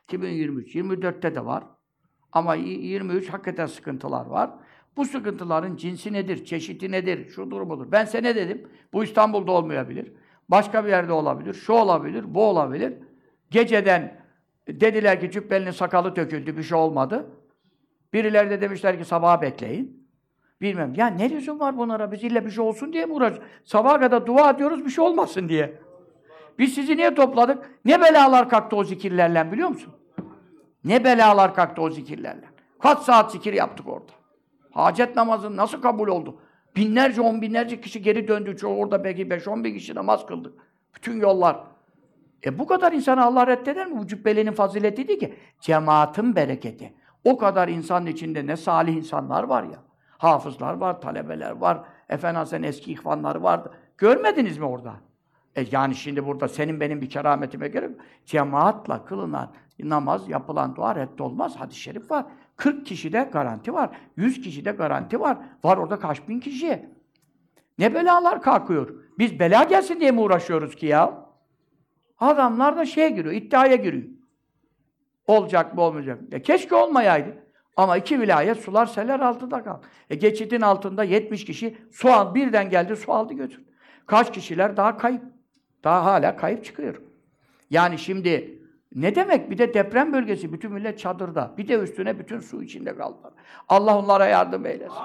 2023, 0.03 0.75
24'te 0.75 1.36
de 1.36 1.45
var. 1.45 1.63
Ama 2.32 2.56
23 2.56 3.29
hakikaten 3.29 3.65
sıkıntılar 3.65 4.25
var. 4.25 4.51
Bu 4.97 5.06
sıkıntıların 5.06 5.75
cinsi 5.75 6.13
nedir, 6.13 6.45
çeşidi 6.45 6.91
nedir, 6.91 7.29
şudur 7.29 7.69
budur. 7.69 7.91
Ben 7.91 8.06
sene 8.06 8.36
dedim, 8.36 8.69
bu 8.93 9.03
İstanbul'da 9.03 9.51
olmayabilir. 9.51 10.13
Başka 10.49 10.86
bir 10.86 10.89
yerde 10.89 11.13
olabilir, 11.13 11.53
şu 11.53 11.73
olabilir, 11.73 12.36
bu 12.36 12.43
olabilir. 12.43 12.93
Geceden 13.51 14.25
dediler 14.67 15.19
ki 15.19 15.32
cübbelinin 15.32 15.71
sakalı 15.71 16.15
döküldü, 16.15 16.58
bir 16.58 16.63
şey 16.63 16.77
olmadı. 16.77 17.32
Birileri 18.13 18.49
de 18.49 18.62
demişler 18.62 18.99
ki 18.99 19.06
sabaha 19.06 19.41
bekleyin. 19.41 20.02
Bilmem. 20.63 20.93
Ya 20.95 21.08
ne 21.08 21.30
lüzum 21.30 21.60
var 21.60 21.78
bunlara? 21.78 22.12
Biz 22.12 22.23
illa 22.23 22.45
bir 22.45 22.52
şey 22.52 22.63
olsun 22.63 22.93
diye 22.93 23.06
mi 23.06 23.13
uğraşıyoruz? 23.13 23.47
Sabaha 23.63 23.99
kadar 23.99 24.26
dua 24.26 24.49
ediyoruz 24.49 24.86
bir 24.86 24.89
şey 24.89 25.06
olmasın 25.06 25.49
diye. 25.49 25.82
Biz 26.60 26.73
sizi 26.73 26.97
niye 26.97 27.15
topladık? 27.15 27.80
Ne 27.86 28.02
belalar 28.02 28.49
kalktı 28.49 28.76
o 28.76 28.84
zikirlerle 28.84 29.52
biliyor 29.52 29.69
musun? 29.69 29.93
Ne 30.86 31.04
belalar 31.04 31.56
kalktı 31.56 31.82
o 31.82 31.89
zikirlerle. 31.89 32.45
Kaç 32.80 32.99
saat 32.99 33.32
zikir 33.32 33.54
yaptık 33.54 33.88
orada. 33.88 34.12
Hacet 34.71 35.15
namazı 35.15 35.58
nasıl 35.58 35.82
kabul 35.82 36.08
oldu? 36.08 36.39
Binlerce, 36.76 37.21
on 37.21 37.41
binlerce 37.41 37.82
kişi 37.82 38.02
geri 38.02 38.28
döndü. 38.28 38.58
Çoğu 38.58 38.76
orada 38.76 39.04
belki 39.04 39.30
beş, 39.30 39.47
on 39.47 39.63
bin 39.63 39.73
kişi 39.73 39.95
namaz 39.95 40.26
kıldık. 40.26 40.54
Bütün 40.95 41.21
yollar. 41.21 41.60
E 42.45 42.60
bu 42.60 42.67
kadar 42.67 42.91
insanı 42.91 43.26
Allah 43.26 43.47
reddeder 43.47 43.88
mi? 43.88 43.97
Bu 43.97 44.08
cübbelinin 44.08 44.52
fazileti 44.52 45.08
değil 45.08 45.19
ki. 45.19 45.34
Cemaatin 45.60 46.36
bereketi. 46.36 46.93
O 47.23 47.38
kadar 47.38 47.67
insanın 47.67 48.06
içinde 48.06 48.47
ne 48.47 48.58
salih 48.58 48.93
insanlar 48.93 49.43
var 49.43 49.63
ya. 49.63 49.92
Hafızlar 50.23 50.73
var, 50.73 51.01
talebeler 51.01 51.51
var. 51.51 51.81
Efendim 52.09 52.36
Hasan 52.38 52.63
eski 52.63 52.91
ihvanlar 52.91 53.36
vardı. 53.36 53.71
Görmediniz 53.97 54.57
mi 54.57 54.65
orada? 54.65 54.93
E 55.55 55.65
yani 55.71 55.95
şimdi 55.95 56.25
burada 56.25 56.47
senin 56.47 56.79
benim 56.79 57.01
bir 57.01 57.09
kerametime 57.09 57.67
göre 57.67 57.89
cemaatla 58.25 59.05
kılınan 59.05 59.51
namaz, 59.79 60.29
yapılan 60.29 60.75
dua 60.75 60.95
reddolmaz. 60.95 61.55
Hadis-i 61.55 61.79
şerif 61.79 62.12
var. 62.12 62.25
40 62.55 62.86
kişide 62.86 63.29
garanti 63.33 63.73
var. 63.73 63.97
100 64.17 64.41
kişide 64.41 64.71
garanti 64.71 65.19
var. 65.19 65.38
Var 65.63 65.77
orada 65.77 65.99
kaç 65.99 66.27
bin 66.27 66.39
kişi. 66.39 66.89
Ne 67.77 67.93
belalar 67.93 68.41
kalkıyor. 68.41 68.89
Biz 69.19 69.39
bela 69.39 69.63
gelsin 69.63 69.99
diye 69.99 70.12
mi 70.12 70.19
uğraşıyoruz 70.19 70.75
ki 70.75 70.86
ya? 70.86 71.25
Adamlar 72.19 72.77
da 72.77 72.86
şeye 72.86 73.09
giriyor, 73.09 73.33
iddiaya 73.33 73.75
giriyor. 73.75 74.09
Olacak 75.27 75.75
mı 75.75 75.81
olmayacak 75.81 76.21
mı? 76.21 76.27
Ya 76.31 76.41
keşke 76.41 76.75
olmayaydı. 76.75 77.42
Ama 77.77 77.97
iki 77.97 78.21
vilayet 78.21 78.57
sular 78.57 78.86
seller 78.86 79.19
altında 79.19 79.63
kaldı. 79.63 79.86
E 80.09 80.15
geçidin 80.15 80.62
altında 80.62 81.03
70 81.03 81.45
kişi 81.45 81.77
su 81.91 82.09
al, 82.09 82.36
birden 82.36 82.69
geldi 82.69 82.95
su 82.95 83.13
aldı 83.13 83.33
götürdü. 83.33 83.69
Kaç 84.05 84.33
kişiler 84.33 84.77
daha 84.77 84.97
kayıp. 84.97 85.21
Daha 85.83 86.05
hala 86.05 86.36
kayıp 86.36 86.65
çıkıyor. 86.65 87.01
Yani 87.69 87.99
şimdi 87.99 88.59
ne 88.95 89.15
demek? 89.15 89.51
Bir 89.51 89.57
de 89.57 89.73
deprem 89.73 90.13
bölgesi, 90.13 90.53
bütün 90.53 90.71
millet 90.71 90.99
çadırda. 90.99 91.51
Bir 91.57 91.67
de 91.67 91.73
üstüne 91.73 92.19
bütün 92.19 92.39
su 92.39 92.63
içinde 92.63 92.95
kaldılar. 92.95 93.33
Allah 93.69 93.97
onlara 93.97 94.25
yardım 94.25 94.65
eylesin. 94.65 95.03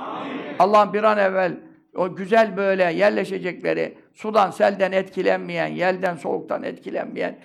Allah 0.58 0.92
bir 0.92 1.02
an 1.02 1.18
evvel 1.18 1.56
o 1.96 2.16
güzel 2.16 2.56
böyle 2.56 2.84
yerleşecekleri, 2.84 3.98
sudan, 4.14 4.50
selden 4.50 4.92
etkilenmeyen, 4.92 5.66
yelden, 5.66 6.16
soğuktan 6.16 6.62
etkilenmeyen 6.62 7.38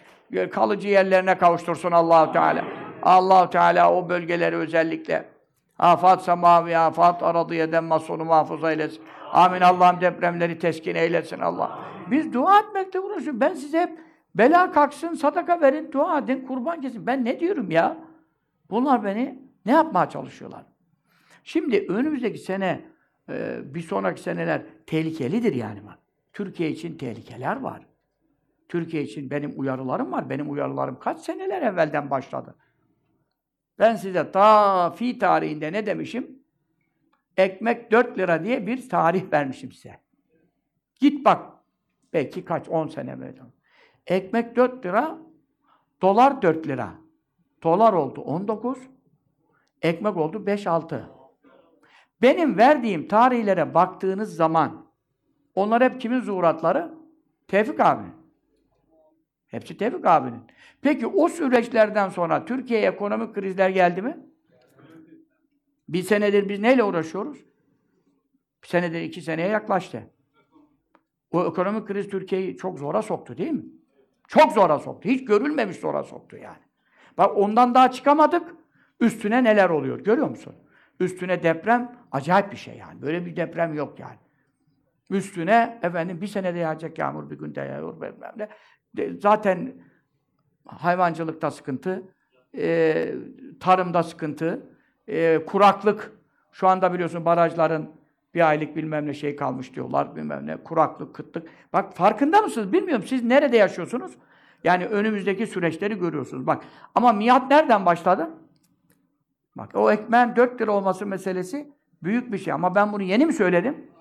kalıcı 0.51 0.87
yerlerine 0.87 1.37
kavuştursun 1.37 1.91
Allahu 1.91 2.31
Teala. 2.31 2.65
Allahu 3.01 3.49
Teala 3.49 3.93
o 3.93 4.09
bölgeleri 4.09 4.55
özellikle 4.55 5.25
afat 5.79 6.23
semavi, 6.23 6.77
afat 6.77 7.23
aradiyeden 7.23 7.83
masonu 7.83 8.25
muhafaza 8.25 8.71
eylesin. 8.71 9.01
Amin. 9.31 9.61
Allah'ım 9.61 10.01
depremleri 10.01 10.59
teskin 10.59 10.95
eylesin 10.95 11.39
Allah. 11.39 11.79
Biz 12.11 12.33
dua 12.33 12.59
etmekte 12.59 12.99
uğraşıyoruz. 12.99 13.41
Ben 13.41 13.53
size 13.53 13.79
hep 13.79 13.99
bela 14.35 14.71
kalksın, 14.71 15.13
sadaka 15.13 15.61
verin, 15.61 15.91
dua 15.91 16.19
edin, 16.19 16.45
kurban 16.47 16.81
kesin. 16.81 17.07
Ben 17.07 17.25
ne 17.25 17.39
diyorum 17.39 17.71
ya? 17.71 17.97
Bunlar 18.69 19.03
beni 19.03 19.39
ne 19.65 19.71
yapmaya 19.71 20.09
çalışıyorlar? 20.09 20.63
Şimdi 21.43 21.85
önümüzdeki 21.89 22.37
sene, 22.37 22.81
e, 23.29 23.59
bir 23.73 23.81
sonraki 23.81 24.21
seneler 24.21 24.61
tehlikelidir 24.87 25.53
yani. 25.53 25.79
Türkiye 26.33 26.69
için 26.69 26.97
tehlikeler 26.97 27.59
var. 27.59 27.81
Türkiye 28.73 29.03
için 29.03 29.29
benim 29.29 29.53
uyarılarım 29.59 30.11
var. 30.11 30.29
Benim 30.29 30.51
uyarılarım 30.51 30.99
kaç 30.99 31.19
seneler 31.19 31.61
evvelden 31.61 32.09
başladı. 32.09 32.55
Ben 33.79 33.95
size 33.95 34.31
ta 34.31 34.89
fi 34.91 35.19
tarihinde 35.19 35.73
ne 35.73 35.85
demişim? 35.85 36.39
Ekmek 37.37 37.91
4 37.91 38.17
lira 38.17 38.43
diye 38.43 38.67
bir 38.67 38.89
tarih 38.89 39.31
vermişim 39.33 39.71
size. 39.71 39.99
Git 40.99 41.25
bak. 41.25 41.53
Belki 42.13 42.45
kaç, 42.45 42.69
10 42.69 42.87
sene 42.87 43.19
böyle. 43.19 43.41
Ekmek 44.07 44.55
4 44.55 44.85
lira, 44.85 45.17
dolar 46.01 46.41
4 46.41 46.67
lira. 46.67 46.93
Dolar 47.63 47.93
oldu 47.93 48.21
19, 48.21 48.77
ekmek 49.81 50.17
oldu 50.17 50.37
5-6. 50.37 51.03
Benim 52.21 52.57
verdiğim 52.57 53.07
tarihlere 53.07 53.73
baktığınız 53.73 54.35
zaman, 54.35 54.85
onlar 55.55 55.83
hep 55.83 56.01
kimin 56.01 56.19
zuhuratları? 56.19 56.93
Tevfik 57.47 57.79
abi. 57.79 58.22
Hepsi 59.53 59.77
Tevfik 59.77 60.05
abinin. 60.05 60.41
Peki 60.81 61.07
o 61.07 61.27
süreçlerden 61.27 62.09
sonra 62.09 62.45
Türkiye'ye 62.45 62.87
ekonomik 62.87 63.35
krizler 63.35 63.69
geldi 63.69 64.01
mi? 64.01 64.17
Bir 65.89 66.03
senedir 66.03 66.49
biz 66.49 66.59
neyle 66.59 66.83
uğraşıyoruz? 66.83 67.37
Bir 68.63 68.67
senedir 68.67 69.01
iki 69.01 69.21
seneye 69.21 69.47
yaklaştı. 69.47 70.03
O 71.31 71.45
ekonomik 71.47 71.87
kriz 71.87 72.09
Türkiye'yi 72.09 72.57
çok 72.57 72.79
zora 72.79 73.01
soktu 73.01 73.37
değil 73.37 73.51
mi? 73.51 73.63
Çok 74.27 74.51
zora 74.51 74.79
soktu. 74.79 75.09
Hiç 75.09 75.25
görülmemiş 75.25 75.77
zora 75.77 76.03
soktu 76.03 76.37
yani. 76.37 76.63
Bak 77.17 77.37
ondan 77.37 77.75
daha 77.75 77.91
çıkamadık. 77.91 78.55
Üstüne 78.99 79.43
neler 79.43 79.69
oluyor 79.69 79.99
görüyor 79.99 80.29
musun? 80.29 80.55
Üstüne 80.99 81.43
deprem 81.43 81.95
acayip 82.11 82.51
bir 82.51 82.57
şey 82.57 82.77
yani. 82.77 83.01
Böyle 83.01 83.25
bir 83.25 83.35
deprem 83.35 83.73
yok 83.73 83.99
yani. 83.99 84.17
Üstüne 85.09 85.79
efendim 85.83 86.21
bir 86.21 86.27
senede 86.27 86.59
yağacak 86.59 86.97
yağmur 86.97 87.29
bir 87.29 87.39
günde 87.39 87.59
yağıyor 87.59 88.01
bilmem 88.01 88.33
ne. 88.37 88.49
Zaten 89.21 89.73
hayvancılıkta 90.65 91.51
sıkıntı, 91.51 92.03
e, 92.57 93.13
tarımda 93.59 94.03
sıkıntı, 94.03 94.69
e, 95.07 95.45
kuraklık. 95.45 96.11
Şu 96.51 96.67
anda 96.67 96.93
biliyorsun 96.93 97.25
barajların 97.25 97.89
bir 98.33 98.49
aylık 98.49 98.75
bilmem 98.75 99.05
ne 99.05 99.13
şey 99.13 99.35
kalmış 99.35 99.75
diyorlar, 99.75 100.15
bilmem 100.15 100.47
ne, 100.47 100.57
kuraklık, 100.57 101.15
kıtlık. 101.15 101.47
Bak 101.73 101.93
farkında 101.93 102.41
mısınız? 102.41 102.73
Bilmiyorum. 102.73 103.05
Siz 103.07 103.23
nerede 103.23 103.57
yaşıyorsunuz? 103.57 104.11
Yani 104.63 104.85
önümüzdeki 104.85 105.47
süreçleri 105.47 105.99
görüyorsunuz. 105.99 106.47
Bak 106.47 106.63
ama 106.95 107.13
miat 107.13 107.51
nereden 107.51 107.85
başladı? 107.85 108.29
Bak 109.55 109.71
o 109.75 109.91
ekmeğin 109.91 110.35
4 110.35 110.61
lira 110.61 110.71
olması 110.71 111.05
meselesi 111.05 111.71
büyük 112.03 112.31
bir 112.31 112.37
şey. 112.37 112.53
Ama 112.53 112.75
ben 112.75 112.93
bunu 112.93 113.03
yeni 113.03 113.25
mi 113.25 113.33
söyledim? 113.33 113.91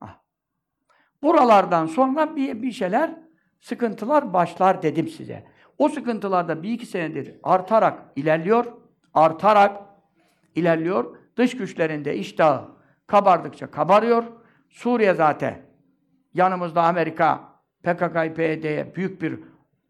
Ah. 0.00 0.18
Buralardan 1.22 1.86
sonra 1.86 2.36
bir, 2.36 2.62
bir 2.62 2.72
şeyler, 2.72 3.27
sıkıntılar 3.60 4.32
başlar 4.32 4.82
dedim 4.82 5.08
size. 5.08 5.44
O 5.78 5.88
sıkıntılarda 5.88 6.62
bir 6.62 6.70
iki 6.70 6.86
senedir 6.86 7.34
artarak 7.42 8.02
ilerliyor, 8.16 8.66
artarak 9.14 9.76
ilerliyor. 10.54 11.16
Dış 11.36 11.56
güçlerinde 11.56 12.16
iştahı 12.16 12.64
kabardıkça 13.06 13.70
kabarıyor. 13.70 14.24
Suriye 14.68 15.14
zaten 15.14 15.62
yanımızda 16.34 16.82
Amerika 16.82 17.40
PKK, 17.82 18.36
PYD'ye 18.36 18.92
büyük 18.96 19.22
bir 19.22 19.40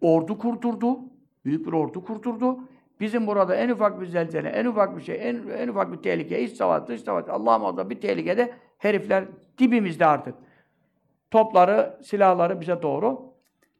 ordu 0.01 0.39
kurdurdu. 0.39 0.99
Büyük 1.45 1.67
bir 1.67 1.73
ordu 1.73 2.05
kurdurdu. 2.05 2.59
Bizim 3.01 3.27
burada 3.27 3.55
en 3.55 3.69
ufak 3.69 4.01
bir 4.01 4.07
zelzele, 4.07 4.49
en 4.49 4.65
ufak 4.65 4.97
bir 4.97 5.03
şey, 5.03 5.29
en, 5.29 5.49
en 5.59 5.69
ufak 5.69 5.93
bir 5.93 5.97
tehlike, 5.97 6.43
iç 6.43 6.57
savaş, 6.57 6.89
dış 6.89 7.01
savaş, 7.01 7.25
Allah 7.29 7.59
muhafaza 7.59 7.91
bir 7.91 8.01
tehlikede 8.01 8.55
herifler 8.79 9.25
dibimizde 9.59 10.07
artık. 10.07 10.35
Topları, 11.31 11.99
silahları 12.03 12.61
bize 12.61 12.83
doğru 12.83 13.28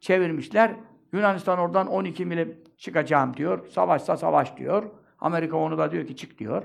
çevirmişler. 0.01 0.75
Yunanistan 1.13 1.59
oradan 1.59 1.87
12 1.87 2.27
mile 2.27 2.49
çıkacağım 2.77 3.37
diyor. 3.37 3.67
Savaşsa 3.69 4.17
savaş 4.17 4.57
diyor. 4.57 4.91
Amerika 5.21 5.57
onu 5.57 5.79
da 5.79 5.91
diyor 5.91 6.07
ki 6.07 6.17
çık 6.17 6.39
diyor. 6.39 6.63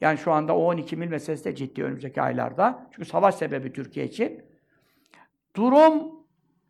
Yani 0.00 0.18
şu 0.18 0.32
anda 0.32 0.56
o 0.56 0.64
12 0.64 0.96
mil 0.96 1.08
meselesi 1.08 1.44
de 1.44 1.54
ciddi 1.54 1.84
önümüzdeki 1.84 2.22
aylarda. 2.22 2.86
Çünkü 2.90 3.08
savaş 3.08 3.34
sebebi 3.34 3.72
Türkiye 3.72 4.06
için. 4.06 4.42
Durum 5.56 5.92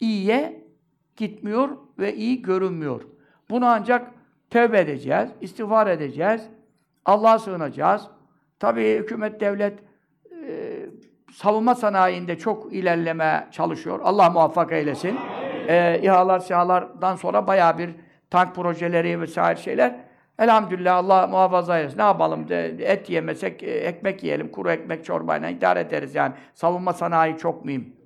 iyiye 0.00 0.64
gitmiyor 1.16 1.68
ve 1.98 2.14
iyi 2.14 2.42
görünmüyor. 2.42 3.02
Bunu 3.50 3.66
ancak 3.66 4.10
tövbe 4.50 4.80
edeceğiz, 4.80 5.30
istiğfar 5.40 5.86
edeceğiz, 5.86 6.42
Allah'a 7.04 7.38
sığınacağız. 7.38 8.08
Tabii 8.58 8.98
hükümet, 8.98 9.40
devlet 9.40 9.78
e, 10.46 10.86
savunma 11.32 11.74
sanayinde 11.74 12.38
çok 12.38 12.72
ilerleme 12.72 13.48
çalışıyor. 13.52 14.00
Allah 14.02 14.30
muvaffak 14.30 14.72
eylesin. 14.72 15.18
E, 15.70 16.00
İHA'lar, 16.02 16.38
SİHA'lardan 16.38 17.16
sonra 17.16 17.46
bayağı 17.46 17.78
bir 17.78 17.90
tank 18.30 18.54
projeleri 18.54 19.20
vesaire 19.20 19.60
şeyler. 19.60 19.96
Elhamdülillah 20.38 20.96
Allah 20.96 21.26
muhafaza 21.26 21.78
eylesin. 21.78 21.98
Ne 21.98 22.02
yapalım? 22.02 22.48
De, 22.48 22.66
et 22.78 23.10
yemesek 23.10 23.62
e, 23.62 23.70
ekmek 23.70 24.24
yiyelim. 24.24 24.52
Kuru 24.52 24.70
ekmek 24.70 25.04
çorbayla 25.04 25.48
idare 25.48 25.80
ederiz 25.80 26.14
yani. 26.14 26.34
Savunma 26.54 26.92
sanayi 26.92 27.36
çok 27.36 27.64
mühim. 27.64 27.96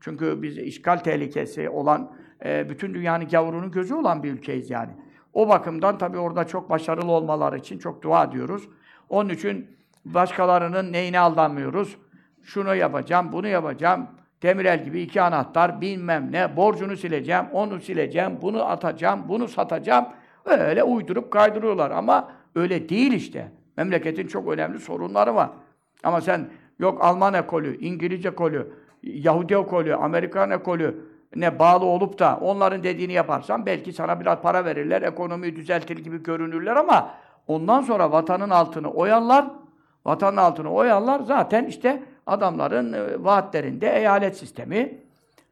Çünkü 0.00 0.42
biz 0.42 0.58
işgal 0.58 0.96
tehlikesi 0.96 1.68
olan, 1.68 2.12
e, 2.44 2.68
bütün 2.68 2.94
dünyanın 2.94 3.28
gavurunun 3.28 3.70
gözü 3.70 3.94
olan 3.94 4.22
bir 4.22 4.32
ülkeyiz 4.32 4.70
yani. 4.70 4.90
O 5.32 5.48
bakımdan 5.48 5.98
tabii 5.98 6.18
orada 6.18 6.46
çok 6.46 6.70
başarılı 6.70 7.12
olmaları 7.12 7.58
için 7.58 7.78
çok 7.78 8.02
dua 8.02 8.24
ediyoruz. 8.24 8.68
Onun 9.08 9.28
için 9.28 9.76
başkalarının 10.04 10.92
neyine 10.92 11.20
aldanmıyoruz. 11.20 11.96
Şunu 12.42 12.74
yapacağım, 12.74 13.32
bunu 13.32 13.48
yapacağım. 13.48 14.06
Demirel 14.42 14.84
gibi 14.84 15.00
iki 15.00 15.22
anahtar, 15.22 15.80
bilmem 15.80 16.28
ne, 16.32 16.56
borcunu 16.56 16.96
sileceğim, 16.96 17.44
onu 17.52 17.80
sileceğim, 17.80 18.38
bunu 18.42 18.64
atacağım, 18.64 19.24
bunu 19.28 19.48
satacağım. 19.48 20.06
Öyle 20.44 20.82
uydurup 20.82 21.30
kaydırıyorlar 21.30 21.90
ama 21.90 22.28
öyle 22.54 22.88
değil 22.88 23.12
işte. 23.12 23.52
Memleketin 23.76 24.26
çok 24.26 24.48
önemli 24.48 24.78
sorunları 24.78 25.34
var. 25.34 25.50
Ama 26.02 26.20
sen 26.20 26.48
yok 26.78 27.04
Alman 27.04 27.34
ekolü, 27.34 27.78
İngilizce 27.78 28.28
ekolü, 28.28 28.72
Yahudi 29.02 29.54
ekolü, 29.54 29.94
Amerikan 29.94 30.50
ekolü 30.50 31.04
ne 31.36 31.58
bağlı 31.58 31.84
olup 31.84 32.18
da 32.18 32.38
onların 32.40 32.82
dediğini 32.82 33.12
yaparsan 33.12 33.66
belki 33.66 33.92
sana 33.92 34.20
biraz 34.20 34.42
para 34.42 34.64
verirler, 34.64 35.02
ekonomiyi 35.02 35.56
düzeltir 35.56 35.98
gibi 35.98 36.22
görünürler 36.22 36.76
ama 36.76 37.10
ondan 37.46 37.80
sonra 37.80 38.12
vatanın 38.12 38.50
altını 38.50 38.90
oyarlar, 38.90 39.44
vatanın 40.04 40.36
altını 40.36 40.72
oyarlar 40.72 41.20
zaten 41.20 41.64
işte 41.64 42.02
adamların 42.26 42.92
e, 42.92 43.24
vaatlerinde 43.24 43.96
eyalet 43.96 44.36
sistemi, 44.36 44.98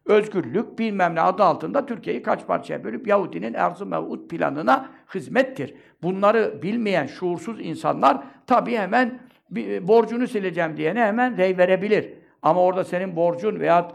özgürlük 0.07 0.79
bilmem 0.79 1.15
ne 1.15 1.21
adı 1.21 1.43
altında 1.43 1.87
Türkiye'yi 1.87 2.23
kaç 2.23 2.47
parçaya 2.47 2.85
bölüp 2.85 3.07
Yahudinin 3.07 3.55
erz-ı 3.55 3.87
mev'ud 3.87 4.29
planına 4.29 4.89
hizmettir. 5.15 5.75
Bunları 6.03 6.63
bilmeyen 6.63 7.07
şuursuz 7.07 7.61
insanlar 7.61 8.23
tabii 8.47 8.77
hemen 8.77 9.19
bir, 9.51 9.89
borcunu 9.89 10.27
sileceğim 10.27 10.77
diyene 10.77 11.05
hemen 11.05 11.37
rey 11.37 11.59
verebilir. 11.59 12.13
Ama 12.43 12.61
orada 12.61 12.85
senin 12.85 13.17
borcun 13.17 13.61
veya 13.61 13.89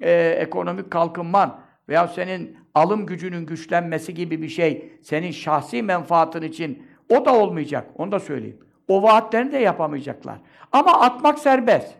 e, 0.00 0.12
ekonomik 0.38 0.90
kalkınman 0.90 1.60
veya 1.88 2.08
senin 2.08 2.56
alım 2.74 3.06
gücünün 3.06 3.46
güçlenmesi 3.46 4.14
gibi 4.14 4.42
bir 4.42 4.48
şey 4.48 4.92
senin 5.02 5.30
şahsi 5.30 5.82
menfaatın 5.82 6.42
için 6.42 6.82
o 7.08 7.24
da 7.24 7.34
olmayacak. 7.34 7.86
Onu 7.94 8.12
da 8.12 8.20
söyleyeyim. 8.20 8.58
O 8.88 9.02
vaatlerini 9.02 9.52
de 9.52 9.58
yapamayacaklar. 9.58 10.38
Ama 10.72 11.00
atmak 11.00 11.38
serbest. 11.38 11.99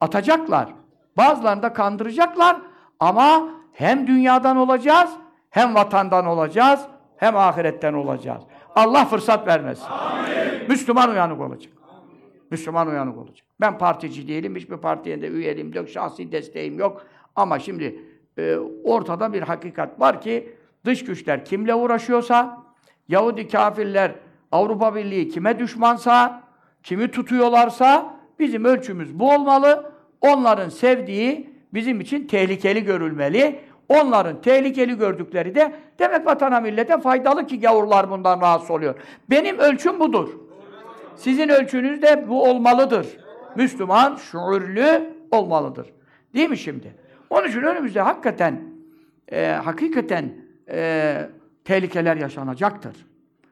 Atacaklar. 0.00 0.68
Bazılarını 1.16 1.62
da 1.62 1.72
kandıracaklar 1.72 2.56
ama 3.00 3.48
hem 3.72 4.06
dünyadan 4.06 4.56
olacağız, 4.56 5.10
hem 5.50 5.74
vatandan 5.74 6.26
olacağız, 6.26 6.80
hem 7.16 7.36
ahiretten 7.36 7.92
olacağız. 7.92 8.42
Allah 8.76 9.04
fırsat 9.04 9.46
vermesin. 9.46 9.86
Amin. 9.90 10.68
Müslüman 10.68 11.10
uyanık 11.10 11.40
olacak. 11.40 11.72
Müslüman 12.50 12.86
uyanık 12.88 13.18
olacak. 13.18 13.46
Ben 13.60 13.78
partici 13.78 14.28
değilim, 14.28 14.56
hiçbir 14.56 14.76
partiye 14.76 15.22
de 15.22 15.26
üyeliğim 15.26 15.72
yok, 15.72 15.88
şahsi 15.88 16.32
desteğim 16.32 16.78
yok. 16.78 17.06
Ama 17.36 17.58
şimdi 17.58 18.04
e, 18.38 18.56
ortada 18.84 19.32
bir 19.32 19.42
hakikat 19.42 20.00
var 20.00 20.20
ki 20.20 20.56
dış 20.84 21.04
güçler 21.04 21.44
kimle 21.44 21.74
uğraşıyorsa, 21.74 22.62
Yahudi 23.08 23.48
kafirler, 23.48 24.12
Avrupa 24.52 24.94
Birliği 24.94 25.28
kime 25.28 25.58
düşmansa, 25.58 26.42
kimi 26.82 27.10
tutuyorlarsa 27.10 28.19
bizim 28.40 28.64
ölçümüz 28.64 29.18
bu 29.18 29.32
olmalı. 29.32 29.92
Onların 30.20 30.68
sevdiği 30.68 31.50
bizim 31.74 32.00
için 32.00 32.26
tehlikeli 32.26 32.84
görülmeli. 32.84 33.60
Onların 33.88 34.40
tehlikeli 34.40 34.98
gördükleri 34.98 35.54
de 35.54 35.72
demek 35.98 36.26
vatana 36.26 36.60
millete 36.60 37.00
faydalı 37.00 37.46
ki 37.46 37.60
gavurlar 37.60 38.10
bundan 38.10 38.40
rahatsız 38.40 38.70
oluyor. 38.70 38.94
Benim 39.30 39.58
ölçüm 39.58 40.00
budur. 40.00 40.28
Sizin 41.16 41.48
ölçünüz 41.48 42.02
de 42.02 42.28
bu 42.28 42.44
olmalıdır. 42.44 43.06
Müslüman 43.56 44.16
şuurlu 44.16 45.02
olmalıdır. 45.30 45.86
Değil 46.34 46.50
mi 46.50 46.58
şimdi? 46.58 46.94
Onun 47.30 47.48
için 47.48 47.62
önümüzde 47.62 48.00
hakikaten 48.00 48.60
e, 49.32 49.46
hakikaten 49.46 50.32
e, 50.68 51.28
tehlikeler 51.64 52.16
yaşanacaktır. 52.16 53.06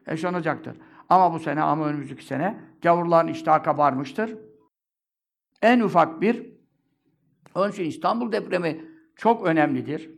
Yaşanacaktır. 0.07 0.75
Ama 1.09 1.33
bu 1.33 1.39
sene 1.39 1.61
ama 1.61 1.85
önümüzdeki 1.87 2.25
sene 2.25 2.55
gavurların 2.81 3.27
iştahı 3.27 3.63
kabarmıştır. 3.63 4.35
En 5.61 5.79
ufak 5.79 6.21
bir 6.21 6.49
onun 7.55 7.71
için 7.71 7.83
İstanbul 7.83 8.31
depremi 8.31 8.85
çok 9.15 9.45
önemlidir. 9.45 10.09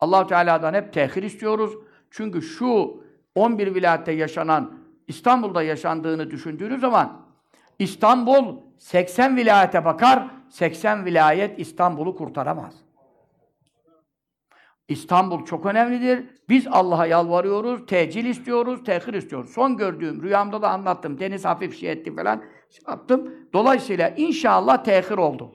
allah 0.00 0.26
Teala'dan 0.26 0.74
hep 0.74 0.92
tehir 0.92 1.22
istiyoruz. 1.22 1.74
Çünkü 2.10 2.42
şu 2.42 3.02
11 3.34 3.74
vilayette 3.74 4.12
yaşanan, 4.12 4.78
İstanbul'da 5.08 5.62
yaşandığını 5.62 6.30
düşündüğünüz 6.30 6.80
zaman 6.80 7.26
İstanbul 7.78 8.56
80 8.78 9.36
vilayete 9.36 9.84
bakar, 9.84 10.30
80 10.48 11.04
vilayet 11.04 11.58
İstanbul'u 11.58 12.16
kurtaramaz. 12.16 12.74
İstanbul 14.88 15.44
çok 15.44 15.66
önemlidir. 15.66 16.24
Biz 16.48 16.66
Allah'a 16.66 17.06
yalvarıyoruz, 17.06 17.86
tecil 17.86 18.24
istiyoruz, 18.24 18.84
tehir 18.84 19.14
istiyoruz. 19.14 19.50
Son 19.50 19.76
gördüğüm, 19.76 20.22
rüyamda 20.22 20.62
da 20.62 20.70
anlattım. 20.70 21.20
Deniz 21.20 21.44
hafif 21.44 21.80
şey 21.80 21.92
etti 21.92 22.14
falan. 22.14 22.42
Yaptım. 22.88 23.34
Dolayısıyla 23.52 24.08
inşallah 24.08 24.84
tehir 24.84 25.18
oldu. 25.18 25.52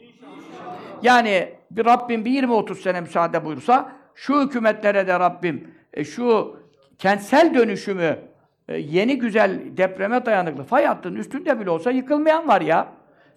Yani 1.01 1.53
bir 1.71 1.85
Rabbim 1.85 2.25
bir 2.25 2.43
20-30 2.43 2.75
sene 2.75 3.01
müsaade 3.01 3.45
buyursa, 3.45 3.91
şu 4.15 4.41
hükümetlere 4.41 5.07
de 5.07 5.19
Rabbim 5.19 5.71
e, 5.93 6.03
şu 6.03 6.57
kentsel 6.97 7.53
dönüşümü 7.53 8.19
e, 8.67 8.77
yeni 8.77 9.19
güzel 9.19 9.59
depreme 9.77 10.25
dayanıklı 10.25 10.63
fay 10.63 10.85
hattının 10.85 11.15
üstünde 11.15 11.59
bile 11.59 11.69
olsa 11.69 11.91
yıkılmayan 11.91 12.47
var 12.47 12.61
ya. 12.61 12.87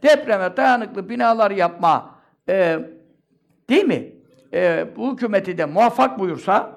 Depreme 0.02 0.56
dayanıklı 0.56 1.08
binalar 1.08 1.50
yapma 1.50 2.14
e, 2.48 2.78
değil 3.70 3.84
mi? 3.84 4.12
E, 4.54 4.86
bu 4.96 5.12
hükümeti 5.12 5.58
de 5.58 5.64
muvaffak 5.64 6.18
buyursa 6.18 6.72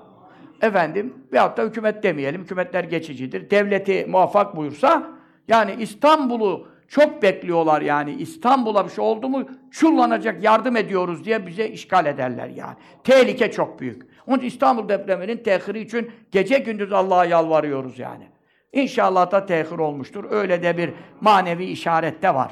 efendim 0.62 1.14
veyahut 1.34 1.58
da 1.58 1.64
hükümet 1.64 2.04
demeyelim, 2.04 2.42
hükümetler 2.42 2.84
geçicidir. 2.84 3.50
Devleti 3.50 4.06
muvaffak 4.06 4.56
buyursa 4.56 5.04
yani 5.48 5.76
İstanbul'u 5.80 6.68
çok 6.88 7.22
bekliyorlar 7.22 7.82
yani. 7.82 8.14
İstanbul'a 8.14 8.86
bir 8.86 8.92
şey 8.92 9.04
oldu 9.04 9.30
mu 9.30 9.50
çullanacak 9.72 10.44
yardım 10.44 10.76
ediyoruz 10.76 11.26
diye 11.26 11.48
bize 11.48 11.70
işgal 11.70 12.06
ederler 12.06 12.50
yani. 12.50 12.76
Tehlike 13.04 13.52
çok 13.52 13.80
büyük. 13.80 14.08
Onun 14.28 14.38
için 14.38 14.48
İstanbul 14.48 14.90
depreminin 14.90 15.38
tehiri 15.38 15.80
için 15.80 16.12
gece 16.32 16.58
gündüz 16.58 16.94
Allah'a 16.94 17.26
yalvarıyoruz 17.26 18.00
yani. 18.00 18.28
İnşallah 18.74 19.32
da 19.32 19.46
tehir 19.46 19.80
olmuştur. 19.80 20.26
Öyle 20.32 20.64
de 20.64 20.78
bir 20.78 20.94
manevi 21.22 21.66
işarette 21.66 22.34
var. 22.34 22.52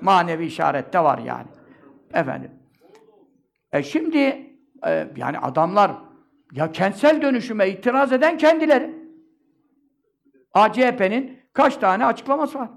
Manevi 0.00 0.46
işarette 0.46 1.00
var 1.00 1.18
yani. 1.18 1.46
Efendim. 2.14 2.50
E 3.72 3.82
şimdi 3.82 4.18
e, 4.86 5.08
yani 5.16 5.38
adamlar 5.38 5.90
ya 6.52 6.72
kentsel 6.72 7.22
dönüşüme 7.22 7.68
itiraz 7.68 8.12
eden 8.12 8.38
kendileri. 8.38 8.94
ACHP'nin 10.54 11.40
kaç 11.52 11.76
tane 11.76 12.06
açıklaması 12.06 12.58
var? 12.58 12.70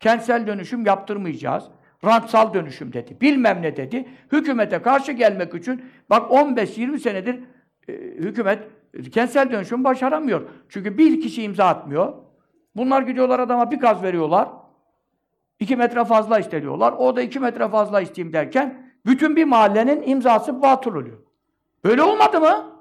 Kentsel 0.00 0.46
dönüşüm 0.46 0.86
yaptırmayacağız. 0.86 1.64
Rantsal 2.04 2.54
dönüşüm 2.54 2.92
dedi. 2.92 3.16
Bilmem 3.20 3.62
ne 3.62 3.76
dedi. 3.76 4.08
Hükümete 4.32 4.82
karşı 4.82 5.12
gelmek 5.12 5.54
için 5.54 5.84
bak 6.10 6.30
15-20 6.30 6.98
senedir 6.98 7.40
e, 7.88 7.92
hükümet 7.96 8.58
Kentsel 9.12 9.52
dönüşüm 9.52 9.84
başaramıyor. 9.84 10.42
Çünkü 10.68 10.98
bir 10.98 11.20
kişi 11.20 11.42
imza 11.42 11.64
atmıyor. 11.64 12.12
Bunlar 12.76 13.02
gidiyorlar 13.02 13.40
adama 13.40 13.70
bir 13.70 13.76
gaz 13.76 14.02
veriyorlar. 14.02 14.48
İki 15.60 15.76
metre 15.76 16.04
fazla 16.04 16.38
isteniyorlar. 16.38 16.92
O 16.92 17.16
da 17.16 17.22
iki 17.22 17.40
metre 17.40 17.68
fazla 17.68 18.00
isteyeyim 18.00 18.32
derken 18.32 18.92
bütün 19.06 19.36
bir 19.36 19.44
mahallenin 19.44 20.02
imzası 20.02 20.62
batıl 20.62 20.94
oluyor. 20.94 21.18
Böyle 21.84 22.02
olmadı 22.02 22.40
mı? 22.40 22.80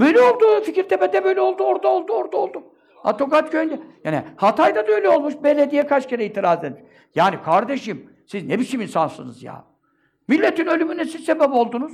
Böyle 0.00 0.20
oldu. 0.20 0.60
Fikirtepe'de 0.64 1.24
böyle 1.24 1.40
oldu. 1.40 1.62
Orada 1.62 1.88
oldu. 1.88 2.12
Orada 2.12 2.36
oldu. 2.36 2.62
Ha 3.02 3.16
Tokat 3.16 3.50
köyünde. 3.50 3.80
Yani 4.04 4.22
Hatay'da 4.36 4.88
da 4.88 4.92
öyle 4.92 5.08
olmuş. 5.08 5.34
Belediye 5.42 5.86
kaç 5.86 6.08
kere 6.08 6.24
itiraz 6.24 6.64
etmiş. 6.64 6.82
Yani 7.14 7.42
kardeşim 7.42 8.10
siz 8.26 8.46
ne 8.46 8.58
biçim 8.58 8.80
insansınız 8.80 9.42
ya? 9.42 9.64
Milletin 10.28 10.66
ölümüne 10.66 11.04
siz 11.04 11.24
sebep 11.24 11.52
oldunuz. 11.52 11.92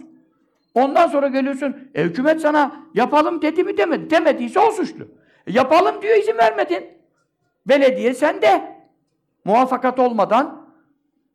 Ondan 0.74 1.06
sonra 1.08 1.28
geliyorsun, 1.28 1.90
e, 1.94 2.02
hükümet 2.02 2.40
sana 2.40 2.86
yapalım 2.94 3.42
dedi 3.42 3.64
mi 3.64 3.76
demedi. 3.76 4.10
Demediyse 4.10 4.60
o 4.60 4.70
suçlu. 4.70 5.08
E, 5.46 5.52
yapalım 5.52 6.02
diyor, 6.02 6.16
izin 6.16 6.36
vermedin. 6.36 6.84
Belediye 7.66 8.14
sende. 8.14 8.78
Muvaffakat 9.44 9.98
olmadan 9.98 10.68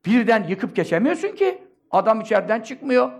birden 0.05 0.43
yıkıp 0.47 0.75
geçemiyorsun 0.75 1.27
ki. 1.27 1.57
Adam 1.91 2.21
içeriden 2.21 2.62
çıkmıyor. 2.62 3.12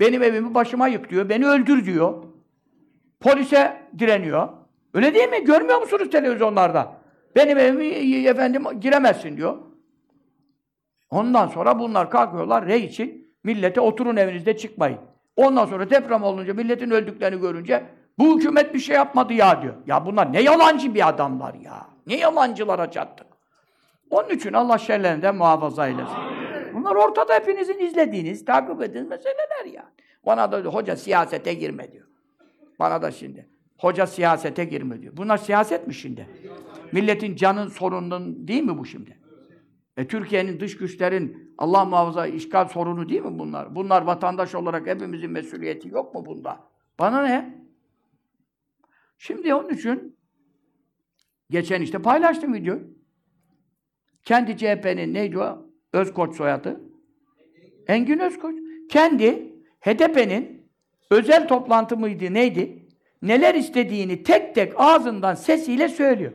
Benim 0.00 0.22
evimi 0.22 0.54
başıma 0.54 0.88
yık 0.88 1.10
diyor, 1.10 1.28
beni 1.28 1.46
öldür 1.46 1.84
diyor. 1.84 2.24
Polise 3.20 3.82
direniyor. 3.98 4.48
Öyle 4.94 5.14
değil 5.14 5.28
mi? 5.28 5.44
Görmüyor 5.44 5.80
musunuz 5.80 6.10
televizyonlarda? 6.10 6.92
Benim 7.36 7.58
evimi 7.58 8.26
efendim 8.26 8.64
giremezsin 8.80 9.36
diyor. 9.36 9.58
Ondan 11.10 11.46
sonra 11.46 11.78
bunlar 11.78 12.10
kalkıyorlar 12.10 12.66
rey 12.66 12.84
için 12.84 13.34
millete 13.44 13.80
oturun 13.80 14.16
evinizde 14.16 14.56
çıkmayın. 14.56 14.98
Ondan 15.36 15.66
sonra 15.66 15.90
deprem 15.90 16.22
olunca 16.22 16.54
milletin 16.54 16.90
öldüklerini 16.90 17.40
görünce 17.40 17.84
bu 18.18 18.36
hükümet 18.36 18.74
bir 18.74 18.78
şey 18.78 18.96
yapmadı 18.96 19.32
ya 19.32 19.62
diyor. 19.62 19.74
Ya 19.86 20.06
bunlar 20.06 20.32
ne 20.32 20.42
yalancı 20.42 20.94
bir 20.94 21.08
adamlar 21.08 21.54
ya. 21.54 21.86
Ne 22.06 22.16
yalancılara 22.16 22.90
çattık. 22.90 23.26
Onun 24.10 24.28
için 24.28 24.52
Allah 24.52 24.78
şerlerinden 24.78 25.36
muhafaza 25.36 25.86
eylesin. 25.88 26.16
Bunlar 26.74 26.94
ortada 26.96 27.34
hepinizin 27.34 27.78
izlediğiniz, 27.78 28.44
takip 28.44 28.82
ettiğiniz 28.82 29.08
meseleler 29.08 29.64
ya. 29.72 29.84
Bana 30.26 30.52
da 30.52 30.58
hoca 30.58 30.96
siyasete 30.96 31.54
girme 31.54 31.92
diyor. 31.92 32.06
Bana 32.78 33.02
da 33.02 33.10
şimdi. 33.10 33.48
Hoca 33.80 34.06
siyasete 34.06 34.64
girme 34.64 35.02
diyor. 35.02 35.16
Bunlar 35.16 35.36
siyaset 35.36 35.86
mi 35.86 35.94
şimdi? 35.94 36.28
Milletin 36.92 37.36
canın 37.36 37.68
sorunun 37.68 38.48
değil 38.48 38.62
mi 38.62 38.78
bu 38.78 38.86
şimdi? 38.86 39.18
E, 39.96 40.06
Türkiye'nin 40.06 40.60
dış 40.60 40.76
güçlerin 40.76 41.54
Allah 41.58 41.84
muhafaza 41.84 42.26
işgal 42.26 42.68
sorunu 42.68 43.08
değil 43.08 43.22
mi 43.22 43.38
bunlar? 43.38 43.74
Bunlar 43.74 44.02
vatandaş 44.02 44.54
olarak 44.54 44.86
hepimizin 44.86 45.30
mesuliyeti 45.30 45.88
yok 45.88 46.14
mu 46.14 46.26
bunda? 46.26 46.60
Bana 46.98 47.22
ne? 47.22 47.64
Şimdi 49.18 49.54
onun 49.54 49.68
için 49.68 50.16
geçen 51.50 51.82
işte 51.82 51.98
paylaştım 51.98 52.54
video. 52.54 52.78
Kendi 54.24 54.56
CHP'nin 54.56 55.14
neydi 55.14 55.38
o? 55.38 55.66
Özkoç 55.92 56.36
soyadı. 56.36 56.80
Engin 57.86 58.18
Özkoç. 58.18 58.54
Kendi 58.90 59.54
HDP'nin 59.80 60.70
özel 61.10 61.48
toplantı 61.48 61.96
mıydı 61.96 62.34
neydi? 62.34 62.79
Neler 63.22 63.54
istediğini 63.54 64.22
tek 64.22 64.54
tek 64.54 64.72
ağzından 64.76 65.34
sesiyle 65.34 65.88
söylüyor. 65.88 66.32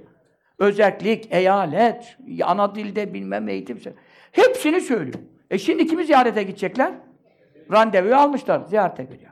Özellik, 0.60 1.28
eyalet, 1.32 2.18
ana 2.44 2.76
dilde 2.76 3.14
bilmem 3.14 3.50
eğitim. 3.50 3.80
Hepsini 4.32 4.82
söylüyor. 4.82 5.20
E 5.52 5.58
şimdi 5.58 5.88
kimi 5.88 6.06
ziyarete 6.06 6.44
gidecekler? 6.44 6.94
Randevuyu 7.72 8.16
almışlar. 8.16 8.62
Ziyarete 8.66 9.04
gidiyor. 9.04 9.32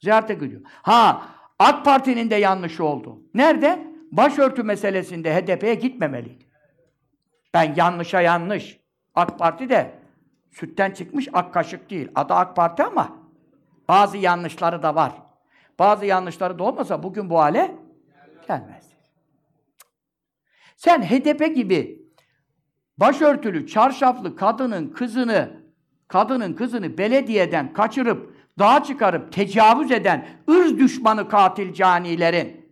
Ziyarete 0.00 0.34
gidiyor. 0.34 0.60
Ha, 0.64 1.22
AK 1.58 1.84
Parti'nin 1.84 2.30
de 2.30 2.34
yanlışı 2.34 2.84
oldu. 2.84 3.22
Nerede? 3.34 3.88
Başörtü 4.12 4.62
meselesinde 4.62 5.34
HDP'ye 5.34 5.74
gitmemeliydi. 5.74 6.44
Ben 7.54 7.74
yanlışa 7.76 8.20
yanlış. 8.20 8.80
AK 9.14 9.38
Parti 9.38 9.68
de 9.68 9.90
sütten 10.50 10.90
çıkmış 10.90 11.28
ak 11.32 11.54
kaşık 11.54 11.90
değil. 11.90 12.08
Adı 12.14 12.34
AK 12.34 12.56
Parti 12.56 12.82
ama 12.82 13.16
bazı 13.88 14.16
yanlışları 14.16 14.82
da 14.82 14.94
var. 14.94 15.12
Bazı 15.78 16.06
yanlışları 16.06 16.58
da 16.58 16.64
olmasa 16.64 17.02
bugün 17.02 17.30
bu 17.30 17.38
hale 17.38 17.76
gelmez. 18.48 18.88
Sen 20.76 21.02
HDP 21.02 21.54
gibi 21.56 22.08
başörtülü, 22.98 23.66
çarşaflı 23.66 24.36
kadının 24.36 24.88
kızını, 24.88 25.62
kadının 26.08 26.52
kızını 26.52 26.98
belediyeden 26.98 27.72
kaçırıp, 27.72 28.34
dağa 28.58 28.82
çıkarıp 28.82 29.32
tecavüz 29.32 29.90
eden 29.90 30.28
ırz 30.50 30.78
düşmanı 30.78 31.28
katil 31.28 31.72
canilerin 31.72 32.68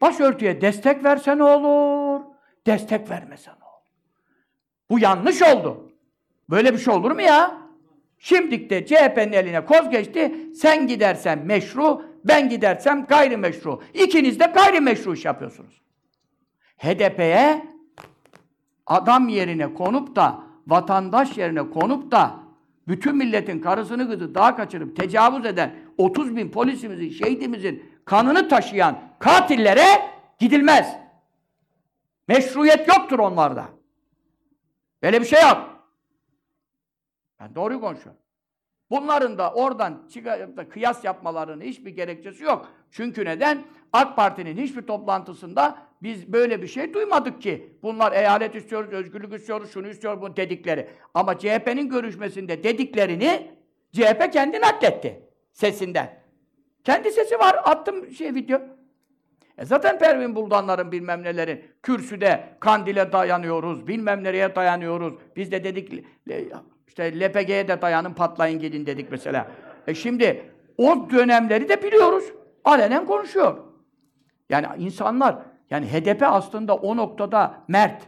başörtüye 0.00 0.60
destek 0.60 1.04
verse 1.04 1.38
ne 1.38 1.44
olur? 1.44 2.20
Destek 2.66 3.10
vermese 3.10 3.50
ne 3.50 3.54
olur? 3.54 3.86
Bu 4.90 4.98
yanlış 4.98 5.42
oldu. 5.42 5.92
Böyle 6.50 6.72
bir 6.72 6.78
şey 6.78 6.94
olur 6.94 7.10
mu 7.10 7.22
ya? 7.22 7.67
Şimdilik 8.18 8.88
CHP'nin 8.88 9.32
eline 9.32 9.64
koz 9.64 9.90
geçti. 9.90 10.34
Sen 10.54 10.86
gidersen 10.86 11.38
meşru, 11.46 12.02
ben 12.24 12.48
gidersem 12.48 13.06
gayrimeşru. 13.06 13.82
İkiniz 13.94 14.40
de 14.40 14.44
gayrimeşru 14.54 15.14
iş 15.14 15.24
yapıyorsunuz. 15.24 15.80
HDP'ye 16.78 17.66
adam 18.86 19.28
yerine 19.28 19.74
konup 19.74 20.16
da, 20.16 20.42
vatandaş 20.66 21.38
yerine 21.38 21.70
konup 21.70 22.10
da 22.12 22.34
bütün 22.88 23.16
milletin 23.16 23.60
karısını 23.60 24.10
kızı 24.10 24.34
daha 24.34 24.56
kaçırıp 24.56 24.96
tecavüz 24.96 25.46
eden 25.46 25.74
30 25.98 26.36
bin 26.36 26.50
polisimizin, 26.50 27.10
şehidimizin 27.10 27.92
kanını 28.04 28.48
taşıyan 28.48 28.98
katillere 29.18 29.86
gidilmez. 30.38 30.96
Meşruiyet 32.28 32.88
yoktur 32.88 33.18
onlarda. 33.18 33.64
Böyle 35.02 35.20
bir 35.20 35.26
şey 35.26 35.42
yok. 35.42 35.67
Ben 37.40 37.54
doğruyu 37.54 37.80
konuşuyorum. 37.80 38.20
Bunların 38.90 39.38
da 39.38 39.52
oradan 39.52 40.08
çıkarıp 40.12 40.56
da 40.56 40.68
kıyas 40.68 41.04
yapmalarının 41.04 41.64
hiçbir 41.64 41.90
gerekçesi 41.90 42.44
yok. 42.44 42.68
Çünkü 42.90 43.24
neden? 43.24 43.64
AK 43.92 44.16
Parti'nin 44.16 44.56
hiçbir 44.56 44.82
toplantısında 44.82 45.78
biz 46.02 46.32
böyle 46.32 46.62
bir 46.62 46.66
şey 46.66 46.94
duymadık 46.94 47.42
ki. 47.42 47.78
Bunlar 47.82 48.12
eyalet 48.12 48.54
istiyoruz, 48.54 48.92
özgürlük 48.92 49.34
istiyoruz, 49.34 49.70
şunu 49.72 49.88
istiyor 49.88 50.20
bunu 50.20 50.36
dedikleri. 50.36 50.90
Ama 51.14 51.38
CHP'nin 51.38 51.88
görüşmesinde 51.88 52.62
dediklerini 52.62 53.50
CHP 53.92 54.32
kendi 54.32 54.60
nakletti 54.60 55.22
sesinden. 55.52 56.22
Kendi 56.84 57.10
sesi 57.10 57.38
var. 57.38 57.56
Attım 57.64 58.10
şey 58.10 58.34
video. 58.34 58.60
E 59.58 59.64
zaten 59.64 59.98
Pervin 59.98 60.34
Buldanların 60.34 60.92
bilmem 60.92 61.22
nelerin 61.22 61.64
kürsüde 61.82 62.56
kandile 62.60 63.12
dayanıyoruz, 63.12 63.86
bilmem 63.86 64.24
nereye 64.24 64.54
dayanıyoruz. 64.54 65.14
Biz 65.36 65.52
de 65.52 65.64
dedik 65.64 66.04
işte 66.88 67.20
LPG'ye 67.20 67.68
de 67.68 67.82
dayanın 67.82 68.14
patlayın 68.14 68.58
gidin 68.58 68.86
dedik 68.86 69.10
mesela. 69.10 69.48
E 69.86 69.94
şimdi 69.94 70.50
o 70.78 71.10
dönemleri 71.10 71.68
de 71.68 71.82
biliyoruz. 71.82 72.24
Alenen 72.64 73.06
konuşuyor. 73.06 73.58
Yani 74.50 74.66
insanlar, 74.78 75.38
yani 75.70 75.86
HDP 75.86 76.22
aslında 76.22 76.74
o 76.74 76.96
noktada 76.96 77.54
mert. 77.68 78.02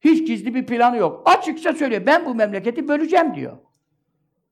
Hiç 0.00 0.26
gizli 0.26 0.54
bir 0.54 0.66
planı 0.66 0.96
yok. 0.96 1.22
Açıkça 1.24 1.72
söylüyor. 1.72 2.02
Ben 2.06 2.26
bu 2.26 2.34
memleketi 2.34 2.88
böleceğim 2.88 3.34
diyor. 3.34 3.56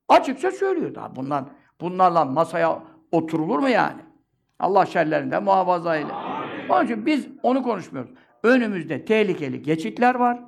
Açıkça 0.09 0.51
söylüyor. 0.51 0.95
Daha 0.95 1.17
bunlar, 1.17 1.45
bunlarla 1.81 2.25
masaya 2.25 2.83
oturulur 3.13 3.59
mu 3.59 3.69
yani? 3.69 4.01
Allah 4.59 4.87
şerlerinden 4.87 5.43
muhafaza 5.43 5.97
eyle. 5.97 6.13
Onun 6.69 6.85
için 6.85 7.07
biz 7.07 7.29
onu 7.43 7.63
konuşmuyoruz. 7.63 8.11
Önümüzde 8.43 9.05
tehlikeli 9.05 9.63
geçitler 9.63 10.15
var. 10.15 10.41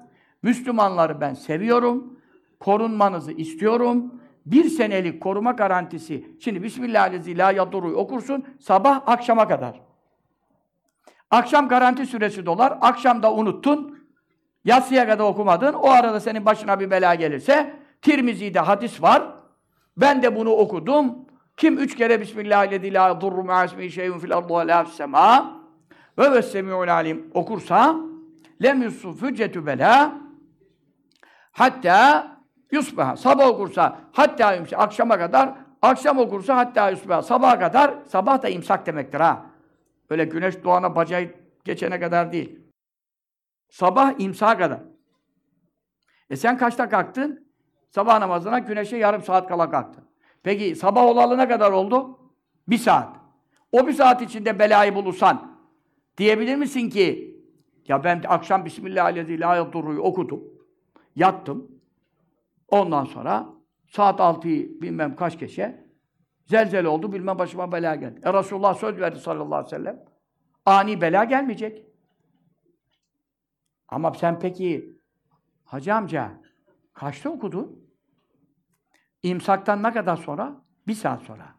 Müslümanları 0.42 1.20
ben 1.20 1.34
seviyorum. 1.34 2.19
Korunmanızı 2.60 3.32
istiyorum. 3.32 4.20
Bir 4.46 4.64
senelik 4.64 5.22
koruma 5.22 5.52
garantisi. 5.52 6.26
Şimdi 6.40 6.62
Bismillahirrahmanirrahim 6.62 7.96
okursun 7.96 8.44
sabah 8.60 9.02
akşama 9.06 9.48
kadar. 9.48 9.80
Akşam 11.30 11.68
garanti 11.68 12.06
süresi 12.06 12.46
dolar. 12.46 12.78
Akşam 12.80 13.22
da 13.22 13.34
unuttun. 13.34 14.08
Yatsıya 14.64 15.06
kadar 15.06 15.24
okumadın. 15.24 15.72
O 15.72 15.90
arada 15.90 16.20
senin 16.20 16.46
başına 16.46 16.80
bir 16.80 16.90
bela 16.90 17.14
gelirse 17.14 17.76
Tirmizi'de 18.02 18.60
hadis 18.60 19.02
var. 19.02 19.22
Ben 19.96 20.22
de 20.22 20.36
bunu 20.36 20.50
okudum. 20.50 21.14
Kim 21.56 21.78
üç 21.78 21.96
kere 21.96 22.20
Bismillahirrahmanirrahim 22.20 23.90
şeyun 23.90 24.18
fil 24.18 24.30
ve 24.30 25.60
ve 26.18 26.32
vessemi'ul 26.32 26.88
alim 26.88 27.30
okursa 27.34 27.96
lem 28.62 28.82
yusuf 28.82 29.22
hüccetü 29.22 29.66
bela 29.66 30.12
hatta 31.52 32.39
yusbaha 32.72 33.16
sabah 33.16 33.48
okursa 33.48 34.00
hatta 34.12 34.54
yumsa 34.54 34.76
akşama 34.76 35.18
kadar 35.18 35.54
akşam 35.82 36.18
okursa 36.18 36.56
hatta 36.56 36.90
yusbaha 36.90 37.22
sabaha 37.22 37.58
kadar 37.58 37.94
sabah 38.06 38.42
da 38.42 38.48
imsak 38.48 38.86
demektir 38.86 39.20
ha. 39.20 39.46
Öyle 40.10 40.24
güneş 40.24 40.64
doğana 40.64 40.96
bacağı 40.96 41.22
geçene 41.64 42.00
kadar 42.00 42.32
değil. 42.32 42.60
Sabah 43.68 44.14
imsaha 44.18 44.58
kadar. 44.58 44.80
E 46.30 46.36
sen 46.36 46.58
kaçta 46.58 46.88
kalktın? 46.88 47.50
Sabah 47.90 48.18
namazına 48.18 48.58
güneşe 48.58 48.96
yarım 48.96 49.22
saat 49.22 49.48
kala 49.48 49.70
kalktın. 49.70 50.04
Peki 50.42 50.76
sabah 50.76 51.04
olalı 51.04 51.38
ne 51.38 51.48
kadar 51.48 51.72
oldu? 51.72 52.18
Bir 52.68 52.78
saat. 52.78 53.16
O 53.72 53.86
bir 53.86 53.92
saat 53.92 54.22
içinde 54.22 54.58
belayı 54.58 54.94
bulursan 54.94 55.58
diyebilir 56.18 56.56
misin 56.56 56.90
ki 56.90 57.36
ya 57.88 58.04
ben 58.04 58.22
akşam 58.28 58.64
Bismillahirrahmanirrahim 58.64 60.00
okudum. 60.00 60.44
Yattım. 61.16 61.79
Ondan 62.70 63.04
sonra 63.04 63.46
saat 63.88 64.20
6'yı 64.20 64.80
bilmem 64.82 65.16
kaç 65.16 65.38
geçe 65.38 65.90
zelzele 66.46 66.88
oldu 66.88 67.12
bilmem 67.12 67.38
başıma 67.38 67.72
bela 67.72 67.94
geldi. 67.94 68.20
E 68.24 68.32
Resulullah 68.32 68.74
söz 68.74 69.00
verdi 69.00 69.18
sallallahu 69.18 69.54
aleyhi 69.54 69.66
ve 69.66 69.70
sellem. 69.70 70.04
Ani 70.66 71.00
bela 71.00 71.24
gelmeyecek. 71.24 71.86
Ama 73.88 74.14
sen 74.14 74.38
peki 74.38 75.00
Hacı 75.70 75.94
amca 75.94 76.40
kaçta 76.94 77.30
okudun? 77.30 77.90
İmsaktan 79.22 79.82
ne 79.82 79.92
kadar 79.92 80.16
sonra? 80.16 80.64
Bir 80.86 80.94
saat 80.94 81.22
sonra. 81.22 81.54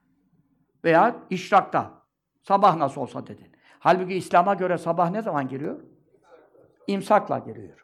Veya 0.83 1.15
işrakta. 1.29 2.03
Sabah 2.41 2.75
nasıl 2.75 3.01
olsa 3.01 3.27
dedin. 3.27 3.51
Halbuki 3.79 4.13
İslam'a 4.13 4.53
göre 4.53 4.77
sabah 4.77 5.11
ne 5.11 5.21
zaman 5.21 5.47
giriyor? 5.47 5.81
İmsakla 6.87 7.39
giriyor. 7.39 7.80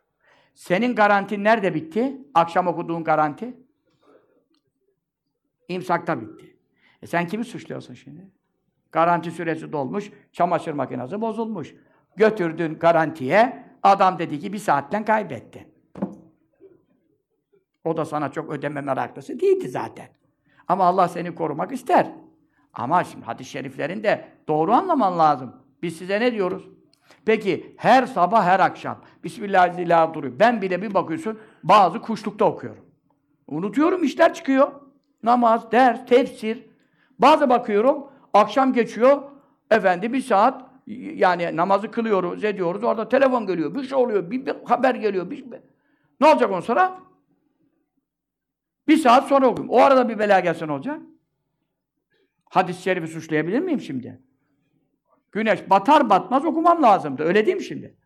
Senin 0.58 0.96
garantin 0.96 1.44
nerede 1.44 1.76
bitti? 1.76 2.18
Akşam 2.34 2.68
okuduğun 2.68 3.04
garanti? 3.04 3.58
İmsakta 5.68 6.22
bitti. 6.22 6.58
E 7.02 7.08
sen 7.08 7.28
kimi 7.28 7.46
suçluyorsun 7.46 7.94
şimdi? 7.94 8.32
Garanti 8.92 9.32
süresi 9.32 9.72
dolmuş, 9.72 10.12
çamaşır 10.32 10.74
makinesi 10.74 11.22
bozulmuş. 11.22 11.76
Götürdün 12.16 12.80
garantiye, 12.80 13.64
adam 13.84 14.20
dedi 14.20 14.40
ki 14.40 14.54
bir 14.54 14.58
saatten 14.58 15.06
kaybetti. 15.06 15.68
O 17.84 17.98
da 17.98 18.06
sana 18.06 18.32
çok 18.32 18.52
ödeme 18.52 18.82
meraklısı 18.82 19.40
değildi 19.40 19.70
zaten. 19.70 20.10
Ama 20.68 20.86
Allah 20.86 21.08
seni 21.08 21.36
korumak 21.36 21.72
ister. 21.72 22.12
Ama 22.74 23.04
şimdi 23.04 23.26
hadis-i 23.26 23.50
şeriflerin 23.50 24.04
de 24.04 24.28
doğru 24.48 24.74
anlaman 24.74 25.20
lazım. 25.20 25.56
Biz 25.82 25.98
size 25.98 26.20
ne 26.20 26.32
diyoruz? 26.32 26.77
Peki 27.28 27.74
her 27.78 28.06
sabah 28.06 28.46
her 28.46 28.60
akşam 28.60 29.02
Bismillahirrahmanirrahim 29.24 30.14
duruyor. 30.14 30.40
Ben 30.40 30.62
bile 30.62 30.82
bir 30.82 30.94
bakıyorsun 30.94 31.40
bazı 31.64 32.02
kuşlukta 32.02 32.46
okuyorum. 32.46 32.86
Unutuyorum 33.48 34.04
işler 34.04 34.34
çıkıyor. 34.34 34.72
Namaz, 35.24 35.72
ders, 35.72 36.06
tefsir. 36.06 36.66
Bazı 37.20 37.50
bakıyorum 37.50 38.08
akşam 38.34 38.74
geçiyor. 38.74 39.22
Efendi 39.72 40.14
bir 40.14 40.22
saat 40.22 40.66
yani 40.88 41.56
namazı 41.56 41.92
kılıyoruz, 41.92 42.44
ediyoruz. 42.44 42.84
Orada 42.84 43.10
telefon 43.10 43.48
geliyor, 43.48 43.76
bir 43.76 43.84
şey 43.84 43.98
oluyor, 43.98 44.32
bir, 44.32 44.46
bir 44.46 44.56
haber 44.66 44.96
geliyor. 44.96 45.30
Bir, 45.30 45.52
bir. 45.52 45.60
Ne 46.22 46.28
olacak 46.28 46.50
ondan 46.50 46.62
sonra? 46.62 47.00
Bir 48.88 48.98
saat 48.98 49.28
sonra 49.28 49.48
okuyayım. 49.48 49.74
O 49.74 49.80
arada 49.80 50.10
bir 50.10 50.20
bela 50.20 50.40
gelse 50.40 50.68
ne 50.68 50.72
olacak? 50.72 51.02
Hadis-i 52.50 52.82
şerifi 52.82 53.08
suçlayabilir 53.08 53.60
miyim 53.60 53.82
şimdi? 53.82 54.27
Güneş 55.32 55.70
batar 55.70 56.10
batmaz 56.10 56.46
okumam 56.46 56.84
lazımdı. 56.84 57.24
Öyle 57.24 57.46
değil 57.46 57.58
mi 57.58 57.64
şimdi? 57.64 57.98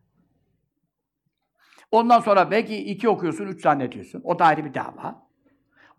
Ondan 1.90 2.20
sonra 2.20 2.50
belki 2.50 2.76
iki 2.76 3.08
okuyorsun, 3.08 3.46
üç 3.46 3.62
zannediyorsun. 3.62 4.20
O 4.24 4.38
da 4.38 4.44
ayrı 4.44 4.64
bir 4.64 4.74
dava. 4.74 5.28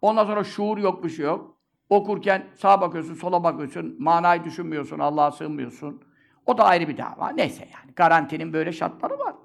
Ondan 0.01 0.26
sonra 0.26 0.43
şuur 0.43 0.78
yok, 0.78 1.03
bir 1.03 1.09
şey 1.09 1.26
yok. 1.26 1.57
Okurken 1.89 2.47
sağa 2.55 2.82
bakıyorsun, 2.82 3.13
sola 3.13 3.43
bakıyorsun, 3.43 3.95
manayı 3.99 4.43
düşünmüyorsun, 4.43 4.99
Allah'a 4.99 5.32
sığınmıyorsun. 5.32 6.03
O 6.45 6.57
da 6.57 6.63
ayrı 6.63 6.88
bir 6.88 6.97
dava. 6.97 7.30
Neyse 7.30 7.69
yani. 7.74 7.93
Garantinin 7.95 8.53
böyle 8.53 8.71
şartları 8.71 9.19
var. 9.19 9.36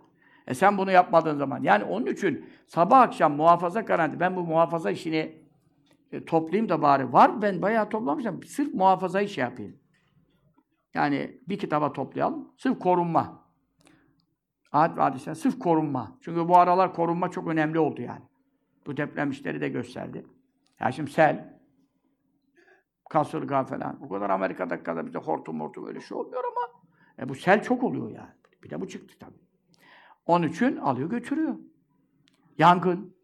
E 0.46 0.54
sen 0.54 0.78
bunu 0.78 0.90
yapmadığın 0.90 1.36
zaman. 1.36 1.62
Yani 1.62 1.84
onun 1.84 2.06
için 2.06 2.50
sabah 2.66 3.00
akşam 3.00 3.36
muhafaza 3.36 3.80
garanti. 3.80 4.20
Ben 4.20 4.36
bu 4.36 4.42
muhafaza 4.42 4.90
işini 4.90 5.42
e, 6.12 6.24
toplayayım 6.24 6.68
da 6.68 6.82
bari. 6.82 7.12
Var 7.12 7.42
ben 7.42 7.62
bayağı 7.62 7.88
toplamışım. 7.88 8.42
Sırf 8.42 8.74
muhafazayı 8.74 9.28
şey 9.28 9.44
yapayım. 9.44 9.76
Yani 10.98 11.40
bir 11.48 11.58
kitaba 11.58 11.92
toplayalım. 11.92 12.52
Sırf 12.56 12.78
korunma. 12.78 13.44
Ahad 14.72 14.96
ve 14.96 15.00
hadisler 15.00 15.34
sırf 15.34 15.58
korunma. 15.58 16.18
Çünkü 16.20 16.48
bu 16.48 16.56
aralar 16.56 16.94
korunma 16.94 17.30
çok 17.30 17.48
önemli 17.48 17.78
oldu 17.78 18.02
yani. 18.02 18.22
Bu 18.86 18.96
deprem 18.96 19.30
işleri 19.30 19.60
de 19.60 19.68
gösterdi. 19.68 20.26
Ya 20.80 20.92
şimdi 20.92 21.10
sel, 21.10 21.58
kasırga 23.10 23.64
falan. 23.64 24.00
Bu 24.00 24.08
kadar 24.08 24.30
Amerika'da 24.30 24.82
kadar 24.82 25.06
bize 25.06 25.18
hortum 25.18 25.60
hortum 25.60 25.86
öyle 25.86 26.00
şey 26.00 26.18
olmuyor 26.18 26.42
ama 26.44 26.82
e 27.18 27.28
bu 27.28 27.34
sel 27.34 27.62
çok 27.62 27.84
oluyor 27.84 28.10
yani. 28.10 28.32
Bir 28.64 28.70
de 28.70 28.80
bu 28.80 28.88
çıktı 28.88 29.14
tabii. 29.20 29.40
Onun 30.26 30.48
için 30.48 30.76
alıyor 30.76 31.10
götürüyor. 31.10 31.54
Yangın. 32.58 33.14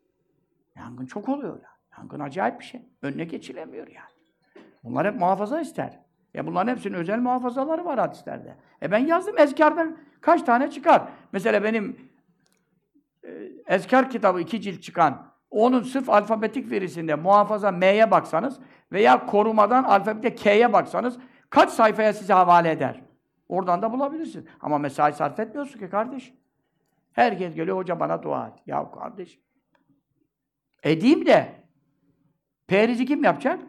Yangın 0.77 1.07
çok 1.07 1.29
oluyor 1.29 1.55
yani. 1.55 1.99
Yangın 1.99 2.21
acayip 2.21 2.61
bir 2.61 2.65
şey. 2.65 2.83
Önüne 3.03 3.25
geçilemiyor 3.25 3.87
yani. 3.87 4.15
Bunlar 4.85 5.07
hep 5.07 5.21
muhafaza 5.21 5.61
ister. 5.61 6.04
Ya 6.35 6.47
bunların 6.47 6.73
hepsinin 6.73 6.95
özel 6.95 7.19
muhafazaları 7.19 7.85
var 7.85 7.99
hadislerde. 7.99 8.57
E 8.83 8.91
ben 8.91 8.99
yazdım 8.99 9.39
ezkardan 9.39 9.97
kaç 10.21 10.43
tane 10.43 10.71
çıkar. 10.71 11.03
Mesela 11.33 11.65
benim 11.65 12.11
e, 13.25 13.31
ezkar 13.67 14.11
kitabı 14.11 14.41
iki 14.41 14.61
cilt 14.61 14.83
çıkan 14.83 15.35
onun 15.51 15.83
sırf 15.83 16.11
alfabetik 16.11 16.71
verisinde 16.71 17.15
muhafaza 17.15 17.71
M'ye 17.71 18.11
baksanız 18.11 18.61
veya 18.93 19.27
korumadan 19.27 19.85
alfabete 19.85 20.35
K'ye 20.35 20.73
baksanız 20.73 21.19
kaç 21.51 21.71
sayfaya 21.71 22.13
size 22.13 22.33
havale 22.33 22.71
eder? 22.71 23.01
Oradan 23.49 23.83
da 23.83 23.93
bulabilirsiniz. 23.93 24.47
Ama 24.61 24.79
mesai 24.79 25.13
sarf 25.13 25.41
etmiyorsun 25.41 25.79
ki 25.79 25.91
kardeş. 25.91 26.35
Herkes 27.13 27.55
geliyor, 27.55 27.77
hoca 27.77 28.01
bana 28.01 28.23
dua 28.23 28.47
et. 28.47 28.55
Ya 28.67 28.91
kardeş. 28.91 29.39
Edeyim 30.83 31.27
de 31.27 31.53
perizi 32.67 33.07
kim 33.07 33.25
yapacak? 33.25 33.61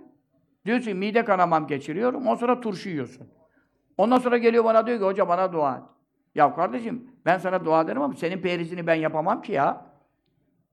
Diyorsun 0.66 0.98
mide 0.98 1.26
kanamam 1.26 1.68
geçiriyorum, 1.68 2.22
ondan 2.22 2.36
sonra 2.36 2.62
turşu 2.62 2.90
yiyorsun. 2.90 3.28
Ondan 3.98 4.18
sonra 4.18 4.38
geliyor 4.38 4.64
bana 4.64 4.88
diyor 4.88 5.00
ki 5.00 5.06
hoca 5.06 5.28
bana 5.28 5.54
dua 5.54 5.78
et. 5.78 5.84
Ya 6.36 6.56
kardeşim 6.56 7.12
ben 7.26 7.38
sana 7.38 7.66
dua 7.66 7.82
ederim 7.82 8.02
ama 8.02 8.14
senin 8.14 8.42
perizini 8.42 8.88
ben 8.88 8.96
yapamam 8.96 9.42
ki 9.42 9.52
ya. 9.52 9.86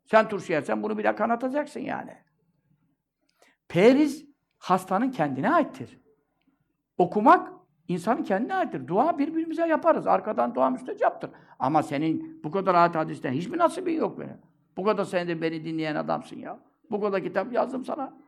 Sen 0.05 0.29
turşu 0.29 0.53
yersen 0.53 0.83
bunu 0.83 0.99
bir 0.99 1.05
daha 1.05 1.17
kanatacaksın 1.17 1.81
yani. 1.81 2.17
Periz 3.69 4.27
hastanın 4.59 5.11
kendine 5.11 5.51
aittir. 5.51 6.01
Okumak 6.99 7.53
insanın 7.89 8.23
kendine 8.23 8.55
aittir. 8.55 8.89
Dua 8.89 9.19
birbirimize 9.19 9.67
yaparız. 9.67 10.07
Arkadan 10.07 10.55
dua 10.55 10.71
müstecaptır. 10.71 11.31
Ama 11.59 11.83
senin 11.83 12.41
bu 12.45 12.51
kadar 12.51 12.75
ayet 12.75 12.95
hadisten 12.95 13.33
hiçbir 13.33 13.59
nasibin 13.59 13.95
yok 13.95 14.21
benim. 14.21 14.39
Bu 14.77 14.85
kadar 14.85 15.05
senedir 15.05 15.43
beni 15.43 15.65
dinleyen 15.65 15.95
adamsın 15.95 16.37
ya. 16.37 16.61
Bu 16.91 17.01
kadar 17.01 17.23
kitap 17.23 17.53
yazdım 17.53 17.85
sana. 17.85 18.22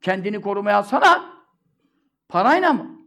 Kendini 0.00 0.40
korumaya 0.40 0.78
alsana. 0.78 1.30
Parayla 2.28 2.72
mı? 2.72 3.00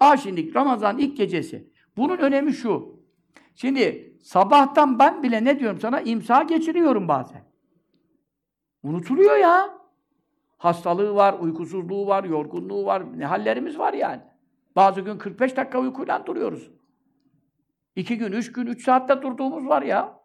Aa 0.00 0.16
şimdi 0.16 0.54
Ramazan 0.54 0.98
ilk 0.98 1.16
gecesi. 1.16 1.72
Bunun 1.96 2.16
önemi 2.18 2.52
şu. 2.52 3.02
Şimdi 3.54 4.16
sabahtan 4.22 4.98
ben 4.98 5.22
bile 5.22 5.44
ne 5.44 5.58
diyorum 5.58 5.80
sana? 5.80 6.00
imsa 6.00 6.42
geçiriyorum 6.42 7.08
bazen. 7.08 7.44
Unutuluyor 8.82 9.36
ya. 9.36 9.78
Hastalığı 10.58 11.14
var, 11.14 11.34
uykusuzluğu 11.40 12.06
var, 12.06 12.24
yorgunluğu 12.24 12.86
var. 12.86 13.18
Ne 13.18 13.26
hallerimiz 13.26 13.78
var 13.78 13.92
yani. 13.92 14.20
Bazı 14.76 15.00
gün 15.00 15.18
45 15.18 15.56
dakika 15.56 15.80
uykuyla 15.80 16.26
duruyoruz. 16.26 16.70
İki 17.96 18.18
gün, 18.18 18.32
üç 18.32 18.52
gün, 18.52 18.66
üç 18.66 18.84
saatte 18.84 19.22
durduğumuz 19.22 19.68
var 19.68 19.82
ya. 19.82 20.20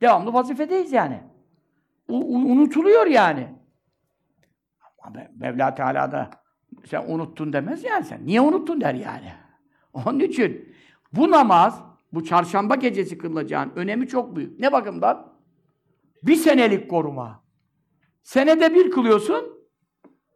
Devamlı 0.00 0.32
vazifedeyiz 0.32 0.92
yani. 0.92 1.20
U 2.08 2.16
unutuluyor 2.34 3.06
yani. 3.06 3.57
Mevla 5.36 5.74
Teala 5.74 6.12
da 6.12 6.30
sen 6.84 7.04
unuttun 7.08 7.52
demez 7.52 7.84
yani 7.84 8.04
sen. 8.04 8.26
Niye 8.26 8.40
unuttun 8.40 8.80
der 8.80 8.94
yani. 8.94 9.32
Onun 9.92 10.20
için 10.20 10.74
bu 11.12 11.30
namaz, 11.30 11.82
bu 12.12 12.24
çarşamba 12.24 12.74
gecesi 12.74 13.18
kılınacağın 13.18 13.72
önemi 13.76 14.08
çok 14.08 14.36
büyük. 14.36 14.60
Ne 14.60 14.72
bakımdan? 14.72 15.32
Bir 16.22 16.36
senelik 16.36 16.90
koruma. 16.90 17.44
Senede 18.22 18.74
bir 18.74 18.90
kılıyorsun, 18.90 19.68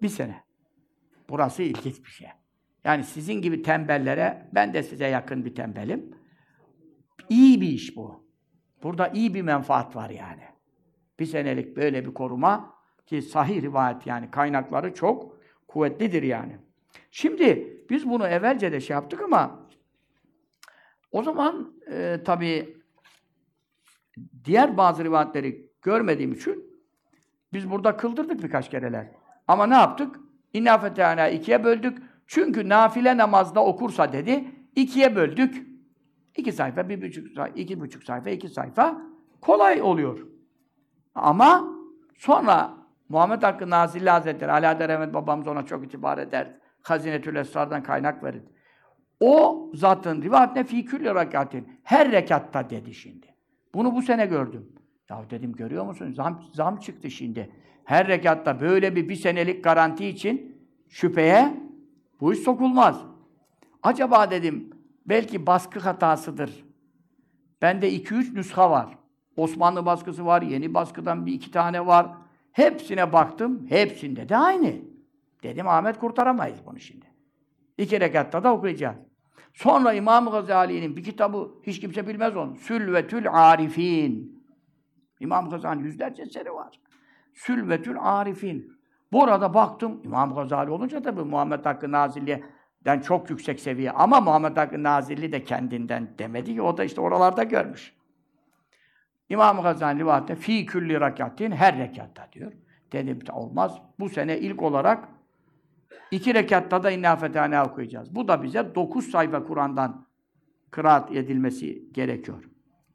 bir 0.03 0.09
sene. 0.09 0.45
Burası 1.29 1.63
ilginç 1.63 2.05
bir 2.05 2.11
şey. 2.11 2.29
Yani 2.85 3.05
sizin 3.05 3.43
gibi 3.43 3.63
tembellere, 3.63 4.51
ben 4.55 4.75
de 4.75 4.83
size 4.83 5.07
yakın 5.07 5.45
bir 5.45 5.55
tembelim. 5.55 6.15
İyi 7.29 7.61
bir 7.61 7.69
iş 7.69 7.97
bu. 7.97 8.27
Burada 8.83 9.09
iyi 9.09 9.35
bir 9.35 9.43
menfaat 9.43 9.97
var 9.97 10.11
yani. 10.11 10.43
Bir 11.19 11.27
senelik 11.27 11.77
böyle 11.77 12.07
bir 12.07 12.15
koruma 12.15 12.72
ki 13.07 13.23
sahih 13.23 13.63
rivayet 13.63 14.07
yani 14.07 14.31
kaynakları 14.31 14.95
çok 14.95 15.37
kuvvetlidir 15.69 16.23
yani. 16.23 16.57
Şimdi 17.11 17.77
biz 17.91 18.09
bunu 18.09 18.27
evvelce 18.27 18.73
de 18.73 18.81
şey 18.81 18.95
yaptık 18.95 19.23
ama 19.23 19.69
o 21.13 21.23
zaman 21.23 21.75
e, 21.91 22.21
tabii 22.25 22.77
diğer 24.45 24.77
bazı 24.77 25.05
rivayetleri 25.05 25.71
görmediğim 25.83 26.33
için 26.33 26.73
biz 27.53 27.71
burada 27.71 27.97
kıldırdık 27.97 28.43
birkaç 28.43 28.71
kereler. 28.71 29.09
Ama 29.49 29.67
ne 29.67 29.75
yaptık? 29.75 30.21
İnna 30.53 30.79
fetehana 30.79 31.29
ikiye 31.29 31.65
böldük. 31.65 31.99
Çünkü 32.27 32.69
nafile 32.69 33.17
namazda 33.17 33.65
okursa 33.65 34.13
dedi, 34.13 34.45
ikiye 34.77 35.17
böldük. 35.17 35.67
İki 36.37 36.53
sayfa, 36.53 36.89
bir 36.89 37.03
buçuk 37.03 37.29
sayfa, 37.29 37.59
iki 37.59 37.81
buçuk 37.81 38.05
sayfa, 38.05 38.31
iki 38.31 38.49
sayfa 38.49 39.03
kolay 39.41 39.83
oluyor. 39.83 40.27
Ama 41.15 41.69
sonra 42.17 42.82
Muhammed 43.13 43.43
Hakkı 43.43 43.71
Nazilli 43.71 44.11
Hazretleri, 44.11 44.53
Ali 44.53 44.69
Adar 44.69 44.91
Ahmet 44.91 45.15
babamız 45.15 45.47
ona 45.47 45.67
çok 45.67 45.85
itibar 45.85 46.19
eder. 46.19 46.57
Hazinetül 46.83 47.37
Esrar'dan 47.37 47.83
kaynak 47.83 48.25
verir. 48.25 48.43
O 49.21 49.71
zatın 49.75 50.23
rivayetine 50.23 50.65
fî 50.65 50.85
külli 50.85 51.15
rekatin. 51.15 51.81
Her 51.83 52.13
rekatta 52.13 52.71
dedi 52.71 52.95
şimdi. 52.95 53.27
Bunu 53.75 53.95
bu 53.95 54.03
sene 54.03 54.27
gördüm. 54.27 54.73
Ya 55.11 55.25
dedim 55.31 55.53
görüyor 55.53 55.85
musun? 55.85 56.13
Zam, 56.13 56.43
zam 56.53 56.77
çıktı 56.77 57.11
şimdi. 57.11 57.51
Her 57.85 58.09
rekatta 58.09 58.61
böyle 58.61 58.97
bir 58.97 59.09
bir 59.09 59.17
senelik 59.17 59.65
garanti 59.65 60.07
için 60.07 60.67
şüpheye 60.89 61.55
bu 62.21 62.33
iş 62.33 62.39
sokulmaz. 62.39 63.05
Acaba 63.83 64.31
dedim 64.31 64.71
belki 65.07 65.47
baskı 65.47 65.81
hatasıdır. 65.81 66.65
Bende 67.63 67.91
iki 67.91 68.15
üç 68.15 68.33
nüsha 68.33 68.71
var. 68.71 68.99
Osmanlı 69.37 69.87
baskısı 69.87 70.27
var, 70.27 70.43
yeni 70.43 70.75
baskıdan 70.75 71.27
bir 71.27 71.33
iki 71.33 71.51
tane 71.51 71.87
var. 71.87 72.22
Hepsine 72.53 73.13
baktım, 73.13 73.67
hepsinde 73.69 74.29
de 74.29 74.37
aynı. 74.37 74.73
Dedim 75.43 75.69
Ahmet 75.69 75.99
kurtaramayız 75.99 76.59
bunu 76.67 76.81
şimdi. 76.81 77.07
İki 77.79 78.01
rekatta 78.01 78.45
da 78.45 78.53
okuyacağız. 78.53 78.97
Sonra 79.55 79.93
İmam 79.93 80.31
Gazali'nin 80.31 80.97
bir 80.97 81.05
kitabı, 81.05 81.51
hiç 81.63 81.81
kimse 81.81 82.09
bilmez 82.09 82.37
onu. 82.37 82.57
Sülvetül 82.57 83.27
Arifin. 83.31 84.43
İmam 85.21 85.51
Gazali'nin 85.51 85.85
yüzlerce 85.85 86.23
eseri 86.23 86.55
var. 86.55 86.81
Sülvetül 87.35 87.97
Arifin. 88.01 88.73
Bu 89.13 89.25
arada 89.25 89.55
baktım, 89.55 90.01
İmam 90.05 90.35
Gazali 90.35 90.71
olunca 90.71 91.03
tabii 91.03 91.23
Muhammed 91.23 91.65
Hakkı 91.65 91.93
Nazilli'den 91.93 93.01
çok 93.01 93.31
yüksek 93.31 93.61
seviye. 93.61 93.91
Ama 93.91 94.21
Muhammed 94.21 94.57
Hakkı 94.57 94.83
Nazilli 94.83 95.33
de 95.33 95.45
kendinden 95.45 96.15
demedi 96.19 96.55
ki, 96.55 96.63
o 96.63 96.77
da 96.77 96.85
işte 96.85 97.01
oralarda 97.01 97.43
görmüş. 97.43 97.95
İmam 99.33 99.63
Gazali 99.63 99.99
rivayette 99.99 100.37
fi 100.37 100.67
külli 100.67 101.01
rekatin 101.01 101.51
her 101.51 101.79
rekatta 101.79 102.29
diyor. 102.33 102.53
Dedim 102.93 103.19
olmaz. 103.33 103.79
Bu 103.99 104.09
sene 104.09 104.39
ilk 104.39 104.63
olarak 104.63 105.09
iki 106.11 106.35
rekatta 106.35 106.83
da 106.83 106.91
inna 106.91 107.17
fetane 107.17 107.63
okuyacağız. 107.63 108.15
Bu 108.15 108.29
da 108.29 108.43
bize 108.43 108.75
dokuz 108.75 109.11
sayfa 109.11 109.45
Kur'an'dan 109.45 110.07
kıraat 110.71 111.13
edilmesi 111.13 111.93
gerekiyor. 111.93 112.45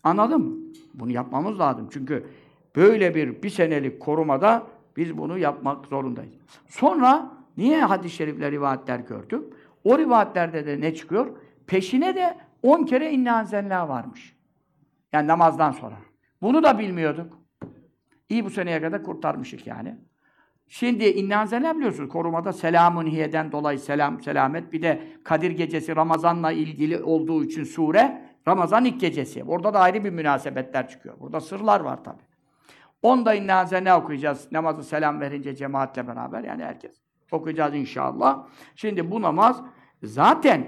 Anladın 0.03 0.41
mı? 0.41 0.55
Bunu 0.93 1.11
yapmamız 1.11 1.59
lazım. 1.59 1.89
Çünkü 1.91 2.27
böyle 2.75 3.15
bir 3.15 3.43
bir 3.43 3.49
senelik 3.49 3.99
korumada 3.99 4.63
biz 4.97 5.17
bunu 5.17 5.37
yapmak 5.37 5.85
zorundayız. 5.85 6.33
Sonra 6.67 7.31
niye 7.57 7.81
hadis-i 7.81 8.15
şerifler, 8.15 8.51
rivayetler 8.51 8.99
gördüm? 8.99 9.45
O 9.83 9.97
rivayetlerde 9.97 10.65
de 10.65 10.81
ne 10.81 10.95
çıkıyor? 10.95 11.27
Peşine 11.67 12.15
de 12.15 12.37
on 12.63 12.83
kere 12.83 13.11
inna 13.11 13.39
enzelna 13.39 13.89
varmış. 13.89 14.37
Yani 15.13 15.27
namazdan 15.27 15.71
sonra. 15.71 15.95
Bunu 16.41 16.63
da 16.63 16.79
bilmiyorduk. 16.79 17.41
İyi 18.29 18.45
bu 18.45 18.49
seneye 18.49 18.81
kadar 18.81 19.03
kurtarmışık 19.03 19.67
yani. 19.67 19.97
Şimdi 20.67 21.05
innâ 21.05 21.75
biliyorsunuz. 21.75 22.09
Korumada 22.09 22.53
selamun 22.53 23.07
hiyeden 23.07 23.51
dolayı 23.51 23.79
selam, 23.79 24.21
selamet. 24.21 24.73
Bir 24.73 24.81
de 24.81 25.01
Kadir 25.23 25.51
Gecesi 25.51 25.95
Ramazan'la 25.95 26.51
ilgili 26.51 27.03
olduğu 27.03 27.43
için 27.43 27.63
sure 27.63 28.21
Ramazan 28.47 28.85
ilk 28.85 29.01
gecesi. 29.01 29.43
Orada 29.43 29.73
da 29.73 29.79
ayrı 29.79 30.03
bir 30.03 30.09
münasebetler 30.09 30.87
çıkıyor. 30.89 31.19
Burada 31.19 31.41
sırlar 31.41 31.79
var 31.79 32.03
tabi. 32.03 32.21
Onda 33.01 33.33
innâ 33.33 33.79
ne 33.83 33.93
okuyacağız. 33.93 34.51
Namazı 34.51 34.83
selam 34.83 35.19
verince 35.19 35.55
cemaatle 35.55 36.07
beraber 36.07 36.43
yani 36.43 36.63
herkes. 36.63 37.01
Okuyacağız 37.31 37.75
inşallah. 37.75 38.47
Şimdi 38.75 39.11
bu 39.11 39.21
namaz 39.21 39.63
zaten 40.03 40.67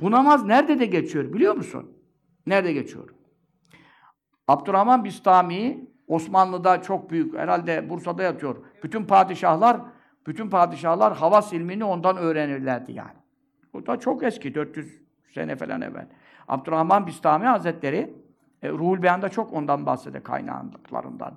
bu 0.00 0.10
namaz 0.10 0.44
nerede 0.44 0.80
de 0.80 0.86
geçiyor 0.86 1.32
biliyor 1.32 1.56
musun? 1.56 1.96
Nerede 2.46 2.72
geçiyor? 2.72 3.13
Abdurrahman 4.48 5.04
Bistami 5.04 5.88
Osmanlı'da 6.08 6.82
çok 6.82 7.10
büyük, 7.10 7.34
herhalde 7.38 7.90
Bursa'da 7.90 8.22
yatıyor. 8.22 8.56
Bütün 8.82 9.04
padişahlar, 9.04 9.80
bütün 10.26 10.50
padişahlar 10.50 11.16
havas 11.16 11.52
ilmini 11.52 11.84
ondan 11.84 12.16
öğrenirlerdi 12.16 12.92
yani. 12.92 13.16
Bu 13.72 13.86
da 13.86 14.00
çok 14.00 14.22
eski, 14.22 14.54
400 14.54 15.00
sene 15.34 15.56
falan 15.56 15.80
evvel. 15.80 16.06
Abdurrahman 16.48 17.06
Bistami 17.06 17.46
Hazretleri, 17.46 18.14
e, 18.62 18.68
Ruhul 18.68 19.02
Beyan'da 19.02 19.28
çok 19.28 19.52
ondan 19.52 19.86
bahseder 19.86 20.22
kaynaklarından. 20.22 21.34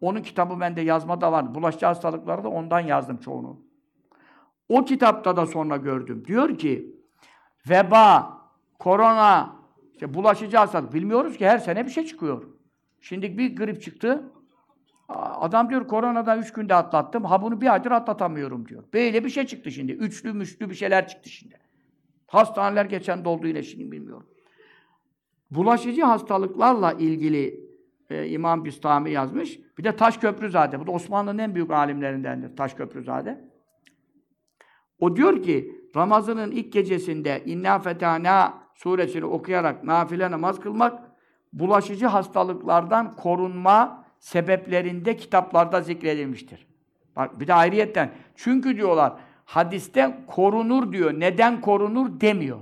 Onun 0.00 0.22
kitabı 0.22 0.60
bende 0.60 0.80
yazma 0.80 1.20
da 1.20 1.32
var. 1.32 1.54
Bulaşıcı 1.54 1.86
hastalıkları 1.86 2.44
da 2.44 2.48
ondan 2.48 2.80
yazdım 2.80 3.16
çoğunu. 3.16 3.60
O 4.68 4.84
kitapta 4.84 5.36
da 5.36 5.46
sonra 5.46 5.76
gördüm. 5.76 6.24
Diyor 6.26 6.58
ki, 6.58 6.96
veba, 7.70 8.38
korona, 8.78 9.56
işte 9.96 10.14
bulaşıcı 10.14 10.56
hastalık. 10.56 10.94
Bilmiyoruz 10.94 11.36
ki 11.36 11.46
her 11.46 11.58
sene 11.58 11.86
bir 11.86 11.90
şey 11.90 12.04
çıkıyor. 12.04 12.42
Şimdi 13.00 13.38
bir 13.38 13.56
grip 13.56 13.82
çıktı. 13.82 14.32
Adam 15.08 15.70
diyor 15.70 15.88
koronadan 15.88 16.38
üç 16.38 16.52
günde 16.52 16.74
atlattım. 16.74 17.24
Ha 17.24 17.42
bunu 17.42 17.60
bir 17.60 17.72
aydır 17.72 17.90
atlatamıyorum 17.90 18.68
diyor. 18.68 18.84
Böyle 18.92 19.24
bir 19.24 19.30
şey 19.30 19.46
çıktı 19.46 19.70
şimdi. 19.70 19.92
Üçlü 19.92 20.32
müşlü 20.32 20.70
bir 20.70 20.74
şeyler 20.74 21.08
çıktı 21.08 21.28
şimdi. 21.28 21.58
Hastaneler 22.26 22.84
geçen 22.84 23.24
doldu 23.24 23.46
yine 23.46 23.62
şimdi 23.62 23.92
bilmiyorum. 23.92 24.26
Bulaşıcı 25.50 26.02
hastalıklarla 26.02 26.92
ilgili 26.92 27.60
e, 28.10 28.28
İmam 28.28 28.64
Bistami 28.64 29.10
yazmış. 29.10 29.60
Bir 29.78 29.84
de 29.84 29.96
Taşköprüzade. 29.96 30.80
Bu 30.80 30.86
da 30.86 30.90
Osmanlı'nın 30.90 31.38
en 31.38 31.54
büyük 31.54 31.70
alimlerindendir 31.70 32.56
Taşköprüzade. 32.56 33.50
O 34.98 35.16
diyor 35.16 35.42
ki 35.42 35.88
Ramazan'ın 35.96 36.50
ilk 36.50 36.72
gecesinde 36.72 37.42
İnna 37.46 37.78
Fetana 37.78 38.65
suresini 38.76 39.24
okuyarak 39.24 39.84
nafile 39.84 40.30
namaz 40.30 40.60
kılmak 40.60 41.02
bulaşıcı 41.52 42.06
hastalıklardan 42.06 43.16
korunma 43.16 44.04
sebeplerinde 44.18 45.16
kitaplarda 45.16 45.80
zikredilmiştir. 45.80 46.66
Bak 47.16 47.40
bir 47.40 47.46
de 47.46 47.54
ayrıyetten 47.54 48.10
çünkü 48.36 48.76
diyorlar 48.76 49.12
hadiste 49.44 50.18
korunur 50.26 50.92
diyor. 50.92 51.12
Neden 51.12 51.60
korunur 51.60 52.20
demiyor. 52.20 52.60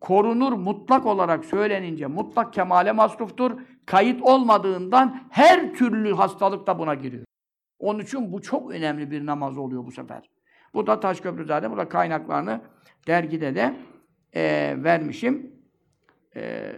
Korunur 0.00 0.52
mutlak 0.52 1.06
olarak 1.06 1.44
söylenince 1.44 2.06
mutlak 2.06 2.52
kemale 2.52 2.92
masruftur. 2.92 3.52
Kayıt 3.86 4.22
olmadığından 4.22 5.20
her 5.30 5.74
türlü 5.74 6.14
hastalık 6.14 6.66
da 6.66 6.78
buna 6.78 6.94
giriyor. 6.94 7.24
Onun 7.78 7.98
için 7.98 8.32
bu 8.32 8.42
çok 8.42 8.70
önemli 8.70 9.10
bir 9.10 9.26
namaz 9.26 9.58
oluyor 9.58 9.86
bu 9.86 9.92
sefer. 9.92 10.30
Bu 10.74 10.86
da 10.86 11.00
Taşköprüzade, 11.00 11.70
bu 11.70 11.76
da 11.76 11.88
kaynaklarını 11.88 12.60
dergide 13.06 13.54
de 13.54 13.76
e, 14.34 14.74
vermişim. 14.78 15.52
E, 16.36 16.72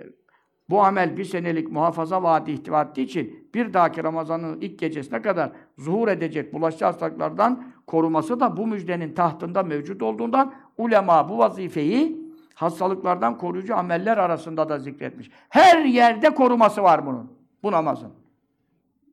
bu 0.71 0.83
amel 0.83 1.17
bir 1.17 1.25
senelik 1.25 1.71
muhafaza 1.71 2.23
vaadi 2.23 2.51
ihtiva 2.51 2.83
ettiği 2.83 3.03
için 3.03 3.51
bir 3.55 3.75
dahaki 3.75 4.05
Ramazan'ın 4.05 4.61
ilk 4.61 4.79
gecesine 4.79 5.23
kadar 5.23 5.53
zuhur 5.79 6.09
edecek 6.09 6.53
bulaşıcı 6.53 6.85
hastalıklardan 6.85 7.73
koruması 7.87 8.41
da 8.41 8.57
bu 8.57 8.67
müjdenin 8.67 9.15
tahtında 9.15 9.63
mevcut 9.63 10.03
olduğundan 10.03 10.55
ulema 10.79 11.29
bu 11.29 11.39
vazifeyi 11.39 12.21
hastalıklardan 12.55 13.39
koruyucu 13.39 13.77
ameller 13.77 14.17
arasında 14.17 14.69
da 14.69 14.79
zikretmiş. 14.79 15.31
Her 15.49 15.85
yerde 15.85 16.31
koruması 16.31 16.83
var 16.83 17.07
bunun. 17.07 17.33
Bu 17.63 17.73
namazın. 17.73 18.13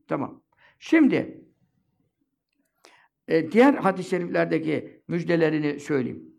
Tamam. 0.07 0.41
Şimdi 0.79 1.43
e, 3.27 3.51
diğer 3.51 3.73
hadis-i 3.73 4.09
şeriflerdeki 4.09 5.01
müjdelerini 5.07 5.79
söyleyeyim. 5.79 6.36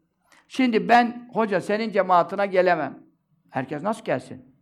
Şimdi 0.49 0.89
ben 0.89 1.31
hoca 1.33 1.61
senin 1.61 1.91
cemaatine 1.91 2.47
gelemem. 2.47 3.03
Herkes 3.51 3.83
nasıl 3.83 4.05
gelsin? 4.05 4.57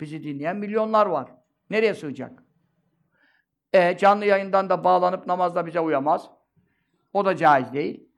Bizi 0.00 0.22
dinleyen 0.22 0.56
milyonlar 0.56 1.06
var. 1.06 1.30
Nereye 1.70 1.94
sığacak? 1.94 2.42
E, 3.72 3.96
canlı 3.96 4.24
yayından 4.24 4.68
da 4.68 4.84
bağlanıp 4.84 5.26
namazda 5.26 5.66
bize 5.66 5.80
uyamaz. 5.80 6.30
O 7.12 7.24
da 7.24 7.36
caiz 7.36 7.72
değil. 7.72 8.08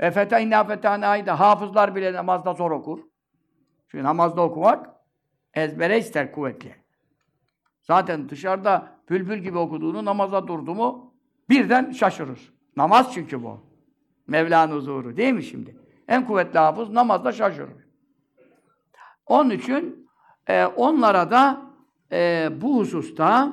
E 0.00 0.10
fetânâi 0.10 1.26
de 1.26 1.30
hafızlar 1.30 1.96
bile 1.96 2.12
namazda 2.12 2.54
zor 2.54 2.70
okur. 2.70 3.00
Çünkü 3.88 4.04
namazda 4.04 4.42
okumak 4.42 4.90
ezbere 5.54 5.98
ister 5.98 6.32
kuvvetli. 6.32 6.74
Zaten 7.82 8.28
dışarıda 8.28 8.98
bülbül 9.10 9.38
gibi 9.38 9.58
okuduğunu 9.58 10.04
namaza 10.04 10.46
durdu 10.46 10.74
mu 10.74 11.14
birden 11.48 11.90
şaşırır. 11.90 12.52
Namaz 12.76 13.14
çünkü 13.14 13.42
bu. 13.42 13.60
Mevla'nın 14.26 14.76
huzuru 14.76 15.16
değil 15.16 15.32
mi 15.32 15.42
şimdi? 15.42 15.81
En 16.08 16.26
kuvvetli 16.26 16.58
hafız 16.58 16.90
namazda 16.90 17.32
şaşırır. 17.32 17.88
Onun 19.26 19.50
için 19.50 20.08
e, 20.46 20.64
onlara 20.64 21.30
da 21.30 21.62
e, 22.12 22.48
bu 22.60 22.78
hususta 22.78 23.52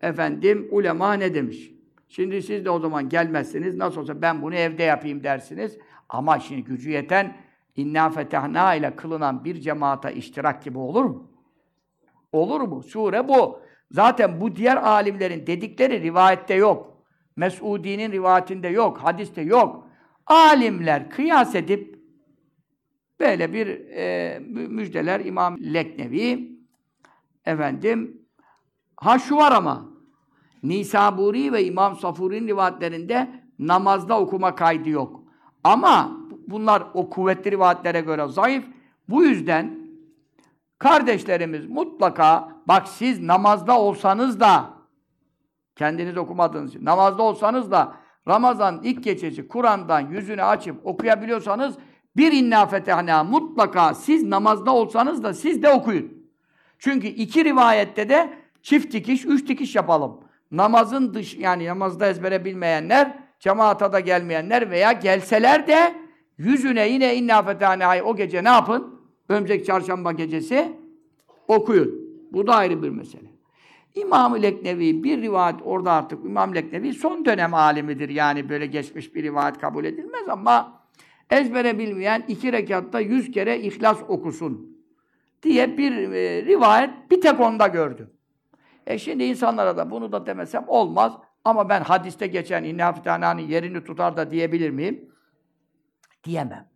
efendim 0.00 0.68
ulema 0.70 1.14
ne 1.14 1.34
demiş? 1.34 1.72
Şimdi 2.08 2.42
siz 2.42 2.64
de 2.64 2.70
o 2.70 2.80
zaman 2.80 3.08
gelmezsiniz. 3.08 3.76
Nasıl 3.76 4.00
olsa 4.00 4.22
ben 4.22 4.42
bunu 4.42 4.54
evde 4.54 4.82
yapayım 4.82 5.22
dersiniz. 5.22 5.78
Ama 6.08 6.40
şimdi 6.40 6.64
gücü 6.64 6.90
yeten 6.90 7.36
inna 7.76 8.10
fetahna 8.10 8.74
ile 8.74 8.96
kılınan 8.96 9.44
bir 9.44 9.60
cemaata 9.60 10.10
iştirak 10.10 10.62
gibi 10.62 10.78
olur 10.78 11.04
mu? 11.04 11.30
Olur 12.32 12.60
mu? 12.60 12.82
Sure 12.82 13.28
bu. 13.28 13.60
Zaten 13.90 14.40
bu 14.40 14.56
diğer 14.56 14.76
alimlerin 14.76 15.46
dedikleri 15.46 16.02
rivayette 16.02 16.54
yok. 16.54 17.02
Mes'udi'nin 17.36 18.12
rivayetinde 18.12 18.68
yok. 18.68 18.98
Hadiste 18.98 19.42
yok. 19.42 19.88
Alimler 20.26 21.10
kıyas 21.10 21.54
edip 21.54 21.98
böyle 23.20 23.52
bir 23.52 23.66
e, 23.90 24.38
müjdeler 24.48 25.20
İmam 25.20 25.56
Leknevi 25.60 26.52
efendim 27.44 28.26
ha 28.96 29.18
şu 29.18 29.36
var 29.36 29.52
ama 29.52 29.92
Nisaburi 30.62 31.52
ve 31.52 31.64
İmam 31.64 31.96
Safuri'nin 31.96 32.48
rivayetlerinde 32.48 33.42
namazda 33.58 34.20
okuma 34.20 34.54
kaydı 34.54 34.88
yok. 34.88 35.20
Ama 35.64 36.16
bunlar 36.46 36.82
o 36.94 37.10
kuvvetli 37.10 37.50
rivayetlere 37.50 38.00
göre 38.00 38.28
zayıf. 38.28 38.64
Bu 39.08 39.24
yüzden 39.24 39.78
kardeşlerimiz 40.78 41.66
mutlaka 41.66 42.48
bak 42.68 42.88
siz 42.88 43.20
namazda 43.22 43.80
olsanız 43.80 44.40
da 44.40 44.70
kendiniz 45.76 46.16
okumadığınız 46.16 46.70
için 46.70 46.84
namazda 46.84 47.22
olsanız 47.22 47.70
da 47.70 47.96
Ramazan 48.28 48.80
ilk 48.84 49.04
gecesi 49.04 49.48
Kur'an'dan 49.48 50.00
yüzünü 50.00 50.42
açıp 50.42 50.86
okuyabiliyorsanız 50.86 51.74
bir 52.16 52.32
inna 52.32 52.66
fetehna 52.66 53.24
mutlaka 53.24 53.94
siz 53.94 54.22
namazda 54.22 54.74
olsanız 54.74 55.22
da 55.22 55.34
siz 55.34 55.62
de 55.62 55.68
okuyun. 55.68 56.12
Çünkü 56.78 57.06
iki 57.06 57.44
rivayette 57.44 58.08
de 58.08 58.32
çift 58.62 58.92
dikiş, 58.92 59.24
üç 59.24 59.48
dikiş 59.48 59.74
yapalım. 59.76 60.20
Namazın 60.50 61.14
dış 61.14 61.34
yani 61.34 61.66
namazda 61.66 62.06
ezbere 62.06 62.44
bilmeyenler, 62.44 63.18
cemaata 63.40 63.92
da 63.92 64.00
gelmeyenler 64.00 64.70
veya 64.70 64.92
gelseler 64.92 65.66
de 65.66 65.94
yüzüne 66.38 66.88
yine 66.88 67.16
inna 67.16 67.42
fetehna 67.42 68.04
o 68.04 68.16
gece 68.16 68.44
ne 68.44 68.48
yapın? 68.48 69.00
Önümüzdeki 69.28 69.64
çarşamba 69.64 70.12
gecesi 70.12 70.72
okuyun. 71.48 72.02
Bu 72.32 72.46
da 72.46 72.54
ayrı 72.54 72.82
bir 72.82 72.88
mesele. 72.88 73.31
İmam-ı 73.94 74.42
Leknevi 74.42 75.04
bir 75.04 75.22
rivayet 75.22 75.56
orada 75.64 75.92
artık 75.92 76.24
İmam 76.24 76.54
Leknevi 76.54 76.92
son 76.92 77.24
dönem 77.24 77.54
alimidir. 77.54 78.08
Yani 78.08 78.48
böyle 78.48 78.66
geçmiş 78.66 79.14
bir 79.14 79.22
rivayet 79.22 79.58
kabul 79.58 79.84
edilmez 79.84 80.28
ama 80.28 80.82
ezbere 81.30 81.78
bilmeyen 81.78 82.24
iki 82.28 82.52
rekatta 82.52 83.00
yüz 83.00 83.30
kere 83.30 83.60
İhlas 83.60 83.98
okusun 84.08 84.78
diye 85.42 85.78
bir 85.78 85.92
e, 85.92 86.44
rivayet 86.44 87.10
bir 87.10 87.20
tek 87.20 87.40
onda 87.40 87.66
gördüm. 87.66 88.10
E 88.86 88.98
şimdi 88.98 89.24
insanlara 89.24 89.76
da 89.76 89.90
bunu 89.90 90.12
da 90.12 90.26
demesem 90.26 90.64
olmaz. 90.66 91.12
Ama 91.44 91.68
ben 91.68 91.80
hadiste 91.80 92.26
geçen 92.26 92.64
İnnâ 92.64 92.94
yerini 93.38 93.84
tutar 93.84 94.16
da 94.16 94.30
diyebilir 94.30 94.70
miyim? 94.70 95.08
Diyemem. 96.24 96.68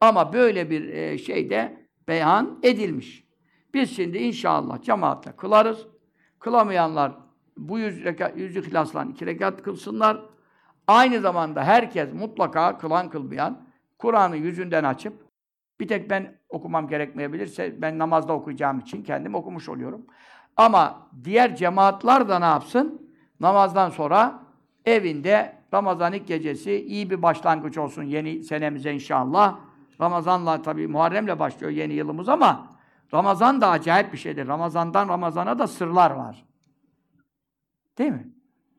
Ama 0.00 0.32
böyle 0.32 0.70
bir 0.70 0.88
e, 0.88 1.18
şeyde 1.18 1.88
beyan 2.08 2.58
edilmiş. 2.62 3.28
Biz 3.74 3.96
şimdi 3.96 4.18
inşallah 4.18 4.82
cemaatle 4.82 5.32
kılarız. 5.36 5.86
Kılamayanlar 6.38 7.12
bu 7.56 7.78
yüz, 7.78 8.04
rekat, 8.04 8.36
yüz 8.36 8.56
ihlasla 8.56 9.04
iki 9.04 9.26
rekat 9.26 9.62
kılsınlar. 9.62 10.20
Aynı 10.86 11.20
zamanda 11.20 11.64
herkes 11.64 12.12
mutlaka 12.12 12.78
kılan 12.78 13.10
kılmayan 13.10 13.62
Kur'an'ı 13.98 14.36
yüzünden 14.36 14.84
açıp 14.84 15.28
bir 15.80 15.88
tek 15.88 16.10
ben 16.10 16.38
okumam 16.48 16.88
gerekmeyebilirse 16.88 17.82
ben 17.82 17.98
namazda 17.98 18.32
okuyacağım 18.32 18.78
için 18.78 19.02
kendim 19.02 19.34
okumuş 19.34 19.68
oluyorum. 19.68 20.06
Ama 20.56 21.08
diğer 21.24 21.56
cemaatler 21.56 22.28
de 22.28 22.40
ne 22.40 22.44
yapsın? 22.44 23.12
Namazdan 23.40 23.90
sonra 23.90 24.42
evinde 24.84 25.58
Ramazan 25.74 26.12
ilk 26.12 26.26
gecesi 26.26 26.72
iyi 26.72 27.10
bir 27.10 27.22
başlangıç 27.22 27.78
olsun 27.78 28.02
yeni 28.02 28.42
senemize 28.42 28.92
inşallah. 28.92 29.58
Ramazanla 30.00 30.62
tabii 30.62 30.86
Muharrem'le 30.88 31.38
başlıyor 31.38 31.72
yeni 31.72 31.94
yılımız 31.94 32.28
ama 32.28 32.77
Ramazan 33.14 33.60
da 33.60 33.70
acayip 33.70 34.12
bir 34.12 34.18
şeydir. 34.18 34.48
Ramazandan 34.48 35.08
Ramazana 35.08 35.58
da 35.58 35.66
sırlar 35.66 36.10
var. 36.10 36.44
Değil 37.98 38.10
mi? 38.10 38.28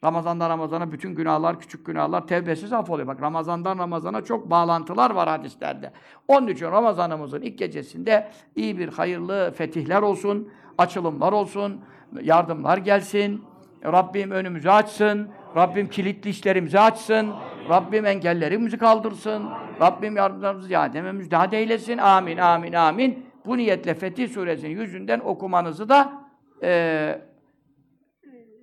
Ramazandan 0.03 0.49
Ramazana 0.49 0.91
bütün 0.91 1.15
günahlar, 1.15 1.59
küçük 1.59 1.85
günahlar 1.85 2.27
tevbesiz 2.27 2.73
af 2.73 2.89
oluyor. 2.89 3.07
Bak 3.07 3.21
Ramazandan 3.21 3.79
Ramazana 3.79 4.23
çok 4.23 4.49
bağlantılar 4.49 5.11
var 5.11 5.29
hadislerde. 5.29 5.91
Onun 6.27 6.47
için 6.47 6.65
Ramazanımızın 6.65 7.41
ilk 7.41 7.57
gecesinde 7.57 8.31
iyi 8.55 8.77
bir 8.77 8.87
hayırlı 8.87 9.53
fetihler 9.57 10.01
olsun, 10.01 10.49
açılımlar 10.77 11.31
olsun, 11.31 11.81
yardımlar 12.21 12.77
gelsin. 12.77 13.43
Rabbim 13.85 14.31
önümüzü 14.31 14.69
açsın. 14.69 15.29
Rabbim 15.55 15.89
kilitli 15.89 16.29
işlerimizi 16.29 16.79
açsın. 16.79 17.33
Rabbim 17.69 18.05
engellerimizi 18.05 18.77
kaldırsın. 18.77 19.49
Rabbim 19.81 20.15
yardımlarımızı 20.15 20.73
yademe 20.73 21.11
müjdat 21.11 21.53
eylesin. 21.53 21.97
Amin, 21.97 22.37
amin, 22.37 22.73
amin. 22.73 23.28
Bu 23.49 23.57
niyetle 23.57 23.93
Fetih 23.93 24.29
Suresinin 24.29 24.81
yüzünden 24.81 25.19
okumanızı 25.19 25.89
da 25.89 26.29
e, 26.63 27.21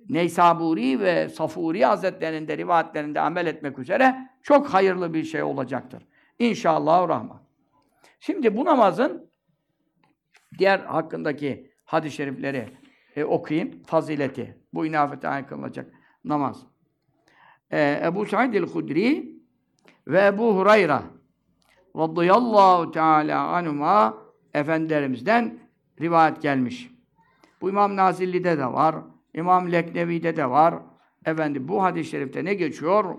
Neysaburi 0.09 0.99
ve 0.99 1.29
Safuri 1.29 1.85
Hazretlerinin 1.85 2.47
de 2.47 2.57
rivayetlerinde 2.57 3.21
amel 3.21 3.47
etmek 3.47 3.79
üzere 3.79 4.29
çok 4.41 4.67
hayırlı 4.67 5.13
bir 5.13 5.23
şey 5.23 5.43
olacaktır. 5.43 6.03
İnşallah 6.39 7.09
rahman. 7.09 7.41
Şimdi 8.19 8.57
bu 8.57 8.65
namazın 8.65 9.29
diğer 10.57 10.79
hakkındaki 10.79 11.71
hadis-i 11.85 12.15
şerifleri 12.15 12.67
e, 13.15 13.23
okuyayım. 13.23 13.83
Fazileti. 13.83 14.57
Bu 14.73 14.85
inafete 14.85 15.45
kılınacak 15.49 15.93
namaz. 16.23 16.63
E, 17.71 18.01
Ebu 18.05 18.25
Said 18.25 18.53
el-Hudri 18.53 19.35
ve 20.07 20.25
Ebu 20.25 20.55
Hurayra 20.55 21.03
radıyallahu 21.95 22.91
teala 22.91 23.47
anhuma 23.47 24.26
efendilerimizden 24.53 25.59
rivayet 26.01 26.41
gelmiş. 26.41 26.91
Bu 27.61 27.69
İmam 27.69 27.95
Nazilli'de 27.95 28.57
de 28.57 28.65
var. 28.65 28.95
İmam 29.33 29.71
Leknevi'de 29.71 30.37
de 30.37 30.49
var. 30.49 30.75
Efendim 31.25 31.67
bu 31.67 31.83
hadis-i 31.83 32.09
şerifte 32.09 32.45
ne 32.45 32.53
geçiyor? 32.53 33.17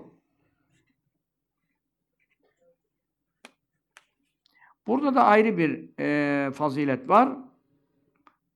Burada 4.87 5.15
da 5.15 5.23
ayrı 5.23 5.57
bir 5.57 5.89
e, 5.99 6.51
fazilet 6.51 7.09
var. 7.09 7.29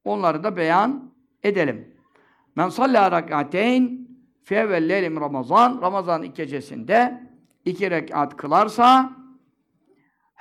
Onları 0.04 0.44
da 0.44 0.58
beyan 0.58 1.14
edelim. 1.44 1.98
Men 2.56 2.70
salla 2.70 3.12
rakateyn 3.12 4.08
fi 4.44 4.56
evvellelim 4.56 5.22
Ramazan. 5.22 5.82
Ramazan 5.82 6.34
gecesinde 6.34 7.30
iki 7.66 7.92
rekat 7.92 8.38
kılarsa 8.38 9.23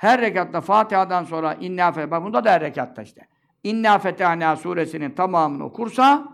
her 0.03 0.21
rekatta 0.21 0.61
Fatiha'dan 0.61 1.23
sonra 1.23 1.53
inna 1.53 1.91
fe 1.91 2.11
bak 2.11 2.23
bunda 2.23 2.43
da 2.43 2.51
her 2.51 2.61
rekatta 2.61 3.01
işte. 3.01 3.27
İnna 3.63 3.99
fetahna 3.99 4.55
suresinin 4.55 5.11
tamamını 5.11 5.65
okursa 5.65 6.27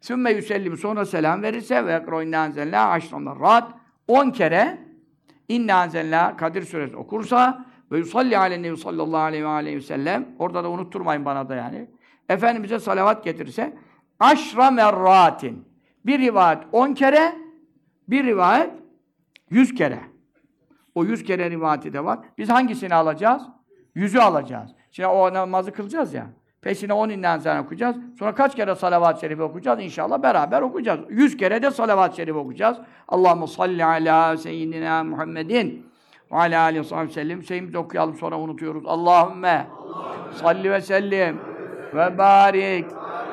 sümme 0.00 0.32
yüsellim 0.32 0.76
sonra 0.76 1.04
selam 1.04 1.42
verirse 1.42 1.86
ve 1.86 1.92
ekro 1.92 2.22
inna 2.22 2.46
enzelna 2.46 2.88
aşran 2.88 3.40
rahat 3.40 3.72
10 4.08 4.30
kere 4.30 4.78
inna 5.48 5.84
enzelna 5.84 6.36
Kadir 6.36 6.62
suresi 6.62 6.96
okursa 6.96 7.66
ve 7.92 7.98
yusalli 7.98 8.38
aleyhi 8.38 8.76
sallallahu 8.76 9.20
aleyhi 9.20 9.44
ve 9.44 9.48
aleyhi 9.48 9.76
ve 9.76 9.82
sellem 9.82 10.28
orada 10.38 10.64
da 10.64 10.70
unutturmayın 10.70 11.24
bana 11.24 11.48
da 11.48 11.54
yani. 11.54 11.90
Efendimiz'e 12.28 12.78
salavat 12.78 13.24
getirirse 13.24 13.76
aşra 14.20 14.70
merratin 14.70 15.68
bir 16.06 16.18
rivayet 16.18 16.62
10 16.72 16.94
kere 16.94 17.32
bir 18.08 18.24
rivayet 18.24 18.70
100 19.50 19.74
kere. 19.74 20.13
O 20.94 21.04
100 21.04 21.24
kere 21.24 21.50
rivayeti 21.50 21.92
de 21.92 22.04
var. 22.04 22.18
Biz 22.38 22.50
hangisini 22.50 22.94
alacağız? 22.94 23.42
Yüzü 23.94 24.18
alacağız. 24.18 24.70
Şimdi 24.90 25.06
o 25.06 25.34
namazı 25.34 25.72
kılacağız 25.72 26.14
ya. 26.14 26.26
Peşine 26.62 26.92
10 26.92 27.08
inden 27.08 27.38
sonra 27.38 27.62
okuyacağız. 27.62 27.96
Sonra 28.18 28.34
kaç 28.34 28.56
kere 28.56 28.74
salavat-ı 28.74 29.20
şerife 29.20 29.42
okuyacağız? 29.42 29.80
İnşallah 29.80 30.22
beraber 30.22 30.62
okuyacağız. 30.62 31.00
100 31.08 31.36
kere 31.36 31.62
de 31.62 31.70
salavat-ı 31.70 32.16
şerife 32.16 32.38
okuyacağız. 32.38 32.78
Allahumme 33.08 33.46
salli 33.46 33.84
ala 33.84 34.36
seyyidina 34.36 35.04
Muhammedin 35.04 35.86
ve 36.32 36.36
ala 36.36 36.60
aleyhi 36.62 36.96
ve 36.96 37.08
sellem. 37.08 37.42
Şeyimizi 37.42 37.78
okuyalım 37.78 38.14
sonra 38.14 38.38
unutuyoruz. 38.38 38.86
Allahümme 38.86 39.66
salli 40.32 40.70
ve 40.70 40.80
sellim 40.80 41.40
ve 41.94 42.18
barik 42.18 42.86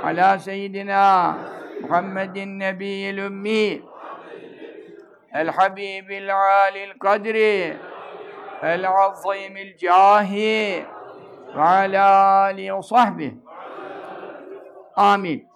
ala 0.04 0.40
seyyidina 0.40 1.38
Muhammedin 1.82 2.60
nebiyyil 2.60 3.18
ümmi 3.18 3.82
el 8.64 8.88
azimil 8.88 9.78
cahi 9.78 10.86
ve 11.56 11.62
ala 11.62 12.40
alihi 12.42 12.76
ve 12.76 12.82
sahbihi. 12.82 13.38
Amin. 14.96 15.48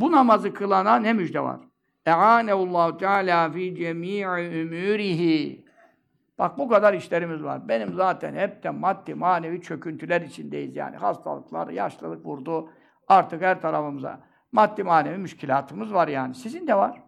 Bu 0.00 0.12
namazı 0.12 0.54
kılana 0.54 0.96
ne 0.96 1.12
müjde 1.12 1.40
var? 1.40 1.60
E'aneullahu 2.06 2.96
Teala 2.96 3.50
fi 3.50 3.74
cemii 3.76 4.26
umurihi. 4.26 5.64
Bak 6.38 6.58
bu 6.58 6.68
kadar 6.68 6.94
işlerimiz 6.94 7.44
var. 7.44 7.68
Benim 7.68 7.94
zaten 7.94 8.34
hepten 8.34 8.74
maddi 8.74 9.14
manevi 9.14 9.62
çöküntüler 9.62 10.20
içindeyiz 10.20 10.76
yani. 10.76 10.96
Hastalıklar, 10.96 11.68
yaşlılık 11.68 12.26
vurdu. 12.26 12.70
Artık 13.08 13.42
her 13.42 13.60
tarafımıza 13.60 14.20
maddi 14.52 14.82
manevi 14.82 15.18
müşkilatımız 15.18 15.94
var 15.94 16.08
yani. 16.08 16.34
Sizin 16.34 16.66
de 16.66 16.74
var. 16.74 17.07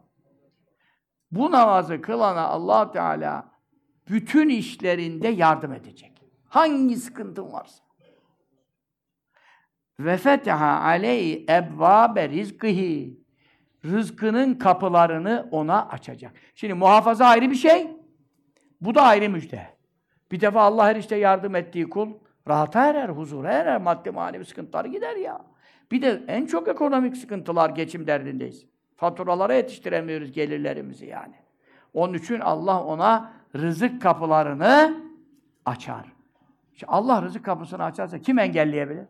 Bu 1.32 1.50
namazı 1.50 2.00
kılana 2.00 2.46
allah 2.46 2.92
Teala 2.92 3.50
bütün 4.08 4.48
işlerinde 4.48 5.28
yardım 5.28 5.72
edecek. 5.72 6.12
Hangi 6.48 6.96
sıkıntın 6.96 7.52
varsa. 7.52 7.84
Ve 10.00 10.16
feteha 10.16 10.80
aleyhi 10.80 11.46
ebvâbe 11.48 12.28
rizkihi. 12.28 13.20
Rızkının 13.84 14.54
kapılarını 14.54 15.48
ona 15.50 15.88
açacak. 15.88 16.32
Şimdi 16.54 16.74
muhafaza 16.74 17.26
ayrı 17.26 17.50
bir 17.50 17.56
şey. 17.56 17.90
Bu 18.80 18.94
da 18.94 19.02
ayrı 19.02 19.30
müjde. 19.30 19.66
Bir 20.32 20.40
defa 20.40 20.60
Allah 20.60 20.86
her 20.86 20.96
işte 20.96 21.16
yardım 21.16 21.54
ettiği 21.54 21.88
kul 21.90 22.12
rahata 22.48 22.86
erer, 22.86 23.08
huzura 23.08 23.52
erer, 23.52 23.80
maddi 23.80 24.10
manevi 24.10 24.44
sıkıntılar 24.44 24.84
gider 24.84 25.16
ya. 25.16 25.44
Bir 25.90 26.02
de 26.02 26.22
en 26.28 26.46
çok 26.46 26.68
ekonomik 26.68 27.16
sıkıntılar, 27.16 27.70
geçim 27.70 28.06
derdindeyiz. 28.06 28.66
Faturalara 29.00 29.54
yetiştiremiyoruz 29.54 30.32
gelirlerimizi 30.32 31.06
yani. 31.06 31.34
Onun 31.94 32.14
için 32.14 32.40
Allah 32.40 32.84
ona 32.84 33.32
rızık 33.56 34.02
kapılarını 34.02 35.02
açar. 35.66 36.12
İşte 36.72 36.86
Allah 36.86 37.22
rızık 37.22 37.44
kapısını 37.44 37.84
açarsa 37.84 38.18
kim 38.18 38.38
engelleyebilir? 38.38 39.06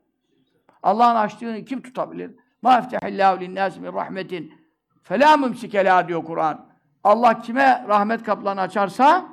Allah'ın 0.83 1.17
açtığını 1.17 1.65
kim 1.65 1.83
tutabilir? 1.83 2.31
Ma 2.63 2.79
iftehillahu 2.79 3.41
linnâs 3.41 3.79
min 3.79 3.93
rahmetin 3.93 4.55
felâ 5.03 5.37
mümsikelâ 5.37 6.09
diyor 6.09 6.25
Kur'an. 6.25 6.67
Allah 7.05 7.41
kime 7.41 7.85
rahmet 7.89 8.23
kapılarını 8.23 8.61
açarsa 8.61 9.29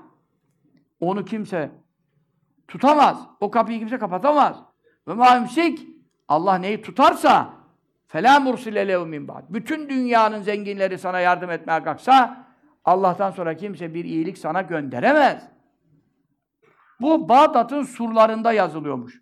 onu 0.99 1.25
kimse 1.25 1.71
tutamaz. 2.67 3.27
O 3.39 3.51
kapıyı 3.51 3.79
kimse 3.79 3.97
kapatamaz. 3.97 4.63
Ve 5.07 5.13
ma 5.13 5.47
Allah 6.27 6.55
neyi 6.55 6.81
tutarsa 6.81 7.56
felâ 8.07 8.39
mursile 8.39 8.87
lehu 8.87 9.05
min 9.05 9.27
ba'd. 9.27 9.43
Bütün 9.49 9.89
dünyanın 9.89 10.41
zenginleri 10.41 10.97
sana 10.97 11.19
yardım 11.19 11.51
etmeye 11.51 11.83
kalksa 11.83 12.47
Allah'tan 12.85 13.31
sonra 13.31 13.53
kimse 13.53 13.93
bir 13.93 14.05
iyilik 14.05 14.37
sana 14.37 14.61
gönderemez. 14.61 15.49
Bu 17.01 17.29
Bağdat'ın 17.29 17.83
surlarında 17.83 18.51
yazılıyormuş. 18.51 19.21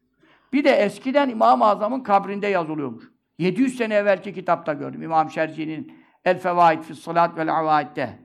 Bir 0.54 0.64
de 0.64 0.72
eskiden 0.72 1.30
İmam-ı 1.30 1.66
Azam'ın 1.66 2.00
kabrinde 2.00 2.48
yazılıyormuş. 2.48 3.12
700 3.38 3.78
sene 3.78 3.94
evvelki 3.94 4.34
kitapta 4.34 4.74
gördüm. 4.74 5.02
İmam 5.02 5.30
Şerci'nin 5.30 5.94
El 6.26 6.40
Fevaid 6.40 6.84
fi 6.84 6.96
Salat 6.96 7.38
vel 7.38 7.60
Avaid'de. 7.60 8.20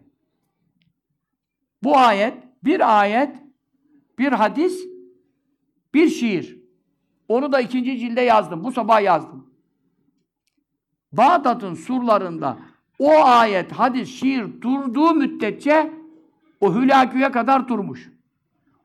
Bu 1.82 1.98
ayet, 1.98 2.34
bir 2.64 3.00
ayet, 3.00 3.36
bir 4.18 4.32
hadis, 4.32 4.80
bir 5.94 6.08
şiir. 6.08 6.60
Onu 7.28 7.52
da 7.52 7.60
ikinci 7.60 7.98
cilde 7.98 8.20
yazdım. 8.20 8.64
Bu 8.64 8.72
sabah 8.72 9.02
yazdım. 9.02 9.49
Bağdat'ın 11.12 11.74
surlarında 11.74 12.58
o 12.98 13.24
ayet, 13.24 13.72
hadis, 13.72 14.20
şiir 14.20 14.60
durduğu 14.60 15.14
müddetçe 15.14 15.92
o 16.60 16.74
hülaküye 16.74 17.32
kadar 17.32 17.68
durmuş. 17.68 18.12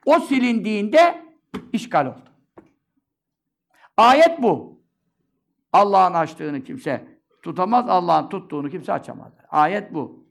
O 0.05 0.19
silindiğinde 0.19 1.25
işgal 1.73 2.05
oldu. 2.05 2.29
Ayet 3.97 4.41
bu. 4.41 4.79
Allah'ın 5.73 6.13
açtığını 6.13 6.63
kimse 6.63 7.07
tutamaz, 7.41 7.89
Allah'ın 7.89 8.29
tuttuğunu 8.29 8.69
kimse 8.69 8.93
açamaz. 8.93 9.33
Ayet 9.49 9.93
bu. 9.93 10.25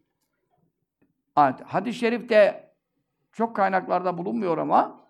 Ayet. 1.37 1.61
Hadis-i 1.61 1.99
şerifte 1.99 2.71
çok 3.33 3.57
kaynaklarda 3.57 4.19
bulunmuyor 4.19 4.59
ama 4.59 5.01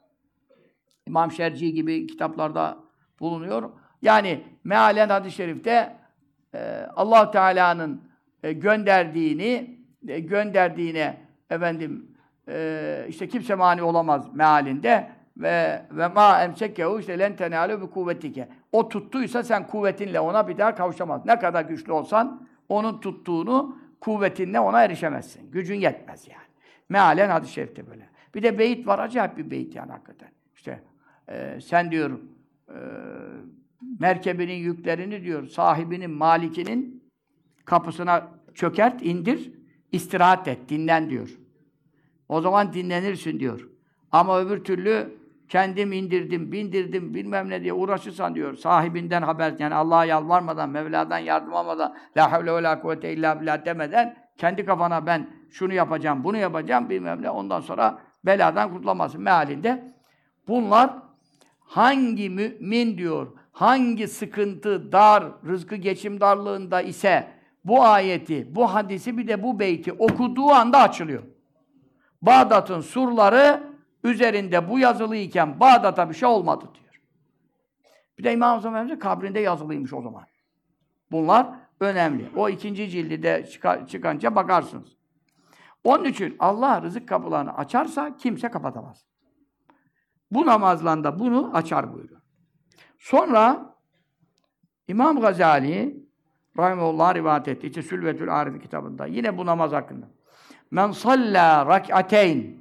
İmam 1.07 1.33
Şerci 1.33 1.73
gibi 1.73 2.07
kitaplarda 2.07 2.79
bulunuyor. 3.21 3.71
Yani 4.03 4.45
mealen 4.65 5.09
hadis-i 5.09 5.37
şerifte 5.37 5.97
allah 6.97 7.31
Teala'nın 7.31 8.01
e, 8.45 8.53
gönderdiğini 8.53 9.79
e, 10.09 10.21
gönderdiğine 10.21 11.17
efendim 11.51 12.17
e, 12.49 13.07
işte 13.09 13.29
kimse 13.29 13.55
mani 13.55 13.83
olamaz 13.83 14.35
mealinde 14.35 15.11
ve 15.37 15.83
ve 15.91 16.09
ma 16.09 16.43
emsekehu 16.43 17.01
işte 17.01 17.19
len 17.19 17.37
tenalu 17.37 17.81
bi 17.81 17.91
kuvvetike. 17.91 18.49
O 18.73 18.89
tuttuysa 18.89 19.43
sen 19.43 19.67
kuvvetinle 19.67 20.21
ona 20.21 20.49
bir 20.49 20.59
daha 20.59 20.75
kavuşamaz. 20.75 21.27
Ne 21.27 21.39
kadar 21.39 21.65
güçlü 21.65 21.93
olsan 21.93 22.49
onun 22.69 23.01
tuttuğunu 23.01 23.79
kuvvetinle 24.01 24.61
ona 24.61 24.85
erişemezsin. 24.85 25.51
Gücün 25.51 25.81
yetmez 25.81 26.29
yani. 26.29 26.39
Mealen 26.89 27.31
hadis-i 27.31 27.53
şerifte 27.53 27.87
böyle. 27.87 28.09
Bir 28.35 28.43
de 28.43 28.59
beyit 28.59 28.87
var 28.87 28.99
acayip 28.99 29.37
bir 29.37 29.51
beyit 29.51 29.75
yani 29.75 29.93
hakikaten. 29.93 30.29
İşte 30.55 30.83
e, 31.29 31.61
sen 31.61 31.91
diyor 31.91 32.11
e, 32.69 32.79
merkebinin 34.01 34.55
yüklerini 34.55 35.25
diyor 35.25 35.47
sahibinin, 35.47 36.11
malikinin 36.11 37.11
kapısına 37.65 38.31
çökert, 38.55 39.03
indir, 39.03 39.53
istirahat 39.93 40.49
et, 40.49 40.69
dinlen 40.69 41.11
diyor. 41.11 41.39
O 42.29 42.41
zaman 42.41 42.73
dinlenirsin 42.73 43.41
diyor. 43.41 43.69
Ama 44.13 44.41
öbür 44.41 44.65
türlü 44.65 45.19
kendim 45.49 45.93
indirdim, 45.93 46.53
bindirdim, 46.53 47.15
bilmem 47.15 47.51
ne 47.51 47.63
diye 47.63 47.73
uğraşırsan 47.73 48.35
diyor. 48.35 48.55
Sahibinden 48.55 49.23
haber, 49.23 49.55
yani 49.59 49.75
Allah'a 49.75 50.05
yalvarmadan, 50.05 50.71
Mevla'dan 50.71 51.19
yardım 51.19 51.55
almadan, 51.55 51.97
la 52.17 52.33
havle 52.33 52.55
ve 52.55 52.63
la 52.63 52.81
kuvvete 52.81 53.13
illa 53.13 53.41
billah 53.41 53.65
demeden, 53.65 54.17
kendi 54.39 54.65
kafana 54.65 55.07
ben 55.07 55.31
şunu 55.51 55.75
yapacağım, 55.75 56.25
bunu 56.25 56.37
yapacağım, 56.37 56.91
bilmem 56.91 57.23
ne, 57.23 57.31
ondan 57.31 57.61
sonra 57.61 57.99
beladan 58.25 58.73
kurtulamazsın 58.73 59.23
mealinde. 59.23 59.95
Bunlar 60.49 60.91
hangi 61.61 62.31
mümin 62.31 62.99
diyor, 62.99 63.33
hangi 63.55 64.09
sıkıntı, 64.09 64.93
dar, 64.93 65.25
rızkı 65.47 65.77
geçim 65.77 66.21
darlığında 66.21 66.83
ise 66.83 67.31
bu 67.65 67.83
ayeti, 67.83 68.55
bu 68.55 68.75
hadisi 68.75 69.19
bir 69.19 69.29
de 69.29 69.43
bu 69.43 69.59
beyti 69.59 69.93
okuduğu 69.93 70.51
anda 70.51 70.79
açılıyor. 70.79 71.23
Bağdat'ın 72.23 72.81
surları 72.81 73.63
üzerinde 74.05 74.69
bu 74.69 74.79
yazılıyken 74.79 75.61
Bağdat'a 75.61 76.11
bir 76.11 76.15
şey 76.15 76.29
olmadı 76.29 76.65
diyor. 76.75 77.01
Bir 78.19 78.25
de 78.25 78.33
İmam 78.33 78.57
Azam 78.57 78.99
kabrinde 78.99 79.41
yazılıymış 79.41 79.93
o 79.93 80.03
zaman. 80.03 80.25
Bunlar 81.11 81.47
önemli. 81.81 82.31
O 82.37 82.49
ikinci 82.49 82.91
cildi 82.91 83.23
de 83.23 83.47
çıkanca 83.89 84.35
bakarsınız. 84.35 84.97
Onun 85.85 86.05
için 86.05 86.37
Allah 86.39 86.83
rızık 86.83 87.09
kapılarını 87.09 87.57
açarsa 87.57 88.17
kimse 88.17 88.51
kapatamaz. 88.51 89.05
Bu 90.31 90.47
namazla 90.47 91.05
da 91.05 91.19
bunu 91.19 91.51
açar 91.55 91.93
buyuruyor. 91.93 92.24
Sonra 93.05 93.75
İmam 94.89 95.21
Gazali 95.21 96.05
Rahimullah 96.59 97.15
rivayet 97.15 97.49
etti. 97.49 97.67
İşte 97.67 97.83
Sülvetül 97.83 98.35
Arif 98.35 98.63
kitabında. 98.63 99.07
Yine 99.07 99.39
bu 99.39 99.47
namaz 99.47 99.73
hakkında. 99.73 100.07
Men 100.71 100.91
salla 100.91 101.67
rak'ateyn 101.67 102.61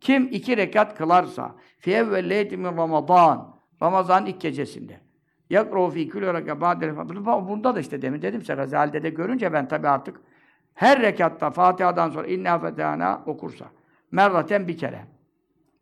kim 0.00 0.28
iki 0.32 0.56
rekat 0.56 0.98
kılarsa 0.98 1.56
fi 1.78 1.94
evvelleyti 1.94 2.56
min 2.56 2.64
Ramazan 2.64 3.60
Ramazan 3.82 4.26
ilk 4.26 4.40
gecesinde 4.40 5.00
yakru 5.50 5.90
fi 5.90 6.08
kulli 6.08 6.34
rekat 6.34 6.60
ba'de 6.60 6.96
Burada 7.48 7.74
da 7.74 7.80
işte 7.80 8.02
demin 8.02 8.22
dedim 8.22 8.40
size 8.40 8.54
Gazali'de 8.54 9.02
de 9.02 9.10
görünce 9.10 9.52
ben 9.52 9.68
tabi 9.68 9.88
artık 9.88 10.20
her 10.74 11.02
rekatta 11.02 11.50
Fatiha'dan 11.50 12.10
sonra 12.10 12.26
inna 12.26 12.58
fetihana 12.58 13.22
okursa 13.26 13.66
merraten 14.10 14.68
bir 14.68 14.78
kere. 14.78 15.06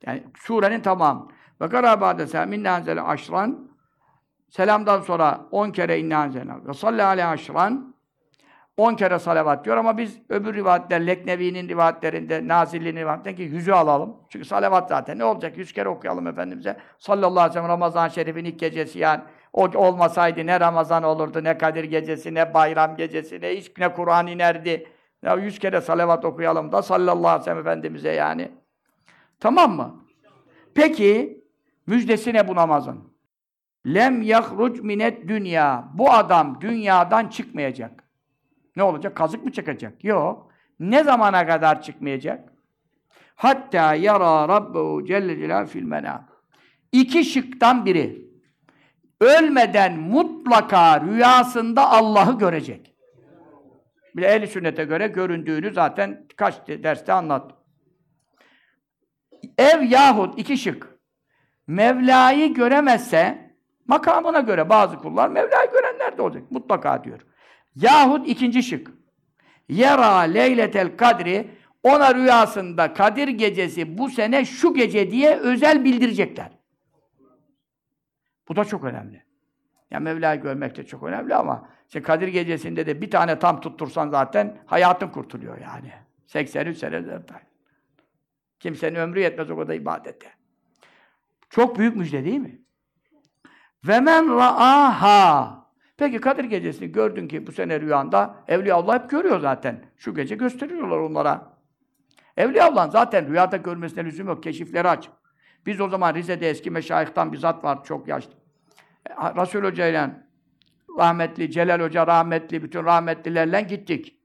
Yani 0.07 0.25
surenin 0.35 0.81
tamamı. 0.81 1.29
Ve 1.61 1.69
karabâdese 1.69 2.47
minna 2.47 2.83
aşran 3.07 3.76
selamdan 4.51 5.01
sonra 5.01 5.41
on 5.51 5.71
kere 5.71 5.99
inna 5.99 6.25
enzele 6.25 6.53
ve 6.67 6.75
salli 6.75 7.03
aleyhi 7.03 7.29
aşran 7.29 7.97
10 8.77 8.95
kere 8.95 9.19
salavat 9.19 9.65
diyor 9.65 9.77
ama 9.77 9.99
biz 9.99 10.19
öbür 10.29 10.55
rivayetler, 10.55 11.07
Leknevi'nin 11.07 11.69
rivayetlerinde, 11.69 12.49
Nazilli'nin 12.49 13.01
rivayetlerinde 13.01 13.43
ki 13.43 13.55
yüzü 13.55 13.73
alalım. 13.73 14.17
Çünkü 14.29 14.45
salavat 14.45 14.89
zaten 14.89 15.19
ne 15.19 15.25
olacak? 15.25 15.59
Yüz 15.59 15.73
kere 15.73 15.89
okuyalım 15.89 16.27
Efendimiz'e. 16.27 16.77
Sallallahu 16.99 17.31
aleyhi 17.31 17.51
ve 17.51 17.53
sellem 17.53 17.69
Ramazan 17.69 18.09
Şerif'in 18.09 18.45
ilk 18.45 18.59
gecesi 18.59 18.99
yani. 18.99 19.21
O 19.53 19.63
olmasaydı 19.75 20.47
ne 20.47 20.61
Ramazan 20.61 21.03
olurdu, 21.03 21.45
ne 21.45 21.59
Kadir 21.59 21.85
gecesi, 21.85 22.35
ne 22.35 22.55
bayram 22.55 22.97
gecesi, 22.97 23.41
ne 23.41 23.57
hiç 23.57 23.73
ne 23.79 23.93
Kur'an 23.93 24.27
inerdi. 24.27 24.89
Ya 25.23 25.35
yüz 25.35 25.59
kere 25.59 25.81
salavat 25.81 26.25
okuyalım 26.25 26.73
da 26.73 26.83
sallallahu 26.83 27.29
aleyhi 27.29 27.41
ve 27.41 27.45
sellem 27.45 27.59
Efendimiz'e 27.59 28.11
yani. 28.11 28.53
Tamam 29.41 29.77
mı? 29.77 30.05
Peki, 30.75 31.41
müjdesi 31.87 32.35
ne 32.35 32.49
bu 32.49 32.55
namazın? 32.55 33.16
Lem 33.87 34.23
yahruc 34.23 34.81
minet 34.83 35.29
dünya. 35.29 35.89
Bu 35.95 36.11
adam 36.11 36.61
dünyadan 36.61 37.29
çıkmayacak. 37.29 38.05
Ne 38.77 38.83
olacak? 38.83 39.17
Kazık 39.17 39.45
mı 39.45 39.53
çıkacak? 39.53 40.05
Yok. 40.05 40.51
Ne 40.81 41.05
zamana 41.05 41.47
kadar 41.47 41.83
çıkmayacak? 41.83 42.53
Hatta 43.35 43.95
yara 43.95 44.49
Rabbu 44.49 45.05
Celle 45.07 45.39
Celal 45.39 45.67
fil 45.67 45.83
menam. 45.83 46.29
İki 46.93 47.25
şıktan 47.25 47.87
biri. 47.87 48.27
Ölmeden 49.21 49.99
mutlaka 49.99 51.01
rüyasında 51.01 51.91
Allah'ı 51.91 52.39
görecek. 52.39 52.95
Bir 54.17 54.23
de 54.23 54.27
ehl 54.27 54.47
sünnete 54.47 54.85
göre 54.85 55.07
göründüğünü 55.07 55.75
zaten 55.75 56.27
kaç 56.37 56.69
derste 56.69 57.13
anlattım. 57.13 57.59
Ev 59.59 59.83
yahut 59.83 60.39
iki 60.39 60.59
şık. 60.59 60.97
Mevla'yı 61.67 62.55
göremezse 62.55 63.46
makamına 63.89 64.41
göre 64.41 64.69
bazı 64.69 64.99
kullar 64.99 65.29
Mevla'yı 65.29 65.71
görenler 65.71 66.19
de 66.19 66.23
olacak. 66.23 66.43
Mutlaka 66.51 67.05
diyor. 67.05 67.21
Yahut 67.75 68.29
ikinci 68.29 68.63
şık. 68.63 68.91
Yera 69.69 70.19
leyletel 70.19 70.97
kadri 70.97 71.51
ona 71.83 72.15
rüyasında 72.15 72.95
Kadir 72.95 73.29
gecesi 73.29 73.99
bu 73.99 74.09
sene 74.09 74.45
şu 74.45 74.75
gece 74.75 75.11
diye 75.11 75.37
özel 75.37 75.85
bildirecekler. 75.85 76.51
Bu 78.49 78.57
da 78.57 78.65
çok 78.65 78.85
önemli. 78.85 79.23
Ya 79.91 80.01
Mevla'yı 80.01 80.41
görmek 80.41 80.77
de 80.77 80.87
çok 80.87 81.03
önemli 81.03 81.35
ama 81.35 81.69
işte 81.89 82.03
Kadir 82.03 82.29
gecesinde 82.29 82.87
de 82.87 83.01
bir 83.01 83.11
tane 83.11 83.39
tam 83.39 83.61
tuttursan 83.61 84.09
zaten 84.09 84.59
hayatın 84.67 85.09
kurtuluyor 85.09 85.59
yani. 85.59 85.93
83 86.27 86.79
sene 86.79 87.03
Kimsenin 88.61 88.95
ömrü 88.95 89.21
yetmez 89.21 89.51
o 89.51 89.57
kadar 89.57 89.75
ibadete. 89.75 90.29
Çok 91.51 91.79
büyük 91.79 91.97
müjde 91.97 92.25
değil 92.25 92.39
mi? 92.39 92.66
Ve 93.85 94.01
men 94.01 94.37
ra'aha 94.37 95.67
Peki 95.97 96.19
Kadir 96.19 96.45
gecesini 96.45 96.93
gördün 96.93 97.29
ki 97.29 97.47
bu 97.47 97.53
sene 97.53 97.81
rüyanda 97.81 98.37
Evliya 98.49 98.77
Allah 98.77 98.95
hep 98.95 99.11
görüyor 99.11 99.41
zaten. 99.41 99.85
Şu 99.97 100.15
gece 100.15 100.35
gösteriyorlar 100.35 100.99
onlara. 100.99 101.57
Evliyaullah'ın 102.37 102.91
zaten 102.91 103.29
rüyada 103.29 103.57
görmesine 103.57 104.05
lüzum 104.05 104.27
yok. 104.27 104.43
Keşifleri 104.43 104.89
aç. 104.89 105.11
Biz 105.67 105.81
o 105.81 105.89
zaman 105.89 106.15
Rize'de 106.15 106.51
eski 106.51 106.71
meşayihtan 106.71 107.33
bir 107.33 107.39
zat 107.39 107.65
vardı, 107.65 107.83
çok 107.85 108.09
yaşlı. 108.09 108.33
E, 109.11 109.13
Resul 109.15 109.65
Hoca 109.65 109.87
ile 109.87 110.11
rahmetli, 110.99 111.51
Celal 111.51 111.81
Hoca 111.81 112.07
rahmetli, 112.07 112.63
bütün 112.63 112.85
rahmetlilerle 112.85 113.61
gittik. 113.61 114.21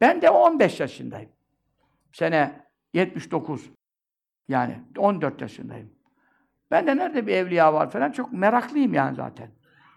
Ben 0.00 0.22
de 0.22 0.30
15 0.30 0.80
yaşındayım. 0.80 1.30
Sene 2.12 2.66
79. 2.92 3.70
Yani 4.48 4.78
14 4.98 5.40
yaşındayım. 5.40 5.97
Ben 6.70 6.86
de 6.86 6.96
nerede 6.96 7.26
bir 7.26 7.32
evliya 7.32 7.74
var 7.74 7.90
falan 7.90 8.12
çok 8.12 8.32
meraklıyım 8.32 8.94
yani 8.94 9.16
zaten. 9.16 9.50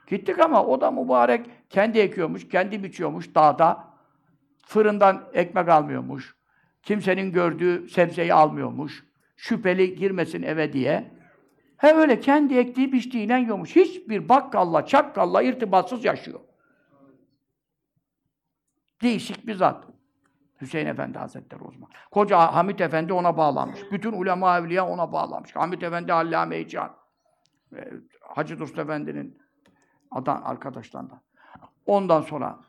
Gittik 0.07 0.39
ama 0.39 0.65
o 0.65 0.81
da 0.81 0.91
mübarek 0.91 1.45
kendi 1.69 1.99
ekiyormuş, 1.99 2.49
kendi 2.49 2.83
biçiyormuş 2.83 3.35
dağda. 3.35 3.91
Fırından 4.65 5.29
ekmek 5.33 5.69
almıyormuş. 5.69 6.35
Kimsenin 6.83 7.31
gördüğü 7.31 7.89
sebzeyi 7.89 8.33
almıyormuş. 8.33 9.03
Şüpheli 9.35 9.95
girmesin 9.95 10.43
eve 10.43 10.73
diye. 10.73 11.11
He 11.77 11.95
öyle 11.95 12.19
kendi 12.19 12.57
ektiği 12.57 12.91
biçtiğiyle 12.91 13.39
yiyormuş. 13.39 13.75
Hiçbir 13.75 14.29
bakkalla, 14.29 14.85
çakkalla 14.85 15.41
irtibatsız 15.41 16.05
yaşıyor. 16.05 16.39
Değişik 19.01 19.47
bir 19.47 19.55
zat. 19.55 19.90
Hüseyin 20.61 20.87
Efendi 20.87 21.17
Hazretleri 21.17 21.63
o 21.63 21.71
zaman. 21.71 21.89
Koca 22.11 22.39
Hamit 22.39 22.81
Efendi 22.81 23.13
ona 23.13 23.37
bağlanmış. 23.37 23.79
Bütün 23.91 24.11
ulema 24.11 24.57
evliya 24.57 24.87
ona 24.87 25.11
bağlanmış. 25.11 25.55
Hamit 25.55 25.83
Efendi 25.83 26.13
Allame-i. 26.13 26.67
Ee, 27.75 27.91
Hacı 28.21 28.59
Durst 28.59 28.79
Efendi'nin 28.79 29.37
adam 30.11 30.41
arkadaşlarından. 30.45 31.21
Ondan 31.85 32.21
sonra 32.21 32.59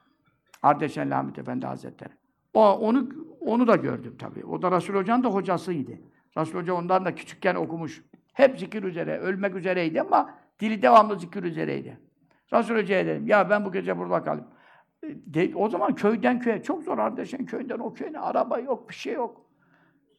Ardeşen 0.63 1.11
Hamit 1.11 1.39
Efendi 1.39 1.67
Hazretleri. 1.67 2.13
O, 2.55 2.73
onu 2.79 3.09
onu 3.41 3.67
da 3.67 3.77
gördüm 3.77 4.17
tabii. 4.19 4.45
O 4.45 4.63
da 4.63 4.71
Resul 4.71 4.95
Hoca'nın 4.95 5.25
da 5.25 5.29
hocasıydı. 5.29 5.93
Resul 6.37 6.59
Hoca 6.59 6.75
ondan 6.75 7.05
da 7.05 7.15
küçükken 7.15 7.55
okumuş. 7.55 8.03
Hep 8.33 8.59
zikir 8.59 8.83
üzere, 8.83 9.19
ölmek 9.19 9.55
üzereydi 9.55 10.01
ama 10.01 10.35
dili 10.61 10.83
devamlı 10.83 11.21
zikir 11.21 11.43
üzereydi. 11.43 12.01
Resul 12.53 12.77
Hoca'ya 12.77 13.07
dedim, 13.07 13.27
ya 13.27 13.51
ben 13.51 13.65
bu 13.65 13.73
gece 13.73 13.99
burada 13.99 14.25
kalayım. 14.25 14.47
De, 15.03 15.53
o 15.57 15.69
zaman 15.69 15.95
köyden 15.95 16.41
köye, 16.41 16.63
çok 16.63 16.83
zor 16.83 16.99
Ardeşen 16.99 17.47
köyünden 17.47 17.79
o 17.79 17.95
köyüne, 17.95 18.19
araba 18.19 18.59
yok, 18.59 18.89
bir 18.89 18.95
şey 18.95 19.15
yok. 19.15 19.47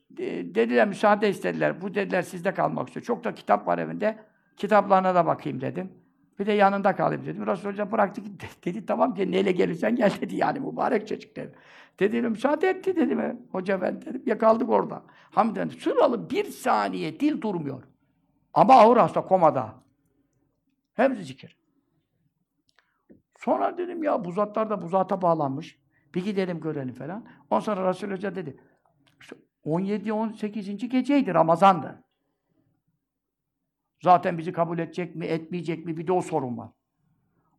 De, 0.09 0.55
dediler, 0.55 0.88
müsaade 0.88 1.29
istediler. 1.29 1.81
Bu 1.81 1.93
dediler 1.93 2.21
sizde 2.21 2.53
kalmak 2.53 2.88
istiyor. 2.88 3.05
Çok 3.05 3.23
da 3.23 3.34
kitap 3.34 3.67
var 3.67 3.77
evinde. 3.77 4.17
Kitaplarına 4.57 5.15
da 5.15 5.25
bakayım 5.25 5.61
dedim. 5.61 5.91
Bir 6.39 6.45
de 6.45 6.51
yanında 6.51 6.95
kalayım 6.95 7.25
dedim. 7.25 7.47
Resul 7.47 7.69
Hoca 7.69 7.91
bıraktı 7.91 8.21
gitti. 8.21 8.47
Dedi 8.65 8.86
tamam 8.86 9.13
ki 9.13 9.31
neyle 9.31 9.51
gelirsen 9.51 9.95
gel 9.95 10.11
dedi 10.21 10.36
yani 10.36 10.59
mübarek 10.59 11.07
çocuk 11.07 11.36
dedi. 11.36 11.55
Dedi 11.99 12.21
müsaade 12.21 12.69
etti 12.69 12.95
dedim. 12.95 13.39
Hoca 13.51 13.81
ben 13.81 14.01
dedim. 14.01 14.23
Ya 14.25 14.38
kaldık 14.38 14.69
orada. 14.69 15.03
Hamiden 15.31 15.67
sıralı 15.67 16.29
bir 16.29 16.45
saniye 16.45 17.19
dil 17.19 17.41
durmuyor. 17.41 17.84
Ama 18.53 18.73
ağır 18.73 18.97
hasta 18.97 19.21
komada. 19.21 19.73
Hem 20.93 21.15
zikir. 21.15 21.62
Sonra 23.46 23.78
dedim 23.78 24.04
ya 24.04 24.26
bu 24.26 24.32
zatlar 24.32 24.70
da 24.70 24.82
bu 24.82 24.88
zata 24.88 25.22
bağlanmış. 25.22 25.80
Bir 26.16 26.24
gidelim 26.24 26.60
görelim 26.60 26.94
falan. 26.94 27.26
Ondan 27.50 27.60
sonra 27.60 27.89
Resul 27.89 28.12
Hoca 28.12 28.36
dedi. 28.36 28.60
İşte 29.22 29.36
17-18. 29.66 30.88
geceydi 30.88 31.34
Ramazan'dı. 31.34 32.04
Zaten 34.02 34.38
bizi 34.38 34.52
kabul 34.54 34.80
edecek 34.80 35.16
mi, 35.16 35.26
etmeyecek 35.26 35.86
mi 35.86 35.98
bir 35.98 36.08
de 36.08 36.12
o 36.12 36.22
sorun 36.22 36.58
var. 36.58 36.70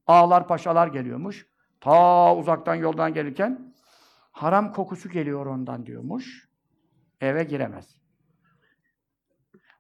Ağlar 0.07 0.49
paşalar 0.49 0.89
geliyormuş. 0.89 1.47
Ta 1.81 2.37
uzaktan 2.37 2.75
yoldan 2.75 3.15
gelirken 3.15 3.75
haram 4.33 4.73
kokusu 4.73 5.09
geliyor 5.09 5.47
ondan 5.47 5.87
diyormuş. 5.87 6.49
Eve 7.21 7.45
giremez. 7.45 7.99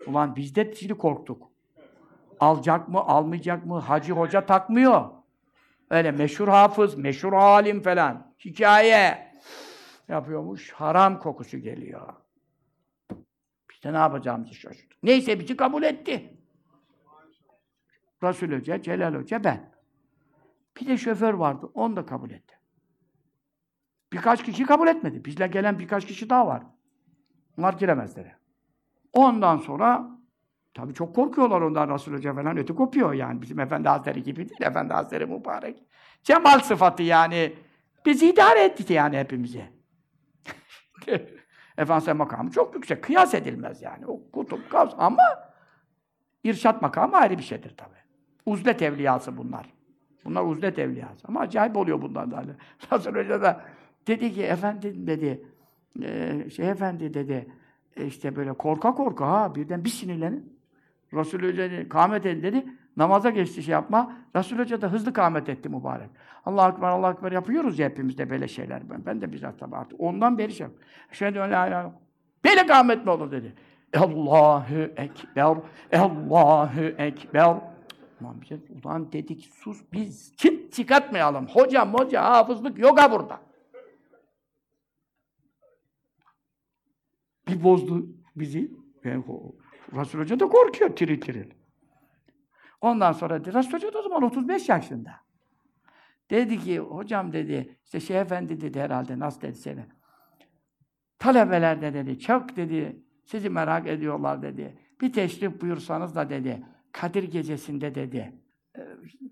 Ulan 0.07 0.37
biz 0.37 0.55
de 0.55 0.75
şimdi 0.75 0.95
korktuk. 0.95 1.51
Alacak 2.41 2.89
mı, 2.89 3.01
almayacak 3.01 3.67
mı? 3.67 3.79
Hacı 3.79 4.13
hoca 4.13 4.47
takmıyor. 4.47 5.14
Öyle 5.95 6.11
meşhur 6.11 6.49
hafız, 6.49 6.95
meşhur 6.99 7.32
alim 7.32 7.82
falan. 7.82 8.34
Hikaye 8.45 9.32
yapıyormuş. 10.09 10.72
Haram 10.72 11.18
kokusu 11.18 11.59
geliyor. 11.59 12.14
Biz 13.70 13.84
ne 13.84 13.97
yapacağımızı 13.97 14.55
şaşırdık. 14.55 15.03
Neyse 15.03 15.40
bizi 15.40 15.57
kabul 15.57 15.82
etti. 15.82 16.36
Resul 18.22 18.53
Hoca, 18.53 18.82
Celal 18.82 19.14
Hoca, 19.14 19.45
ben. 19.45 19.74
Bir 20.80 20.86
de 20.86 20.99
şoför 20.99 21.34
vardı. 21.34 21.70
Onu 21.74 21.97
da 21.97 22.07
kabul 22.07 22.30
etti. 22.30 22.59
Birkaç 24.12 24.45
kişi 24.45 24.66
kabul 24.66 24.88
etmedi. 24.88 25.24
Bizle 25.24 25.47
gelen 25.47 25.78
birkaç 25.78 26.07
kişi 26.07 26.30
daha 26.30 26.47
var. 26.47 26.62
Onlar 27.59 27.72
giremezler. 27.72 28.36
Ondan 29.12 29.59
sonra 29.59 30.14
tabii 30.75 30.95
çok 30.95 31.14
korkuyorlar 31.14 31.61
ondan 31.61 31.95
Resul 31.95 32.12
Hoca 32.12 32.35
falan. 32.35 32.57
Ötü 32.57 32.75
kopuyor 32.75 33.12
yani. 33.12 33.43
Bizim 33.43 33.61
Efendi 33.61 33.89
Hazretleri 33.89 34.22
gibi 34.22 34.49
değil. 34.49 34.62
Efendi 34.62 34.93
Hazretleri 34.93 35.27
mübarek. 35.27 35.83
Cemal 36.22 36.59
sıfatı 36.61 37.03
yani. 37.03 37.53
Bizi 38.07 38.31
idare 38.31 38.64
etti 38.64 38.93
yani 38.93 39.18
hepimizi. 39.18 39.64
Efendimiz 41.79 42.16
makamı 42.16 42.51
çok 42.51 42.75
yüksek. 42.75 43.05
Kıyas 43.05 43.35
edilmez 43.35 43.83
yani. 43.83 44.07
O 44.07 44.31
kutup, 44.33 44.70
kavs 44.70 44.95
ama 44.99 45.22
irşat 46.45 46.83
makamı 46.83 47.16
ayrı 47.16 47.39
bir 47.39 47.43
şeydir 47.43 47.75
tabii. 47.77 47.91
Uzlet 48.47 48.83
evliyası 48.83 49.37
bunlar. 49.37 49.66
Bunlar 50.25 50.45
uzlet 50.45 50.79
evliyası. 50.79 51.29
Ama 51.29 51.41
acayip 51.41 51.77
oluyor 51.77 52.03
bundan 52.03 52.31
da. 52.31 52.45
Resul 52.93 53.14
Hoca 53.14 53.43
da 53.43 53.64
dedi 54.07 54.33
ki, 54.33 54.43
efendim 54.43 55.07
dedi, 55.07 55.47
e, 56.03 56.51
şey 56.51 56.70
efendi 56.70 57.14
dedi, 57.14 57.47
e, 57.97 58.07
işte 58.07 58.37
böyle 58.37 58.53
korka 58.53 58.95
korka 58.95 59.29
ha, 59.29 59.55
birden 59.55 59.85
bir 59.85 59.91
sinirlenin. 59.91 60.54
Resul 61.15 61.39
Hoca 61.39 61.71
dedi, 61.71 61.89
kâhmet 61.89 62.27
edin 62.27 62.43
dedi, 62.43 62.67
namaza 62.97 63.31
geçti 63.31 63.62
şey 63.62 63.73
yapma. 63.73 64.17
Resul 64.37 64.59
Hoca 64.59 64.81
da 64.81 64.93
hızlı 64.93 65.12
kâhmet 65.12 65.49
etti 65.49 65.69
mübarek. 65.69 66.11
Allah 66.47 66.69
Ekber, 66.69 66.89
Allah 66.89 67.12
Ekber 67.12 67.33
yapıyoruz 67.33 67.79
ya 67.79 67.89
hepimizde 67.89 68.31
böyle 68.31 68.49
şeyler. 68.49 68.91
Ben, 68.91 69.07
ben 69.07 69.21
de 69.21 69.33
bizzat 69.33 69.59
tabi 69.59 69.77
artık. 69.77 70.01
Ondan 70.01 70.39
beri 70.39 70.53
şey 70.53 70.67
Şöyle 71.12 71.39
la 71.39 71.47
ilahe 71.47 71.93
Böyle 72.45 72.67
kâhmet 72.67 73.05
mi 73.05 73.11
olur 73.11 73.31
dedi. 73.31 73.55
Allahu 73.97 74.75
Ekber, 74.97 75.57
Allahu 75.93 76.81
Ekber. 76.81 77.57
Ulan 78.21 78.41
bize, 78.41 78.59
ulan 78.85 79.12
dedik 79.12 79.51
sus 79.55 79.83
biz 79.93 80.37
çıt 80.37 80.73
çıkartmayalım. 80.73 81.47
Hoca 81.47 81.85
moca 81.85 82.23
hafızlık 82.23 82.79
yok 82.79 83.01
ha 83.01 83.12
burada. 83.12 83.41
Bir 87.49 87.65
bozdu 87.65 88.07
bizi. 88.37 88.71
Yani, 89.05 89.25
Resul 89.97 90.18
Hoca 90.18 90.40
da 90.40 90.49
korkuyor 90.49 90.97
tiril 90.97 91.20
tiril. 91.20 91.51
Ondan 92.80 93.12
sonra 93.12 93.40
Resul 93.40 93.72
Hoca 93.72 93.92
da 93.92 93.99
o 93.99 94.03
zaman 94.03 94.22
35 94.22 94.68
yaşında. 94.68 95.11
Dedi 96.30 96.59
ki, 96.59 96.78
hocam 96.78 97.32
dedi, 97.32 97.78
işte 97.84 98.01
Şeyh 98.01 98.20
Efendi 98.20 98.61
dedi 98.61 98.80
herhalde, 98.80 99.18
nasıl 99.18 99.40
dedi 99.40 99.55
seni? 99.55 99.86
Talebeler 101.18 101.82
de 101.82 101.95
dedi, 101.95 102.18
çok 102.18 102.57
dedi, 102.57 103.03
sizi 103.24 103.51
merak 103.51 103.86
ediyorlar 103.86 104.42
dedi. 104.42 104.78
Bir 105.01 105.12
teşrif 105.12 105.61
buyursanız 105.61 106.14
da 106.14 106.30
dedi, 106.30 106.66
Kadir 106.92 107.22
gecesinde 107.22 107.95
dedi, 107.95 108.32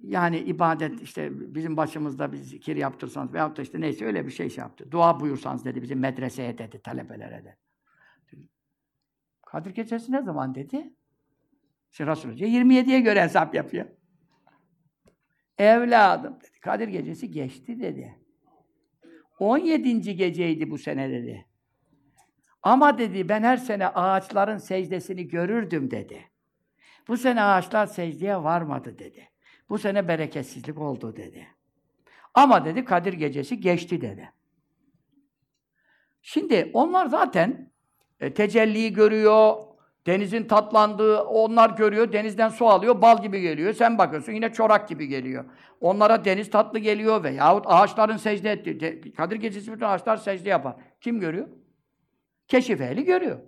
yani 0.02 0.38
ibadet 0.38 1.02
işte 1.02 1.54
bizim 1.54 1.76
başımızda 1.76 2.32
bir 2.32 2.36
zikir 2.36 2.76
yaptırsanız 2.76 3.32
veyahut 3.32 3.56
da 3.56 3.62
işte 3.62 3.80
neyse 3.80 4.06
öyle 4.06 4.26
bir 4.26 4.30
şey 4.30 4.50
şey 4.50 4.62
yaptı. 4.62 4.90
Dua 4.90 5.20
buyursanız 5.20 5.64
dedi 5.64 5.82
bizim 5.82 5.98
medreseye 6.00 6.58
dedi, 6.58 6.82
talebelere 6.82 7.40
dedi. 7.40 7.56
Kadir 9.52 9.70
gecesi 9.70 10.12
ne 10.12 10.22
zaman 10.22 10.54
dedi? 10.54 10.92
İşte 11.90 12.06
Resul 12.06 12.30
Hoca 12.30 12.46
27'ye 12.46 13.00
göre 13.00 13.22
hesap 13.22 13.54
yapıyor. 13.54 13.86
Evladım 15.58 16.40
dedi. 16.40 16.60
Kadir 16.60 16.88
gecesi 16.88 17.30
geçti 17.30 17.80
dedi. 17.80 18.18
17. 19.38 20.16
geceydi 20.16 20.70
bu 20.70 20.78
sene 20.78 21.10
dedi. 21.10 21.46
Ama 22.62 22.98
dedi 22.98 23.28
ben 23.28 23.42
her 23.42 23.56
sene 23.56 23.88
ağaçların 23.88 24.58
secdesini 24.58 25.28
görürdüm 25.28 25.90
dedi. 25.90 26.30
Bu 27.08 27.16
sene 27.16 27.42
ağaçlar 27.42 27.86
secdeye 27.86 28.36
varmadı 28.36 28.98
dedi. 28.98 29.28
Bu 29.68 29.78
sene 29.78 30.08
bereketsizlik 30.08 30.78
oldu 30.78 31.16
dedi. 31.16 31.48
Ama 32.34 32.64
dedi 32.64 32.84
Kadir 32.84 33.12
gecesi 33.12 33.60
geçti 33.60 34.00
dedi. 34.00 34.32
Şimdi 36.22 36.70
onlar 36.74 37.06
zaten 37.06 37.71
e, 38.22 38.34
tecelliyi 38.34 38.92
görüyor, 38.92 39.56
denizin 40.06 40.44
tatlandığı 40.44 41.20
onlar 41.20 41.70
görüyor, 41.70 42.12
denizden 42.12 42.48
su 42.48 42.66
alıyor, 42.66 43.02
bal 43.02 43.22
gibi 43.22 43.40
geliyor. 43.40 43.72
Sen 43.72 43.98
bakıyorsun 43.98 44.32
yine 44.32 44.52
çorak 44.52 44.88
gibi 44.88 45.08
geliyor. 45.08 45.44
Onlara 45.80 46.24
deniz 46.24 46.50
tatlı 46.50 46.78
geliyor 46.78 47.24
veyahut 47.24 47.64
ağaçların 47.68 48.16
secde 48.16 48.50
ettiği. 48.50 49.12
Kadir 49.12 49.36
gecesi 49.36 49.72
bütün 49.72 49.84
ağaçlar 49.84 50.16
secde 50.16 50.48
yapar. 50.48 50.74
Kim 51.00 51.20
görüyor? 51.20 51.48
Keşif 52.48 52.80
ehli 52.80 53.04
görüyor. 53.04 53.38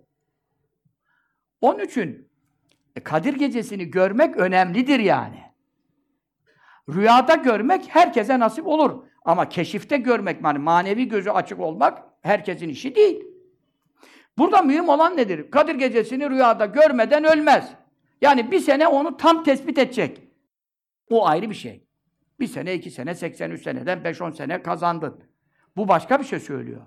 Onun 1.61 1.85
için 1.85 2.29
e, 2.97 3.01
Kadir 3.01 3.35
gecesini 3.35 3.91
görmek 3.91 4.37
önemlidir 4.37 4.99
yani. 4.99 5.41
Rüyada 6.89 7.35
görmek 7.35 7.85
herkese 7.89 8.39
nasip 8.39 8.67
olur. 8.67 9.03
Ama 9.25 9.49
keşifte 9.49 9.97
görmek, 9.97 10.45
yani 10.45 10.59
manevi 10.59 11.09
gözü 11.09 11.31
açık 11.31 11.61
olmak 11.61 12.03
herkesin 12.23 12.69
işi 12.69 12.95
değil. 12.95 13.34
Burada 14.39 14.63
mühim 14.63 14.89
olan 14.89 15.17
nedir? 15.17 15.51
Kadir 15.51 15.75
gecesini 15.75 16.31
rüyada 16.31 16.67
görmeden 16.67 17.25
ölmez. 17.25 17.73
Yani 18.21 18.51
bir 18.51 18.61
sene 18.61 18.89
onu 18.89 19.17
tam 19.17 19.45
tespit 19.45 19.79
edecek. 19.79 20.21
O 21.11 21.27
ayrı 21.27 21.51
bir 21.51 21.55
şey. 21.55 21.85
Bir 22.41 22.47
sene, 22.47 22.75
iki 22.75 22.91
sene, 22.91 23.15
83 23.15 23.63
seneden 23.63 23.99
5-10 23.99 24.33
sene 24.35 24.63
kazandın. 24.63 25.21
Bu 25.77 25.89
başka 25.89 26.21
bir 26.21 26.25
şey 26.25 26.41
söylüyor. 26.41 26.81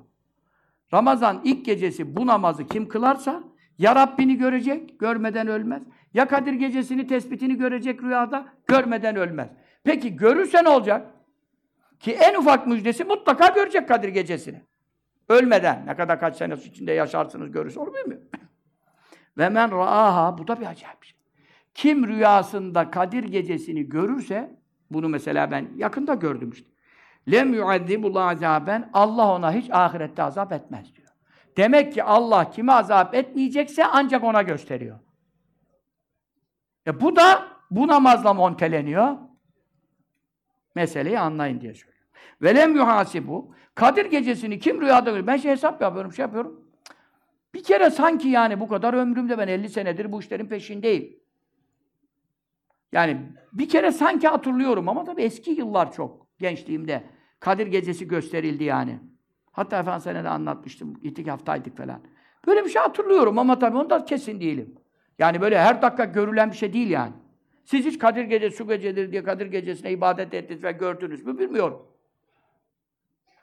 Ramazan 0.94 1.42
ilk 1.44 1.66
gecesi 1.66 2.16
bu 2.16 2.28
namazı 2.28 2.68
kim 2.68 2.88
kılarsa 2.88 3.44
ya 3.78 3.96
Rabbini 3.96 4.38
görecek, 4.38 5.00
görmeden 5.00 5.48
ölmez. 5.48 5.84
Ya 6.14 6.28
Kadir 6.28 6.54
gecesini 6.54 7.08
tespitini 7.08 7.58
görecek 7.58 8.04
rüyada, 8.04 8.48
görmeden 8.68 9.16
ölmez. 9.16 9.50
Peki 9.84 10.16
görürse 10.16 10.64
ne 10.64 10.70
olacak? 10.70 11.12
Ki 12.00 12.12
en 12.12 12.36
ufak 12.36 12.68
müjdesi 12.68 13.04
mutlaka 13.04 13.48
görecek 13.48 13.88
Kadir 13.88 14.10
gecesini. 14.10 14.62
Ölmeden. 15.30 15.84
Ne 15.86 15.96
kadar 15.96 16.20
kaç 16.20 16.38
sene 16.38 16.54
içinde 16.54 16.92
yaşarsınız 16.92 17.52
görürse 17.52 17.80
onu 17.80 17.94
bilmiyorum. 17.94 18.28
Ve 19.38 19.50
men 19.50 19.72
raaha, 19.72 20.38
bu 20.38 20.48
da 20.48 20.60
bir 20.60 20.66
acayip 20.66 21.04
şey. 21.04 21.18
Kim 21.74 22.08
rüyasında 22.08 22.92
Kadir 22.92 23.24
gecesini 23.24 23.90
görürse, 23.90 24.60
bunu 24.92 25.10
mesela 25.10 25.52
ben 25.52 25.70
yakında 25.76 26.14
gördüm 26.14 26.50
işte. 26.50 26.70
Lem 27.32 27.54
yuazzibullah 27.54 28.28
azaben, 28.28 28.90
Allah 28.94 29.34
ona 29.34 29.52
hiç 29.52 29.72
ahirette 29.72 30.24
azap 30.24 30.52
etmez 30.52 30.96
diyor. 30.96 31.08
Demek 31.58 31.94
ki 31.94 32.04
Allah 32.04 32.52
kimi 32.52 32.72
azap 32.72 33.16
etmeyecekse 33.16 33.86
ancak 33.86 34.24
ona 34.24 34.42
gösteriyor. 34.42 35.00
E 36.88 37.02
bu 37.02 37.16
da 37.16 37.48
bu 37.72 37.88
namazla 37.88 38.34
monteleniyor. 38.34 39.18
Meseleyi 40.76 41.20
anlayın 41.20 41.62
diye 41.62 41.74
söylüyor. 41.74 41.97
Velem 42.42 42.76
yuhasibu. 42.76 43.56
Kadir 43.76 44.06
gecesini 44.06 44.60
kim 44.60 44.82
rüyada 44.82 45.10
görüyor? 45.10 45.28
Ben 45.28 45.38
şey 45.38 45.52
hesap 45.52 45.82
yapıyorum, 45.82 46.14
şey 46.14 46.24
yapıyorum. 46.24 46.68
Bir 47.54 47.64
kere 47.64 47.90
sanki 47.90 48.28
yani 48.28 48.60
bu 48.60 48.68
kadar 48.68 48.94
ömrümde 48.94 49.38
ben 49.38 49.48
50 49.48 49.70
senedir 49.70 50.12
bu 50.12 50.20
işlerin 50.20 50.48
peşindeyim. 50.48 51.20
Yani 52.92 53.22
bir 53.54 53.70
kere 53.70 53.92
sanki 53.92 54.28
hatırlıyorum 54.28 54.90
ama 54.90 55.04
tabii 55.04 55.22
eski 55.22 55.52
yıllar 55.52 55.92
çok 55.92 56.28
gençliğimde. 56.40 57.04
Kadir 57.40 57.68
gecesi 57.68 58.08
gösterildi 58.08 58.64
yani. 58.64 59.00
Hatta 59.52 59.80
efendim 59.80 60.02
sene 60.02 60.24
de 60.24 60.30
anlatmıştım. 60.30 61.00
İtikaftaydık 61.04 61.78
falan. 61.78 62.02
Böyle 62.48 62.66
bir 62.66 62.70
şey 62.70 62.82
hatırlıyorum 62.82 63.40
ama 63.40 63.60
tabii 63.60 63.78
onda 63.78 64.06
kesin 64.06 64.40
değilim. 64.40 64.76
Yani 65.20 65.42
böyle 65.42 65.60
her 65.60 65.82
dakika 65.82 66.06
görülen 66.06 66.52
bir 66.52 66.56
şey 66.56 66.74
değil 66.74 66.90
yani. 66.90 67.14
Siz 67.66 67.86
hiç 67.86 68.00
Kadir 68.00 68.24
Gecesi, 68.24 68.58
şu 68.58 68.68
gecedir 68.68 69.12
diye 69.12 69.24
Kadir 69.24 69.46
Gecesi'ne 69.46 69.92
ibadet 69.92 70.34
ettiniz 70.34 70.64
ve 70.64 70.72
gördünüz 70.72 71.26
mü 71.26 71.40
bilmiyorum. 71.40 71.88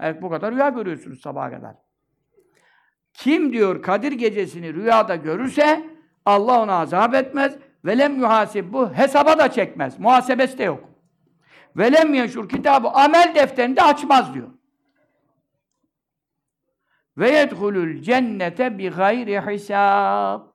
Evet 0.00 0.22
bu 0.22 0.30
kadar 0.30 0.54
rüya 0.54 0.68
görüyorsunuz 0.68 1.20
sabaha 1.20 1.50
kadar. 1.50 1.74
Kim 3.14 3.52
diyor 3.52 3.82
Kadir 3.82 4.12
Gecesi'ni 4.12 4.74
rüyada 4.74 5.16
görürse 5.16 5.84
Allah 6.24 6.62
ona 6.62 6.74
azap 6.74 7.14
etmez. 7.14 7.56
Velem 7.84 8.16
yuhasib 8.16 8.72
bu 8.72 8.94
hesaba 8.94 9.38
da 9.38 9.50
çekmez. 9.50 9.98
Muhasebesi 9.98 10.58
de 10.58 10.62
yok. 10.64 10.84
Velem 11.76 12.14
yeşur 12.14 12.48
kitabı 12.48 12.88
amel 12.88 13.32
defterini 13.34 13.76
de 13.76 13.82
açmaz 13.82 14.34
diyor. 14.34 14.48
Ve 17.18 17.30
yedhulul 17.30 18.02
cennete 18.02 18.78
bi 18.78 18.88
gayri 18.88 19.40
hisab. 19.40 20.54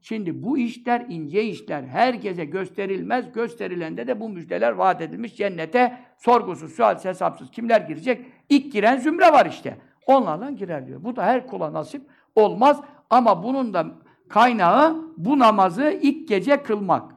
Şimdi 0.00 0.42
bu 0.42 0.58
işler 0.58 1.06
ince 1.08 1.42
işler. 1.42 1.82
Herkese 1.82 2.44
gösterilmez. 2.44 3.32
Gösterilende 3.32 4.06
de 4.06 4.20
bu 4.20 4.28
müjdeler 4.28 4.72
vaat 4.72 5.00
edilmiş 5.00 5.36
cennete 5.36 6.00
sorgusuz, 6.18 6.72
sualsiz, 6.72 7.04
hesapsız. 7.04 7.50
Kimler 7.50 7.80
girecek? 7.80 8.26
İlk 8.48 8.72
giren 8.72 8.96
zümre 8.96 9.32
var 9.32 9.46
işte. 9.46 9.78
Onlarla 10.06 10.50
girer 10.50 10.86
diyor. 10.86 11.04
Bu 11.04 11.16
da 11.16 11.24
her 11.24 11.46
kula 11.46 11.72
nasip 11.72 12.02
olmaz. 12.34 12.80
Ama 13.10 13.42
bunun 13.42 13.74
da 13.74 13.86
kaynağı 14.28 14.96
bu 15.16 15.38
namazı 15.38 15.98
ilk 16.02 16.28
gece 16.28 16.62
kılmak. 16.62 17.14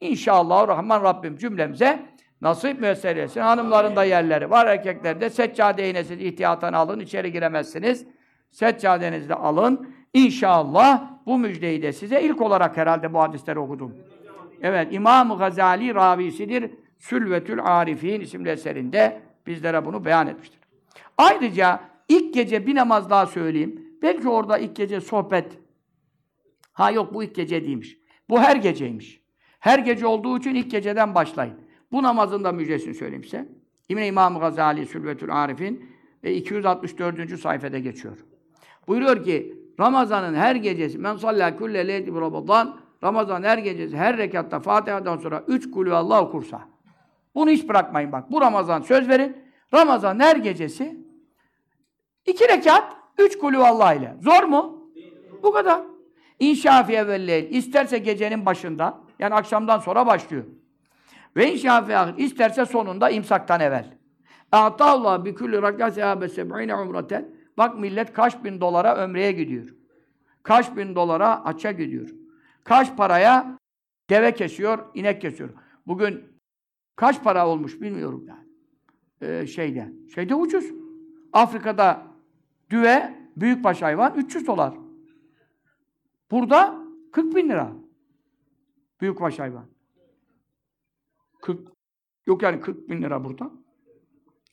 İnşallah 0.00 0.68
Rahman 0.68 1.02
Rabbim 1.02 1.36
cümlemize 1.36 2.02
nasip 2.40 2.80
müessir 2.80 3.16
etsin. 3.16 3.40
Hanımların 3.40 3.96
da 3.96 4.04
yerleri 4.04 4.50
var, 4.50 4.66
erkeklerde 4.66 5.30
seccade 5.30 5.90
iğnesiz 5.90 6.20
ihtiyatını 6.20 6.76
alın, 6.76 7.00
içeri 7.00 7.32
giremezsiniz. 7.32 8.06
Seccadenizi 8.50 9.28
de 9.28 9.34
alın. 9.34 9.94
İnşallah 10.14 11.10
bu 11.26 11.38
müjdeyi 11.38 11.82
de 11.82 11.92
size 11.92 12.22
ilk 12.22 12.40
olarak 12.40 12.76
herhalde 12.76 13.14
bu 13.14 13.20
hadisleri 13.20 13.58
okudum. 13.58 13.94
Evet, 14.62 14.88
İmam 14.90 15.38
Gazali 15.38 15.94
ravisidir. 15.94 16.70
Sülvetül 16.98 17.64
Arifin 17.64 18.20
isimli 18.20 18.48
eserinde 18.48 19.20
bizlere 19.46 19.84
bunu 19.84 20.04
beyan 20.04 20.26
etmiştir. 20.26 20.60
Ayrıca 21.18 21.80
ilk 22.08 22.34
gece 22.34 22.66
bir 22.66 22.74
namaz 22.74 23.10
daha 23.10 23.26
söyleyeyim. 23.26 23.88
Belki 24.02 24.28
orada 24.28 24.58
ilk 24.58 24.76
gece 24.76 25.00
sohbet. 25.00 25.58
Ha 26.72 26.90
yok 26.90 27.14
bu 27.14 27.24
ilk 27.24 27.34
gece 27.34 27.64
değilmiş. 27.64 27.98
Bu 28.30 28.40
her 28.40 28.56
geceymiş. 28.56 29.22
Her 29.60 29.78
gece 29.78 30.06
olduğu 30.06 30.38
için 30.38 30.54
ilk 30.54 30.70
geceden 30.70 31.14
başlayın. 31.14 31.54
Bu 31.92 32.02
namazın 32.02 32.44
da 32.44 32.52
müjdesini 32.52 32.94
söyleyeyim 32.94 33.24
size. 33.24 33.48
İmam 33.88 34.04
İmam 34.04 34.38
Gazali 34.38 34.86
Sülvetül 34.86 35.42
Arif'in 35.42 35.90
ve 36.24 36.34
264. 36.34 37.40
sayfada 37.40 37.78
geçiyor. 37.78 38.18
Buyuruyor 38.88 39.24
ki 39.24 39.58
Ramazan'ın 39.80 40.34
her 40.34 40.56
gecesi 40.56 40.98
men 40.98 41.16
sallâ 41.16 41.56
kulle 41.56 41.88
leyti 41.88 42.14
Ramazan 42.14 42.80
Ramazan 43.04 43.42
her 43.42 43.58
gecesi 43.58 43.96
her 43.96 44.18
rekatta 44.18 44.60
Fatiha'dan 44.60 45.16
sonra 45.16 45.44
üç 45.48 45.70
kulü 45.70 45.94
Allah 45.94 46.22
okursa. 46.22 46.68
Bunu 47.34 47.50
hiç 47.50 47.68
bırakmayın 47.68 48.12
bak. 48.12 48.30
Bu 48.30 48.40
Ramazan 48.40 48.82
söz 48.82 49.08
verin. 49.08 49.36
Ramazan 49.74 50.20
her 50.20 50.36
gecesi 50.36 50.96
iki 52.26 52.48
rekat 52.48 52.96
üç 53.18 53.38
kulü 53.38 53.58
Allah 53.58 53.94
ile. 53.94 54.16
Zor 54.20 54.42
mu? 54.42 54.90
Bu 55.42 55.52
kadar. 55.52 55.80
İnşafiye 56.38 57.06
velleyl. 57.06 57.50
İsterse 57.50 57.98
gecenin 57.98 58.46
başında 58.46 59.00
yani 59.18 59.34
akşamdan 59.34 59.78
sonra 59.78 60.06
başlıyor. 60.06 60.44
Ve 61.36 61.52
inşafiye 61.52 61.98
isterse 62.16 62.66
sonunda 62.66 63.10
imsaktan 63.10 63.60
evvel. 63.60 63.98
A'tallah 64.52 65.24
bi 65.24 65.34
kulli 65.34 65.62
rakat 65.62 65.94
sehabe 65.94 66.28
seb'ine 66.28 66.74
umraten. 66.74 67.28
Bak 67.58 67.78
millet 67.78 68.12
kaç 68.12 68.44
bin 68.44 68.60
dolara 68.60 68.96
ömreye 68.96 69.32
gidiyor. 69.32 69.68
Kaç 70.42 70.76
bin 70.76 70.94
dolara 70.94 71.44
açça 71.44 71.72
gidiyor. 71.72 72.08
Kaç 72.64 72.96
paraya 72.96 73.58
deve 74.10 74.34
kesiyor, 74.34 74.78
inek 74.94 75.20
kesiyor. 75.20 75.50
Bugün 75.86 76.31
kaç 76.96 77.22
para 77.22 77.48
olmuş 77.48 77.80
bilmiyorum 77.80 78.24
yani. 78.28 78.48
Ee, 79.20 79.46
şeyde. 79.46 79.92
Şeyde 80.14 80.34
ucuz. 80.34 80.64
Afrika'da 81.32 82.06
düve, 82.70 83.14
büyükbaş 83.36 83.82
hayvan 83.82 84.14
300 84.14 84.46
dolar. 84.46 84.74
Burada 86.30 86.78
40 87.12 87.36
bin 87.36 87.48
lira. 87.48 87.72
Büyükbaş 89.00 89.38
hayvan. 89.38 89.66
40, 91.42 91.68
yok 92.26 92.42
yani 92.42 92.60
40 92.60 92.88
bin 92.88 93.02
lira 93.02 93.24
burada. 93.24 93.50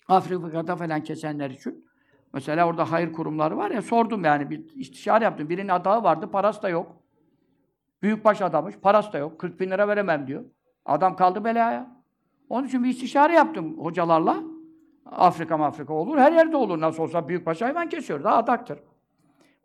Afrika'da 0.07 0.75
falan 0.75 1.03
kesenler 1.03 1.49
için. 1.49 1.89
Mesela 2.33 2.67
orada 2.67 2.91
hayır 2.91 3.13
kurumları 3.13 3.57
var 3.57 3.71
ya, 3.71 3.81
sordum 3.81 4.23
yani, 4.23 4.49
bir 4.49 4.75
istişare 4.75 5.23
yaptım. 5.23 5.49
Birinin 5.49 5.69
adağı 5.69 6.03
vardı, 6.03 6.31
parası 6.31 6.61
da 6.61 6.69
yok. 6.69 7.03
Büyükbaş 8.01 8.41
adamış, 8.41 8.75
parası 8.75 9.13
da 9.13 9.17
yok. 9.17 9.39
40 9.39 9.59
bin 9.59 9.71
lira 9.71 9.87
veremem 9.87 10.27
diyor. 10.27 10.45
Adam 10.85 11.15
kaldı 11.15 11.43
belaya. 11.43 11.98
Onun 12.49 12.67
için 12.67 12.83
bir 12.83 12.89
istişare 12.89 13.33
yaptım 13.33 13.77
hocalarla. 13.77 14.37
Afrika 15.05 15.55
Afrika 15.55 15.93
olur, 15.93 16.17
her 16.17 16.31
yerde 16.31 16.57
olur. 16.57 16.79
Nasıl 16.79 17.03
olsa 17.03 17.27
büyükbaş 17.27 17.61
hayvan 17.61 17.89
kesiyor, 17.89 18.23
da 18.23 18.35
adaktır. 18.37 18.79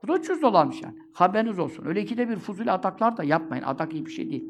Bu 0.02 0.08
da 0.08 0.18
300 0.18 0.42
dolarmış 0.42 0.82
yani. 0.82 0.94
Haberiniz 1.12 1.58
olsun. 1.58 1.84
Öyle 1.86 2.00
ikide 2.00 2.28
bir 2.28 2.36
fuzuli 2.36 2.70
adaklar 2.70 3.16
da 3.16 3.24
yapmayın. 3.24 3.62
Adak 3.62 3.92
iyi 3.92 4.06
bir 4.06 4.10
şey 4.10 4.30
değil. 4.30 4.48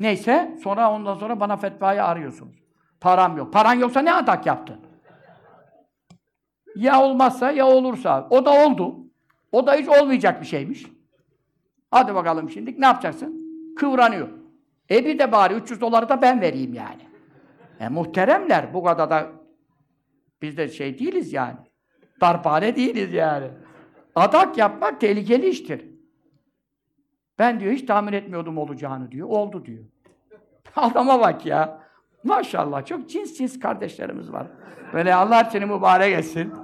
Neyse, 0.00 0.58
sonra 0.62 0.92
ondan 0.92 1.14
sonra 1.14 1.40
bana 1.40 1.56
fetvayı 1.56 2.04
arıyorsunuz. 2.04 2.62
Param 3.00 3.36
yok. 3.36 3.52
Paran 3.52 3.74
yoksa 3.74 4.00
ne 4.00 4.14
adak 4.14 4.46
yaptın? 4.46 4.76
Ya 6.76 7.02
olmazsa 7.02 7.50
ya 7.50 7.66
olursa. 7.66 8.26
O 8.30 8.44
da 8.44 8.66
oldu. 8.66 8.96
O 9.52 9.66
da 9.66 9.74
hiç 9.74 9.88
olmayacak 9.88 10.40
bir 10.40 10.46
şeymiş. 10.46 10.86
Hadi 11.90 12.14
bakalım 12.14 12.50
şimdi 12.50 12.80
ne 12.80 12.86
yapacaksın? 12.86 13.42
Kıvranıyor. 13.76 14.28
E 14.90 15.04
bir 15.04 15.18
de 15.18 15.32
bari 15.32 15.54
300 15.54 15.80
doları 15.80 16.08
da 16.08 16.22
ben 16.22 16.40
vereyim 16.40 16.74
yani. 16.74 17.11
E 17.82 17.88
muhteremler 17.88 18.74
bu 18.74 18.84
kadar 18.84 19.10
da 19.10 19.26
biz 20.42 20.56
de 20.56 20.68
şey 20.68 20.98
değiliz 20.98 21.32
yani. 21.32 21.56
Darphane 22.20 22.76
değiliz 22.76 23.12
yani. 23.12 23.46
Adak 24.14 24.58
yapmak 24.58 25.00
tehlikeli 25.00 25.48
iştir. 25.48 25.84
Ben 27.38 27.60
diyor 27.60 27.72
hiç 27.72 27.86
tahmin 27.86 28.12
etmiyordum 28.12 28.58
olacağını 28.58 29.10
diyor. 29.10 29.28
Oldu 29.28 29.64
diyor. 29.64 29.84
Adama 30.76 31.20
bak 31.20 31.46
ya. 31.46 31.82
Maşallah 32.24 32.86
çok 32.86 33.08
cins 33.08 33.38
cins 33.38 33.58
kardeşlerimiz 33.60 34.32
var. 34.32 34.46
Böyle 34.92 35.14
Allah 35.14 35.48
seni 35.52 35.66
mübarek 35.66 36.18
etsin. 36.18 36.54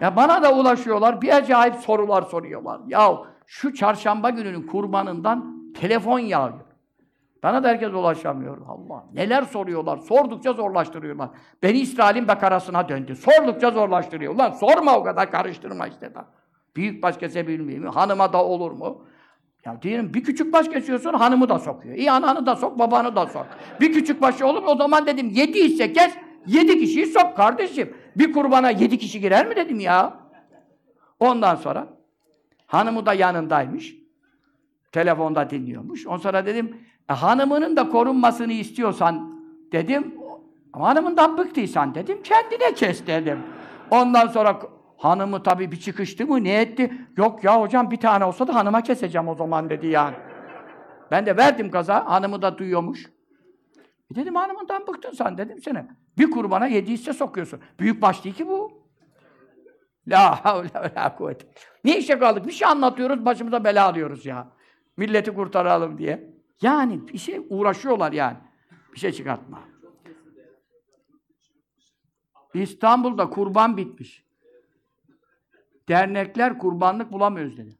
Ya 0.00 0.16
bana 0.16 0.42
da 0.42 0.54
ulaşıyorlar. 0.54 1.22
Bir 1.22 1.36
acayip 1.36 1.74
sorular 1.74 2.22
soruyorlar. 2.22 2.80
Ya 2.86 3.18
şu 3.46 3.74
çarşamba 3.74 4.30
gününün 4.30 4.66
kurbanından 4.66 5.72
telefon 5.74 6.18
yağıyor. 6.18 6.67
Bana 7.42 7.62
da 7.62 7.68
herkes 7.68 7.88
ulaşamıyor. 7.88 8.58
Allah. 8.68 9.04
Neler 9.14 9.42
soruyorlar. 9.42 9.98
Sordukça 9.98 10.52
zorlaştırıyorlar. 10.52 11.30
Beni 11.62 11.78
İsrail'in 11.78 12.28
bekarasına 12.28 12.88
döndü. 12.88 13.16
Sordukça 13.16 13.70
zorlaştırıyor. 13.70 14.34
Ulan 14.34 14.50
sorma 14.50 14.98
o 14.98 15.04
kadar 15.04 15.30
karıştırma 15.30 15.86
işte 15.86 16.14
da. 16.14 16.26
Büyük 16.76 17.02
baş 17.02 17.16
kesebilir 17.16 17.60
miyim? 17.60 17.86
Hanıma 17.86 18.32
da 18.32 18.44
olur 18.44 18.72
mu? 18.72 19.04
Ya 19.64 19.82
diyelim 19.82 20.14
bir 20.14 20.24
küçük 20.24 20.52
baş 20.52 20.68
kesiyorsun 20.68 21.12
hanımı 21.12 21.48
da 21.48 21.58
sokuyor. 21.58 21.94
İyi 21.94 22.10
ananı 22.10 22.46
da 22.46 22.56
sok, 22.56 22.78
babanı 22.78 23.16
da 23.16 23.26
sok. 23.26 23.46
Bir 23.80 23.92
küçük 23.92 24.22
başı 24.22 24.46
olur 24.46 24.62
mu? 24.62 24.68
O 24.70 24.76
zaman 24.76 25.06
dedim 25.06 25.30
yedi 25.30 25.64
hisse 25.64 25.92
kes, 25.92 26.14
yedi 26.46 26.78
kişiyi 26.78 27.06
sok 27.06 27.36
kardeşim. 27.36 27.94
Bir 28.16 28.32
kurbana 28.32 28.70
yedi 28.70 28.98
kişi 28.98 29.20
girer 29.20 29.46
mi 29.46 29.56
dedim 29.56 29.80
ya. 29.80 30.20
Ondan 31.20 31.54
sonra 31.54 31.88
hanımı 32.66 33.06
da 33.06 33.14
yanındaymış. 33.14 33.94
Telefonda 34.92 35.50
dinliyormuş. 35.50 36.06
Ondan 36.06 36.18
sonra 36.18 36.46
dedim 36.46 36.76
e, 37.10 37.12
hanımının 37.12 37.76
da 37.76 37.88
korunmasını 37.88 38.52
istiyorsan 38.52 39.40
dedim 39.72 40.14
hanımından 40.72 41.38
bıktıysan 41.38 41.94
dedim 41.94 42.22
kendine 42.22 42.74
kes 42.74 43.06
dedim. 43.06 43.38
Ondan 43.90 44.26
sonra 44.26 44.60
hanımı 44.96 45.42
tabii 45.42 45.72
bir 45.72 45.80
çıkıştı 45.80 46.26
mı 46.26 46.44
ne 46.44 46.60
etti? 46.60 46.92
Yok 47.16 47.44
ya 47.44 47.60
hocam 47.60 47.90
bir 47.90 47.96
tane 47.96 48.24
olsa 48.24 48.46
da 48.46 48.54
hanıma 48.54 48.82
keseceğim 48.82 49.28
o 49.28 49.34
zaman 49.34 49.70
dedi 49.70 49.86
yani. 49.86 50.16
Ben 51.10 51.26
de 51.26 51.36
verdim 51.36 51.70
gaza 51.70 52.06
hanımı 52.06 52.42
da 52.42 52.58
duyuyormuş. 52.58 53.06
E 54.12 54.14
dedim 54.14 54.34
hanımından 54.34 54.86
bıktın 54.86 55.12
sen 55.12 55.38
dedim 55.38 55.62
sana. 55.62 55.86
Bir 56.18 56.30
kurbana 56.30 56.66
yedi 56.66 56.92
hisse 56.92 57.12
sokuyorsun. 57.12 57.60
Büyük 57.80 58.02
baş 58.02 58.24
değil 58.24 58.34
ki 58.34 58.48
bu. 58.48 58.82
La 60.08 60.44
havle 60.44 60.70
la 60.96 61.16
kuvvete. 61.16 61.46
Ne 61.84 61.98
işe 61.98 62.18
kaldık? 62.18 62.46
Bir 62.46 62.52
şey 62.52 62.68
anlatıyoruz, 62.68 63.24
başımıza 63.24 63.64
bela 63.64 63.86
alıyoruz 63.86 64.26
ya. 64.26 64.48
Milleti 64.96 65.34
kurtaralım 65.34 65.98
diye. 65.98 66.37
Yani 66.62 67.08
bir 67.08 67.18
şey 67.18 67.46
uğraşıyorlar 67.48 68.12
yani. 68.12 68.36
Bir 68.94 68.98
şey 68.98 69.12
çıkartma. 69.12 69.60
İstanbul'da 72.54 73.30
kurban 73.30 73.76
bitmiş. 73.76 74.24
Dernekler 75.88 76.58
kurbanlık 76.58 77.12
bulamıyoruz 77.12 77.56
dedi. 77.56 77.78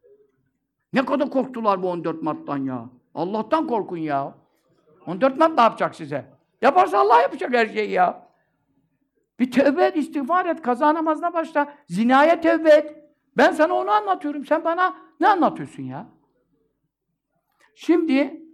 Ne 0.93 1.05
kadar 1.05 1.29
korktular 1.29 1.83
bu 1.83 1.89
14 1.89 2.21
Mart'tan 2.23 2.57
ya. 2.57 2.89
Allah'tan 3.15 3.67
korkun 3.67 3.97
ya. 3.97 4.35
14 5.05 5.37
Mart 5.37 5.55
ne 5.55 5.61
yapacak 5.61 5.95
size? 5.95 6.25
Yaparsa 6.61 6.99
Allah 6.99 7.21
yapacak 7.21 7.53
her 7.53 7.67
şeyi 7.67 7.91
ya. 7.91 8.29
Bir 9.39 9.51
tövbe 9.51 9.85
et, 9.85 9.97
istiğfar 9.97 10.45
et, 10.45 10.61
kaza 10.61 10.93
namazına 10.93 11.33
başla. 11.33 11.73
Zinaya 11.87 12.41
tövbe 12.41 12.69
et. 12.69 12.95
Ben 13.37 13.51
sana 13.51 13.73
onu 13.73 13.91
anlatıyorum. 13.91 14.45
Sen 14.45 14.63
bana 14.63 14.95
ne 15.19 15.27
anlatıyorsun 15.27 15.83
ya? 15.83 16.07
Şimdi 17.75 18.48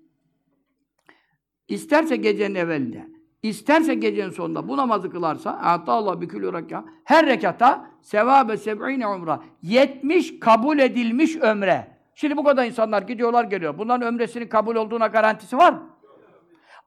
isterse 1.68 2.16
gecenin 2.16 2.56
evvelinde, 2.56 3.08
isterse 3.44 3.94
gecenin 3.94 4.30
sonunda 4.30 4.68
bu 4.68 4.78
namazı 4.78 5.12
kılarsa 5.12 5.52
ata 5.52 5.94
Allah 5.94 6.22
bükülü 6.22 6.54
rekâ 6.54 6.86
her 7.04 7.26
rekata 7.26 7.92
sevâbe 8.02 8.58
seb'ine 8.58 9.08
umra 9.08 9.44
70 9.62 10.40
kabul 10.40 10.80
edilmiş 10.80 11.36
ömre. 11.36 11.96
Şimdi 12.16 12.38
bu 12.38 12.44
kadar 12.44 12.66
insanlar 12.66 13.02
gidiyorlar 13.02 13.44
geliyor. 13.44 13.78
Bunların 13.78 14.08
ömresinin 14.08 14.48
kabul 14.48 14.76
olduğuna 14.76 15.08
garantisi 15.08 15.58
var? 15.58 15.76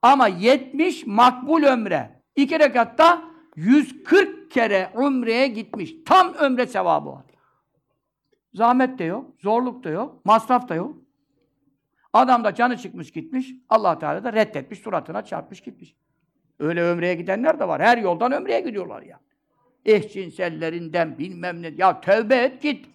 Ama 0.03 0.29
70 0.29 1.07
makbul 1.07 1.63
ömre. 1.63 2.23
İki 2.37 2.59
rekatta 2.59 3.23
140 3.57 4.51
kere 4.51 4.91
umreye 4.95 5.47
gitmiş. 5.47 5.95
Tam 6.07 6.35
ömre 6.35 6.67
sevabı 6.67 7.09
var. 7.09 7.25
Zahmet 8.55 8.99
de 8.99 9.05
yok, 9.05 9.27
zorluk 9.39 9.85
da 9.85 9.91
yok, 9.91 10.25
masraf 10.25 10.69
da 10.69 10.75
yok. 10.75 10.97
Adam 12.13 12.45
da 12.45 12.55
canı 12.55 12.77
çıkmış 12.77 13.11
gitmiş, 13.11 13.55
allah 13.69 13.99
Teala 13.99 14.25
da 14.25 14.33
reddetmiş, 14.33 14.79
suratına 14.79 15.25
çarpmış 15.25 15.61
gitmiş. 15.61 15.97
Öyle 16.59 16.83
ömreye 16.83 17.15
gidenler 17.15 17.61
de 17.61 17.69
var. 17.69 17.83
Her 17.83 17.99
yoldan 17.99 18.33
ömreye 18.33 18.61
gidiyorlar 18.61 19.03
ya. 19.03 19.21
Eşcinsellerinden 19.85 21.19
bilmem 21.19 21.63
ne. 21.63 21.73
Ya 21.77 22.01
tövbe 22.01 22.37
et 22.37 22.63
git. 22.63 22.87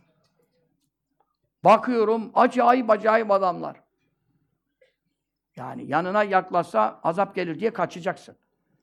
Bakıyorum 1.64 2.32
acayip 2.34 2.89
acayip 2.89 3.32
adamlar. 3.32 3.84
Yani 5.55 5.86
yanına 5.86 6.24
yaklaşsa 6.24 6.99
azap 7.03 7.36
gelir 7.36 7.59
diye 7.59 7.74
kaçacaksın. 7.74 8.36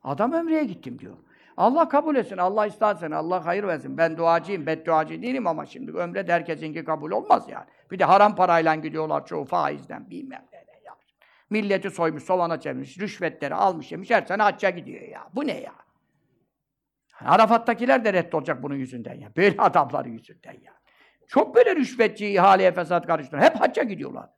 Adam 0.02 0.32
ömreye 0.32 0.64
gittim 0.64 0.98
diyor. 0.98 1.16
Allah 1.60 1.88
kabul 1.88 2.16
etsin, 2.16 2.36
Allah 2.36 2.66
istersen, 2.66 3.10
Allah 3.10 3.46
hayır 3.46 3.64
versin. 3.64 3.98
Ben 3.98 4.16
duacıyım, 4.16 4.66
bedduacı 4.66 5.22
değilim 5.22 5.46
ama 5.46 5.66
şimdi 5.66 5.92
ömre 5.92 6.24
herkesinki 6.28 6.84
kabul 6.84 7.10
olmaz 7.10 7.48
yani. 7.48 7.64
Bir 7.90 7.98
de 7.98 8.04
haram 8.04 8.36
parayla 8.36 8.74
gidiyorlar 8.74 9.26
çoğu 9.26 9.44
faizden, 9.44 10.10
bilmem 10.10 10.44
ne. 10.52 10.58
ya. 10.58 10.96
Milleti 11.50 11.90
soymuş, 11.90 12.22
sovana 12.22 12.60
çevirmiş, 12.60 12.98
rüşvetleri 12.98 13.54
almış 13.54 13.92
yemiş, 13.92 14.10
her 14.10 14.22
sene 14.22 14.42
hacca 14.42 14.70
gidiyor 14.70 15.08
ya. 15.08 15.28
Bu 15.34 15.46
ne 15.46 15.60
ya? 15.60 15.72
Arafat'takiler 17.24 18.04
de 18.04 18.12
reddolacak 18.12 18.62
bunun 18.62 18.76
yüzünden 18.76 19.14
ya. 19.14 19.28
Böyle 19.36 19.54
adamların 19.62 20.10
yüzünden 20.10 20.52
ya. 20.52 20.72
Çok 21.28 21.54
böyle 21.54 21.76
rüşvetçi, 21.76 22.26
ihaleye 22.26 22.72
fesat 22.72 23.06
karıştırıyor. 23.06 23.46
Hep 23.46 23.60
hacca 23.60 23.82
gidiyorlar. 23.82 24.28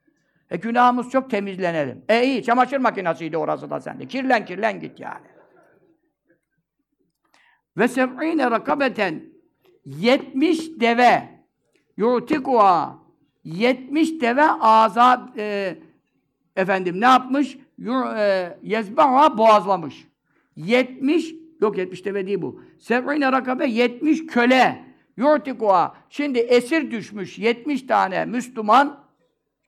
E 0.50 0.56
günahımız 0.56 1.10
çok 1.10 1.30
temizlenelim. 1.30 2.04
E 2.08 2.24
iyi, 2.24 2.42
çamaşır 2.42 2.78
makinesiydi 2.78 3.36
orası 3.36 3.70
da 3.70 3.80
sende. 3.80 4.06
Kirlen 4.06 4.44
kirlen 4.44 4.80
git 4.80 5.00
yani. 5.00 5.31
Ve 7.76 7.88
seb'ine 7.88 8.50
rakabeten 8.50 9.22
70 9.84 10.80
deve 10.80 11.28
yu'tikuha 11.96 12.98
70 13.44 14.20
deve 14.20 14.44
azat 14.60 15.38
e, 15.38 15.78
efendim 16.56 17.00
ne 17.00 17.04
yapmış? 17.04 17.58
E, 18.16 18.58
yezbaha 18.62 19.38
boğazlamış. 19.38 20.08
70 20.56 21.34
yok 21.60 21.78
70 21.78 22.04
deve 22.04 22.26
değil 22.26 22.42
bu. 22.42 22.62
Seb'ine 22.78 23.32
rakabe 23.32 23.66
70 23.66 24.26
köle 24.26 24.84
yu'tikuha 25.16 25.94
şimdi 26.08 26.38
esir 26.38 26.90
düşmüş 26.90 27.38
70 27.38 27.82
tane 27.82 28.24
Müslüman 28.24 29.04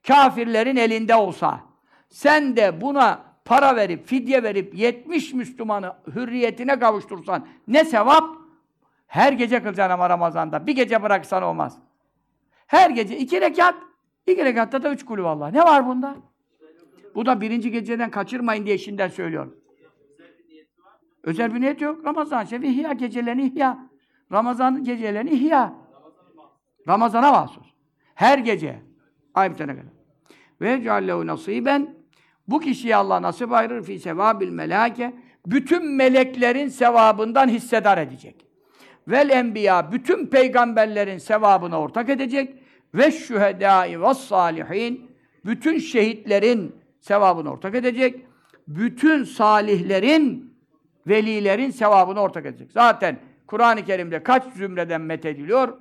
kafirlerin 0.06 0.76
elinde 0.76 1.14
olsa 1.14 1.60
sen 2.08 2.56
de 2.56 2.80
buna 2.80 3.33
para 3.44 3.76
verip, 3.76 4.06
fidye 4.06 4.42
verip 4.42 4.74
70 4.74 5.34
Müslümanı 5.34 5.92
hürriyetine 6.06 6.78
kavuştursan 6.78 7.46
ne 7.68 7.84
sevap? 7.84 8.24
Her 9.06 9.32
gece 9.32 9.62
kılacaksın 9.62 9.92
ama 9.94 10.10
Ramazan'da. 10.10 10.66
Bir 10.66 10.72
gece 10.72 11.02
bıraksan 11.02 11.42
olmaz. 11.42 11.78
Her 12.66 12.90
gece 12.90 13.18
iki 13.18 13.40
rekat, 13.40 13.74
iki 14.26 14.44
rekatta 14.44 14.82
da 14.82 14.92
üç 14.92 15.04
kulü 15.04 15.22
vallahi. 15.22 15.54
Ne 15.54 15.62
var 15.62 15.86
bunda? 15.86 16.16
Bu 17.14 17.26
da 17.26 17.40
birinci 17.40 17.70
geceden 17.70 18.10
kaçırmayın 18.10 18.66
diye 18.66 18.78
şimdiden 18.78 19.08
söylüyorum. 19.08 19.56
Özel 21.22 21.54
bir 21.54 21.60
niyet 21.60 21.80
yok. 21.80 22.04
Ramazan 22.04 22.44
şefi 22.44 22.66
ihya 22.66 22.92
gecelerini 22.92 23.46
ihya. 23.46 23.88
Ramazan 24.32 24.84
gecelerini 24.84 25.30
ihya. 25.30 25.74
Ramazana 26.88 27.32
mahsus. 27.32 27.66
Her 28.14 28.38
gece. 28.38 28.82
Ay 29.34 29.50
bitene 29.50 29.72
kadar. 29.72 29.92
Ve 30.60 30.82
ceallehu 30.82 31.26
nasiben 31.26 31.94
bu 32.48 32.60
kişiye 32.60 32.96
Allah 32.96 33.22
nasip 33.22 33.52
ayırır 33.52 33.84
fi 33.84 33.98
sevabil 33.98 34.48
melake 34.48 35.14
bütün 35.46 35.86
meleklerin 35.86 36.68
sevabından 36.68 37.48
hissedar 37.48 37.98
edecek. 37.98 38.46
Vel 39.08 39.30
enbiya 39.30 39.92
bütün 39.92 40.26
peygamberlerin 40.26 41.18
sevabına 41.18 41.80
ortak 41.80 42.08
edecek 42.08 42.54
ve 42.94 43.10
şühedai 43.10 44.02
ve 44.02 44.14
salihin 44.14 45.10
bütün 45.44 45.78
şehitlerin 45.78 46.76
sevabını 47.00 47.52
ortak 47.52 47.74
edecek. 47.74 48.20
Bütün 48.68 49.24
salihlerin 49.24 50.54
velilerin 51.06 51.70
sevabını 51.70 52.20
ortak 52.20 52.46
edecek. 52.46 52.72
Zaten 52.72 53.18
Kur'an-ı 53.46 53.84
Kerim'de 53.84 54.22
kaç 54.22 54.44
zümreden 54.52 55.00
methediliyor? 55.00 55.78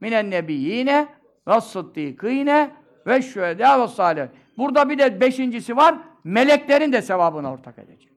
Minen 0.00 0.30
nebiyyine 0.30 1.08
ve 1.48 1.60
sıddîkîne 1.60 2.70
ve 3.06 3.22
şühedâ 3.22 3.82
ve 3.82 3.88
salih. 3.88 4.26
Burada 4.58 4.90
bir 4.90 4.98
de 4.98 5.20
beşincisi 5.20 5.76
var. 5.76 5.98
Meleklerin 6.24 6.92
de 6.92 7.02
sevabını 7.02 7.52
ortak 7.52 7.78
edecek. 7.78 8.12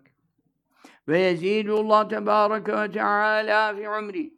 Ve 1.08 1.20
yezîdullah 1.20 2.10
tebâreke 2.10 2.78
ve 2.78 2.92
teâlâ 2.92 3.76
fi 3.76 3.90
umri. 3.90 4.34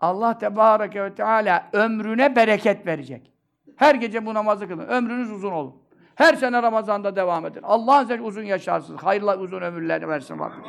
Allah 0.00 0.38
tebâreke 0.38 1.04
ve 1.04 1.14
teâlâ 1.14 1.70
ömrüne 1.72 2.36
bereket 2.36 2.86
verecek. 2.86 3.32
Her 3.76 3.94
gece 3.94 4.26
bu 4.26 4.34
namazı 4.34 4.68
kılın. 4.68 4.86
Ömrünüz 4.86 5.30
uzun 5.30 5.52
olun. 5.52 5.74
Her 6.14 6.34
sene 6.34 6.62
Ramazan'da 6.62 7.16
devam 7.16 7.46
edin. 7.46 7.60
Allah 7.62 8.00
size 8.00 8.20
uzun 8.20 8.42
yaşarsınız. 8.42 9.02
Hayırlı 9.02 9.36
uzun 9.38 9.60
ömürler 9.60 10.08
versin 10.08 10.38
Rabbim. 10.38 10.64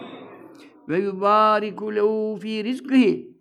Ve 0.89 0.99
yubâriku 0.99 1.95
lehu 1.95 2.39
fî 2.41 2.63
rizkıhi. 2.63 3.37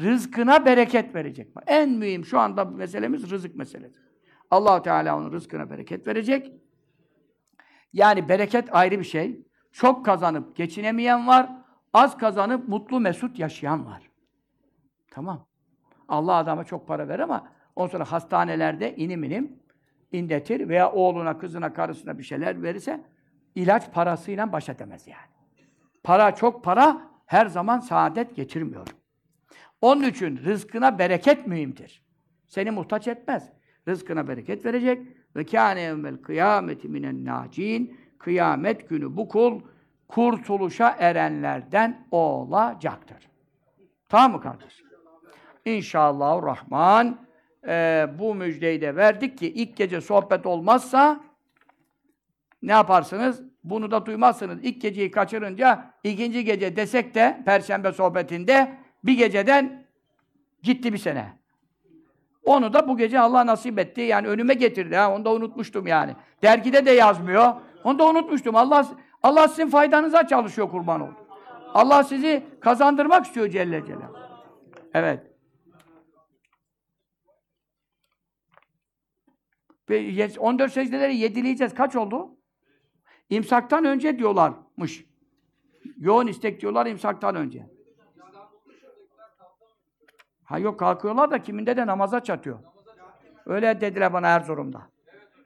Rızkına 0.00 0.66
bereket 0.66 1.14
verecek. 1.14 1.48
En 1.66 1.90
mühim 1.90 2.24
şu 2.24 2.38
anda 2.38 2.64
meselemiz 2.64 3.30
rızık 3.30 3.56
meselesi. 3.56 3.98
allah 4.50 4.82
Teala 4.82 5.16
onun 5.16 5.32
rızkına 5.32 5.70
bereket 5.70 6.06
verecek. 6.06 6.52
Yani 7.94 8.28
bereket 8.28 8.74
ayrı 8.74 8.98
bir 8.98 9.04
şey. 9.04 9.46
Çok 9.72 10.04
kazanıp 10.04 10.56
geçinemeyen 10.56 11.26
var. 11.26 11.50
Az 11.92 12.16
kazanıp 12.16 12.68
mutlu 12.68 13.00
mesut 13.00 13.38
yaşayan 13.38 13.86
var. 13.86 14.10
Tamam. 15.10 15.46
Allah 16.08 16.34
adama 16.34 16.64
çok 16.64 16.88
para 16.88 17.08
verir 17.08 17.20
ama 17.20 17.48
ondan 17.76 17.92
sonra 17.92 18.04
hastanelerde 18.04 18.96
inim 18.96 19.24
inim 19.24 19.58
inletir 20.12 20.68
veya 20.68 20.92
oğluna, 20.92 21.38
kızına, 21.38 21.72
karısına 21.72 22.18
bir 22.18 22.22
şeyler 22.22 22.62
verirse 22.62 23.04
ilaç 23.54 23.92
parasıyla 23.92 24.52
baş 24.52 24.68
edemez 24.68 25.06
yani. 25.06 25.34
Para 26.02 26.34
çok 26.34 26.64
para 26.64 27.00
her 27.26 27.46
zaman 27.46 27.78
saadet 27.78 28.36
getirmiyor. 28.36 28.86
Onun 29.80 30.02
için 30.02 30.36
rızkına 30.36 30.98
bereket 30.98 31.46
mühimdir. 31.46 32.04
Seni 32.46 32.70
muhtaç 32.70 33.08
etmez. 33.08 33.52
Rızkına 33.88 34.28
bereket 34.28 34.64
verecek. 34.64 35.06
Ve 35.36 35.44
kâne 35.44 35.82
evvel 35.82 36.16
kıyameti 36.16 36.88
minen 36.88 37.24
nâcîn. 37.24 37.96
Kıyamet 38.18 38.88
günü 38.88 39.16
bu 39.16 39.28
kul 39.28 39.60
kurtuluşa 40.08 40.96
erenlerden 40.98 42.06
olacaktır. 42.10 43.28
Tamam 44.08 44.32
mı 44.32 44.40
kardeşim? 44.40 44.86
İnşallah 45.64 46.42
Rahman 46.42 47.18
e, 47.68 48.06
bu 48.18 48.34
müjdeyi 48.34 48.80
de 48.80 48.96
verdik 48.96 49.38
ki 49.38 49.52
ilk 49.52 49.76
gece 49.76 50.00
sohbet 50.00 50.46
olmazsa 50.46 51.20
ne 52.62 52.72
yaparsınız? 52.72 53.42
Bunu 53.64 53.90
da 53.90 54.06
duymazsınız. 54.06 54.58
İlk 54.62 54.80
geceyi 54.80 55.10
kaçırınca 55.10 55.94
ikinci 56.04 56.44
gece 56.44 56.76
desek 56.76 57.14
de 57.14 57.42
Perşembe 57.44 57.92
sohbetinde 57.92 58.78
bir 59.04 59.18
geceden 59.18 59.86
gitti 60.62 60.92
bir 60.92 60.98
sene. 60.98 61.43
Onu 62.44 62.72
da 62.72 62.88
bu 62.88 62.96
gece 62.96 63.20
Allah 63.20 63.46
nasip 63.46 63.78
etti. 63.78 64.00
Yani 64.00 64.28
önüme 64.28 64.54
getirdi. 64.54 64.96
Ha. 64.96 65.14
Onu 65.14 65.24
da 65.24 65.32
unutmuştum 65.32 65.86
yani. 65.86 66.16
Dergide 66.42 66.86
de 66.86 66.90
yazmıyor. 66.90 67.52
Onu 67.84 67.98
da 67.98 68.04
unutmuştum. 68.06 68.56
Allah 68.56 68.86
Allah 69.22 69.48
sizin 69.48 69.68
faydanıza 69.68 70.26
çalışıyor 70.26 70.70
kurban 70.70 71.00
olun. 71.00 71.14
Allah 71.74 72.04
sizi 72.04 72.46
kazandırmak 72.60 73.26
istiyor 73.26 73.48
Celle 73.48 73.86
Celaluhu. 73.86 74.18
Evet. 74.94 75.34
Ve 79.90 80.28
14 80.38 80.72
secdeleri 80.72 81.16
yedileyeceğiz. 81.16 81.74
Kaç 81.74 81.96
oldu? 81.96 82.36
İmsaktan 83.30 83.84
önce 83.84 84.18
diyorlarmış. 84.18 85.04
Yoğun 85.96 86.26
istek 86.26 86.60
diyorlar 86.60 86.86
imsaktan 86.86 87.36
önce. 87.36 87.73
Ha 90.44 90.58
yok 90.58 90.78
kalkıyorlar 90.78 91.30
da 91.30 91.42
kiminde 91.42 91.76
de 91.76 91.86
namaza 91.86 92.20
çatıyor. 92.20 92.58
Öyle 93.46 93.80
dediler 93.80 94.12
bana 94.12 94.28
Erzurum'da. 94.28 94.82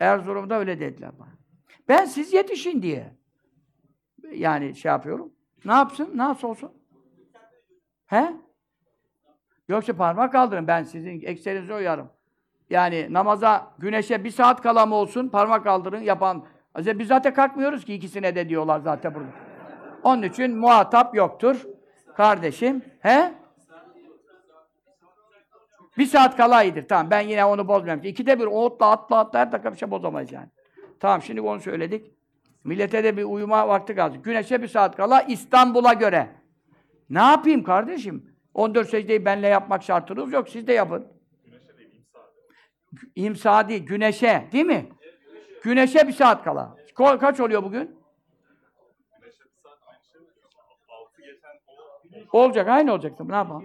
Erzurum'da 0.00 0.58
öyle 0.58 0.80
dediler 0.80 1.10
bana. 1.18 1.28
Ben 1.88 2.04
siz 2.04 2.32
yetişin 2.32 2.82
diye. 2.82 3.12
Yani 4.32 4.74
şey 4.74 4.90
yapıyorum. 4.90 5.32
Ne 5.64 5.72
yapsın? 5.72 6.10
Nasıl 6.14 6.48
olsun? 6.48 6.72
He? 8.06 8.32
Yoksa 9.68 9.96
parmak 9.96 10.32
kaldırın. 10.32 10.66
Ben 10.66 10.82
sizin 10.82 11.20
ekserinize 11.20 11.74
uyarım. 11.74 12.10
Yani 12.70 13.06
namaza, 13.10 13.74
güneşe 13.78 14.24
bir 14.24 14.30
saat 14.30 14.62
kala 14.62 14.86
mı 14.86 14.94
olsun 14.94 15.28
parmak 15.28 15.64
kaldırın 15.64 16.00
yapan. 16.00 16.44
Biz 16.78 17.08
zaten 17.08 17.34
kalkmıyoruz 17.34 17.84
ki 17.84 17.94
ikisine 17.94 18.34
de 18.34 18.48
diyorlar 18.48 18.80
zaten 18.80 19.14
burada. 19.14 19.28
Onun 20.02 20.22
için 20.22 20.56
muhatap 20.56 21.14
yoktur. 21.14 21.66
Kardeşim. 22.16 22.82
He? 23.00 23.34
Bir 25.98 26.06
saat 26.06 26.36
kala 26.36 26.62
iyidir. 26.62 26.88
Tamam 26.88 27.10
ben 27.10 27.20
yine 27.20 27.44
onu 27.44 27.68
bozmuyorum. 27.68 28.04
İkide 28.04 28.40
bir 28.40 28.44
otla 28.44 28.90
atla 28.90 29.18
atla 29.18 29.38
her 29.38 29.52
dakika 29.52 29.72
bir 29.72 29.78
şey 29.78 29.90
bozamayız 29.90 30.32
yani. 30.32 30.48
Tamam 31.00 31.22
şimdi 31.22 31.40
onu 31.40 31.60
söyledik. 31.60 32.12
Millete 32.64 33.04
de 33.04 33.16
bir 33.16 33.24
uyuma 33.24 33.68
vakti 33.68 33.94
kaldı. 33.94 34.16
Güneşe 34.16 34.62
bir 34.62 34.68
saat 34.68 34.96
kala 34.96 35.22
İstanbul'a 35.22 35.92
göre. 35.92 36.28
Ne 37.10 37.18
yapayım 37.18 37.64
kardeşim? 37.64 38.34
14 38.54 38.88
secdeyi 38.88 39.24
benle 39.24 39.48
yapmak 39.48 39.82
şartınız 39.82 40.32
yok. 40.32 40.48
Siz 40.48 40.66
de 40.66 40.72
yapın. 40.72 41.06
Güneşe 41.44 41.78
değil, 41.78 42.04
imsa. 43.16 43.68
Değil, 43.68 43.86
güneşe. 43.86 44.48
Değil 44.52 44.66
mi? 44.66 44.88
Güneşe 45.62 46.08
bir 46.08 46.12
saat 46.12 46.44
kala. 46.44 46.76
Ka 46.94 47.18
kaç 47.18 47.40
oluyor 47.40 47.62
bugün? 47.62 47.96
Güneşe 49.20 49.42
saat 49.62 49.78
aynı 49.86 50.04
şey 52.12 52.26
Olacak, 52.32 52.68
aynı 52.68 52.92
olacak. 52.92 53.20
Ne 53.20 53.34
yapalım? 53.34 53.64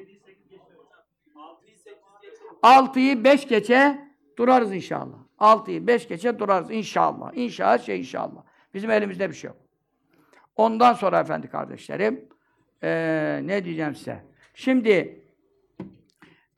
6'yı 2.64 3.24
5 3.24 3.48
geçe 3.48 4.08
durarız 4.38 4.74
inşallah. 4.74 5.18
6'yı 5.40 5.88
5 5.88 6.08
geçe 6.08 6.40
durarız 6.40 6.72
inşallah. 6.72 7.32
İnşallah 7.34 7.80
şey 7.80 8.00
inşallah. 8.00 8.44
Bizim 8.74 8.92
elimizde 8.92 9.30
bir 9.30 9.36
şey 9.36 9.48
yok. 9.48 9.58
Ondan 10.56 10.94
sonra 10.94 11.20
efendi 11.20 11.48
kardeşlerim 11.48 12.30
ee, 12.84 13.40
ne 13.44 13.66
diyeceğim 13.66 13.96
size? 13.96 14.24
Şimdi 14.54 15.24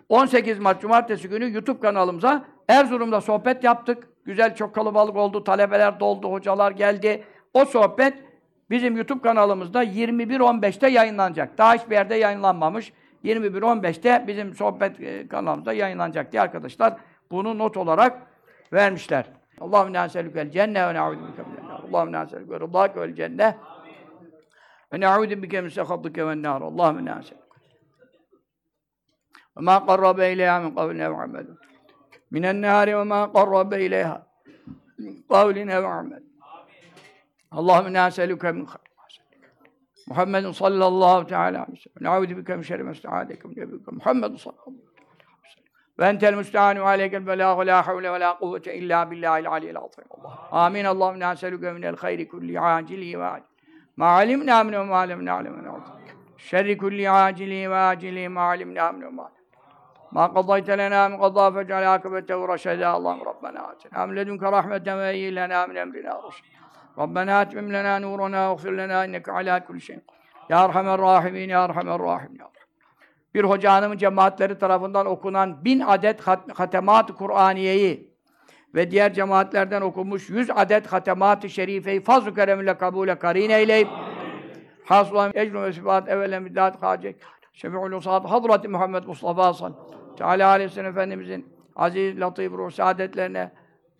18 0.10 0.60
Mart 0.60 0.82
Cumartesi 0.82 1.30
günü 1.30 1.54
YouTube 1.54 1.80
kanalımıza 1.80 2.46
Erzurum'da 2.68 3.22
sohbet 3.22 3.64
yaptık. 3.64 4.08
Güzel 4.26 4.56
çok 4.56 4.76
kalabalık 4.76 5.16
oldu. 5.16 5.44
Talebeler 5.44 6.00
doldu, 6.00 6.32
hocalar 6.32 6.72
geldi. 6.72 7.24
O 7.54 7.66
sohbet 7.66 8.14
bizim 8.70 8.98
YouTube 8.98 9.22
kanalımızda 9.22 9.84
21.15'te 9.84 10.90
yayınlanacak. 10.90 11.58
Daha 11.58 11.74
hiçbir 11.74 11.96
yerde 11.96 12.16
yayınlanmamış. 12.16 12.94
21.15'te 13.26 14.24
bizim 14.28 14.54
sohbet 14.54 15.02
e, 15.02 15.28
kanalımızda 15.28 15.74
yayınlanacak 15.74 16.32
diye 16.32 16.42
arkadaşlar 16.42 16.98
bunu 17.32 17.58
not 17.58 17.78
olarak 17.78 18.22
vermişler. 18.74 19.26
Allahümme 19.60 19.98
nâselükel 19.98 20.52
cenne 20.52 20.88
ve 20.88 20.94
ne'ûdü 20.94 21.32
bike 21.32 21.44
minennâr. 21.44 21.80
Allahümme 21.90 22.18
nâselükel 22.18 22.60
rıdâke 22.60 23.02
vel 23.02 23.16
cenne 23.16 23.58
ve 24.94 25.00
ne'ûdü 25.00 25.42
bike 25.42 25.62
min 25.62 25.70
sehattike 25.70 26.28
ven 26.28 26.44
nâr. 26.44 26.62
Allahümme 26.62 27.06
nâselükel. 27.06 27.46
Ve 29.58 29.62
mâ 29.62 29.86
qarrabe 29.86 30.34
ileyhâ 30.34 30.60
min 30.60 30.76
kavline 30.76 31.12
ve 31.12 31.16
amelin. 31.16 31.60
Minen 32.32 32.62
nâri 32.62 32.98
ve 32.98 33.04
mâ 33.04 33.34
qarrabe 33.34 33.86
ileyhâ 33.86 34.28
min 34.98 35.26
kavline 35.30 35.84
ve 35.84 35.88
amelin. 35.88 36.36
Allahümme 37.52 37.94
nâselüke 37.94 38.52
min 38.52 38.66
hayr. 38.66 38.85
Muhammed 40.09 40.53
sallallahu 40.53 41.27
teala 41.27 41.47
aleyhi 41.47 41.73
ve 41.73 41.77
sellem. 41.77 42.13
Nauzu 42.13 42.37
bike 42.37 42.57
min 42.57 42.63
şerri 42.63 42.83
mesta'adeke 42.83 43.49
min 43.49 43.57
nebike. 43.57 43.91
Muhammed 43.91 44.37
sallallahu 44.37 44.71
aleyhi 44.71 44.85
ve 44.87 45.49
sellem. 45.55 45.71
Ve 45.99 46.05
entel 46.05 46.35
müsteanu 46.35 46.85
aleykel 46.85 47.27
belâhu 47.27 47.67
la 47.67 47.87
havle 47.87 48.13
ve 48.13 48.21
la 48.21 48.39
kuvvete 48.39 48.75
illa 48.75 49.11
billahil 49.11 49.49
aliyyil 49.49 49.77
azim. 49.77 50.05
Allah. 50.11 50.49
Amin. 50.53 50.85
Allahümme 50.85 51.21
nâselüke 51.21 51.73
minel 51.73 51.97
hayri 51.97 52.29
kulli 52.29 52.61
acili 52.61 53.19
ve 53.19 53.25
acili. 53.25 53.47
Ma 53.97 54.07
alimna 54.07 54.65
min 54.65 54.73
ve 54.73 54.85
ma 54.85 54.97
alemna 54.97 55.33
alem 55.33 55.65
ve 55.65 55.71
Şerri 56.37 56.79
kulli 56.79 57.11
acili 57.11 57.71
ve 57.71 57.77
acili 57.77 58.29
ma 58.29 58.41
alimna 58.41 58.93
min 58.93 59.03
ve 59.03 59.09
ma 59.09 59.31
ما 60.13 60.27
قضيت 60.27 60.71
لنا 60.71 61.09
من 61.09 61.17
قضاء 61.17 61.51
فاجعل 61.51 61.85
عاقبته 61.85 62.47
رشدا 62.47 62.97
اللهم 62.97 63.23
ربنا 63.23 63.61
آتنا 63.73 64.07
من 64.07 64.15
لدنك 64.15 64.43
رحمة 64.43 64.87
وهيئ 64.99 65.31
لنا 65.31 65.67
من 65.67 65.77
أمرنا 65.77 66.13
رشدا 66.27 66.54
Rabbena 66.98 67.42
etmim 67.42 67.74
lena 67.74 68.00
nurana 68.00 68.58
ve 68.64 68.78
lena 68.78 69.06
inneke 69.06 69.32
ala 69.32 69.66
kulli 69.66 69.82
şeyin 69.82 70.04
Ya 70.50 70.66
Erhamer 70.66 71.00
Rahimin, 71.00 71.50
Ya 71.50 71.66
Erhamer 71.66 72.00
Rahimin, 72.00 72.42
Bir 73.34 73.44
hoca 73.44 73.74
hanımın 73.74 73.98
cemaatleri 73.98 74.58
tarafından 74.58 75.06
okunan 75.06 75.66
bin 75.66 75.80
adet 75.80 76.22
hatemat-ı 76.54 77.16
Kur'aniyeyi 77.16 78.16
ve 78.76 78.92
diğer 78.92 79.14
cemaatlerden 79.14 79.82
okunmuş 79.82 80.30
yüz 80.30 80.50
adet 80.50 80.88
hatemat-ı 80.88 81.50
şerifeyi 81.50 82.02
fazl-ı 82.02 82.36
keremle 82.36 82.78
kabule 82.78 83.20
karin 83.20 83.50
eyleyip 83.50 83.88
hasılan 84.86 85.32
ecrü 85.36 85.62
ve 85.62 85.74
sifahat 85.74 86.10
evvelen 86.10 86.44
middat 86.44 86.84
hacek 86.84 87.16
şefi'ül 87.54 87.92
usad 87.92 88.26
Hazreti 88.26 88.68
Muhammed 88.68 89.04
Mustafa 89.04 89.54
sallallahu 89.54 90.44
aleyhi 90.44 90.70
ve 90.70 90.74
sellem 90.74 90.92
Efendimizin 90.92 91.56
aziz, 91.76 92.20
latif 92.20 92.52
ruh 92.52 92.72
saadetlerine 92.72 93.52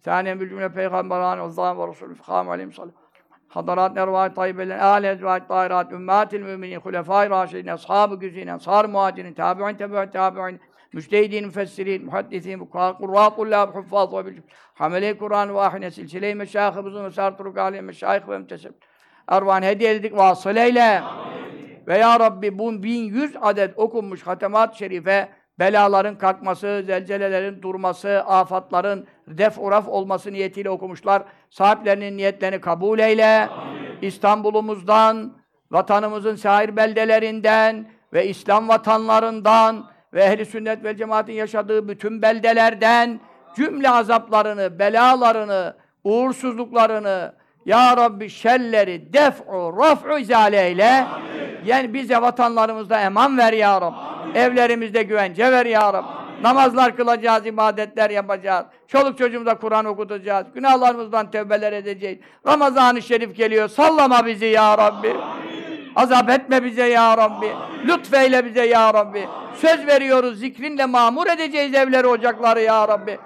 Sâniyen 0.06 0.40
bil 0.40 0.50
cümle 0.50 0.70
peygamberan 0.70 1.46
ve 1.46 1.50
zâm 1.50 1.80
ve 1.80 1.88
Resulü 1.88 2.16
fîhâm 2.16 2.50
aleyhim 2.50 2.74
sallam. 2.74 2.92
Hadarat 3.48 3.96
nervâh 3.96 4.36
tayyibelen, 4.36 4.80
âle 4.80 5.18
ümmâtil 5.92 6.42
müminin, 6.42 6.80
hulefâi 6.80 7.30
râşidin, 7.30 7.68
ashâb-ı 7.68 8.16
güzîn, 8.16 8.48
ensâr 8.48 8.86
muhacirin, 8.86 9.34
tâbi'in, 9.34 9.78
tebe'in, 9.78 10.10
tâbi'in, 10.10 10.60
müçtehidin, 10.94 11.46
müfessirin, 11.46 12.06
muhaddisîn, 12.06 12.60
kurrâ, 12.66 13.30
kullâb, 13.30 13.70
huffâz 13.76 14.14
ve 14.14 14.26
bil 14.26 14.42
hamele 14.74 15.18
Kur'an 15.18 15.56
ve 15.56 15.62
ahine 15.62 15.92
silsile-i 15.92 16.36
meşâhımızın 16.36 17.06
ve 17.06 17.12
sâr 17.12 17.38
turuk 17.38 17.58
âliye 17.58 17.82
meşâih 17.82 18.30
ve 18.30 18.38
müteseb. 18.38 18.74
Ervan 19.28 19.62
hediye 19.62 19.92
edildik 19.92 20.18
vasıl 20.18 20.56
eyle. 20.56 21.02
Ve 21.88 21.98
ya 21.98 22.20
Rabbi 22.20 22.60
bu 22.60 22.84
1100 22.84 23.36
adet 23.42 23.80
okunmuş 23.80 24.24
hatemat-ı 24.24 24.78
şerife 24.78 25.30
belaların 25.60 26.18
kalkması, 26.18 26.84
zelzelelerin 26.86 27.62
durması, 27.62 28.24
afatların 28.28 29.08
def 29.28 29.60
uraf 29.60 29.88
olması 29.88 30.34
niyetiyle 30.34 30.70
okumuşlar. 30.70 31.24
Sahiplerinin 31.50 32.18
niyetlerini 32.18 32.62
kabul 32.62 33.00
eyle. 33.00 33.50
İstanbul'umuzdan, 34.02 35.34
vatanımızın 35.72 36.36
şair 36.36 36.76
beldelerinden 36.76 37.88
ve 38.14 38.28
İslam 38.28 38.68
vatanlarından 38.70 39.90
ve 40.14 40.24
ehli 40.24 40.46
sünnet 40.46 40.84
ve 40.84 40.98
cemaatin 40.98 41.34
yaşadığı 41.34 41.88
bütün 41.88 42.22
beldelerden 42.22 43.20
cümle 43.56 43.90
azaplarını, 43.90 44.80
belalarını, 44.80 45.76
uğursuzluklarını, 46.04 47.34
ya 47.66 47.98
Rabbi 47.98 48.30
şerleri 48.30 49.14
def'u, 49.14 49.78
raf'u 49.78 50.18
izale 50.20 50.62
eyle. 50.62 51.06
Yani 51.66 51.94
bize 51.94 52.22
vatanlarımızda 52.22 53.02
eman 53.02 53.38
ver 53.38 53.54
ya 53.54 53.82
Rabbi. 53.82 53.96
Amin. 53.96 54.36
Evlerimizde 54.36 55.04
güvence 55.04 55.52
ver 55.52 55.66
ya 55.66 55.94
Rabbi. 55.94 56.08
Amin. 56.08 56.44
Namazlar 56.44 56.96
kılacağız, 56.96 57.46
ibadetler 57.46 58.10
yapacağız. 58.10 58.66
Çoluk 58.88 59.18
çocuğumuza 59.18 59.58
Kur'an 59.58 59.86
okutacağız. 59.86 60.48
Günahlarımızdan 60.54 61.32
tövbeler 61.32 61.74
edeceğiz. 61.74 62.20
Ramazan-ı 62.48 63.02
Şerif 63.02 63.36
geliyor. 63.36 63.70
Sallama 63.70 64.26
bizi 64.26 64.46
ya 64.46 64.78
Rabbi. 64.78 65.10
Amin. 65.10 65.56
Azap 65.96 66.30
etme 66.30 66.64
bize 66.64 66.86
ya 66.86 67.18
Rabbi. 67.18 67.48
Lütfeyle 67.88 68.46
bize 68.46 68.66
ya 68.66 68.94
Rabbi. 68.94 69.28
Söz 69.56 69.88
veriyoruz 69.88 70.40
zikrinle 70.40 70.86
mamur 70.86 71.28
edeceğiz 71.28 71.74
evleri 71.74 72.08
ocakları 72.08 72.62
ya 72.62 72.88
Rabbi. 72.88 73.20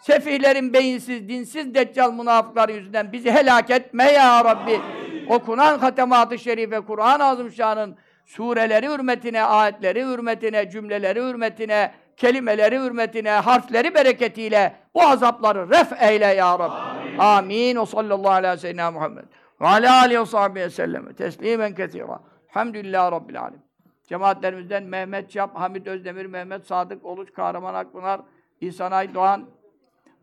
Sefihlerin 0.00 0.72
beyinsiz, 0.72 1.28
dinsiz, 1.28 1.74
deccal 1.74 2.12
münafıkları 2.12 2.72
yüzünden 2.72 3.12
bizi 3.12 3.30
helak 3.30 3.70
etme 3.70 4.04
ya 4.04 4.44
Rabbi. 4.44 4.80
Okunan 5.28 5.78
hatemat-ı 5.78 6.38
şerife, 6.38 6.80
Kur'an-ı 6.80 7.24
Azimşan'ın 7.24 7.96
sureleri 8.24 8.88
hürmetine, 8.88 9.42
ayetleri 9.42 10.04
hürmetine, 10.04 10.70
cümleleri 10.70 11.22
hürmetine, 11.22 11.92
kelimeleri 12.16 12.80
hürmetine, 12.80 13.30
harfleri 13.30 13.94
bereketiyle 13.94 14.76
bu 14.94 15.02
azapları 15.02 15.70
ref 15.70 16.02
eyle 16.02 16.26
ya 16.26 16.58
Rabbi. 16.58 17.22
Amin. 17.22 17.76
O 17.76 17.86
sallallahu 17.86 18.30
aleyhi 18.30 18.54
ve 18.54 18.58
sellem 18.58 18.92
Muhammed. 18.92 19.24
Ve 19.60 19.66
alâ 19.66 20.00
aleyhi 20.00 20.20
ve 20.20 20.26
sahbihi 20.26 20.70
sellem. 20.70 21.14
Teslimen 21.14 21.74
kethîrâ. 21.74 22.20
Hamdülillâhi 22.48 23.12
Rabbil 23.12 23.40
âlem. 23.40 23.62
Cemaatlerimizden 24.08 24.82
Mehmet 24.82 25.30
Çap, 25.30 25.56
Hamit 25.56 25.86
Özdemir, 25.86 26.26
Mehmet 26.26 26.66
Sadık, 26.66 27.04
Oluç, 27.04 27.32
Kahraman 27.32 27.74
Akpınar, 27.74 28.20
İhsanay 28.60 29.14
Doğan, 29.14 29.44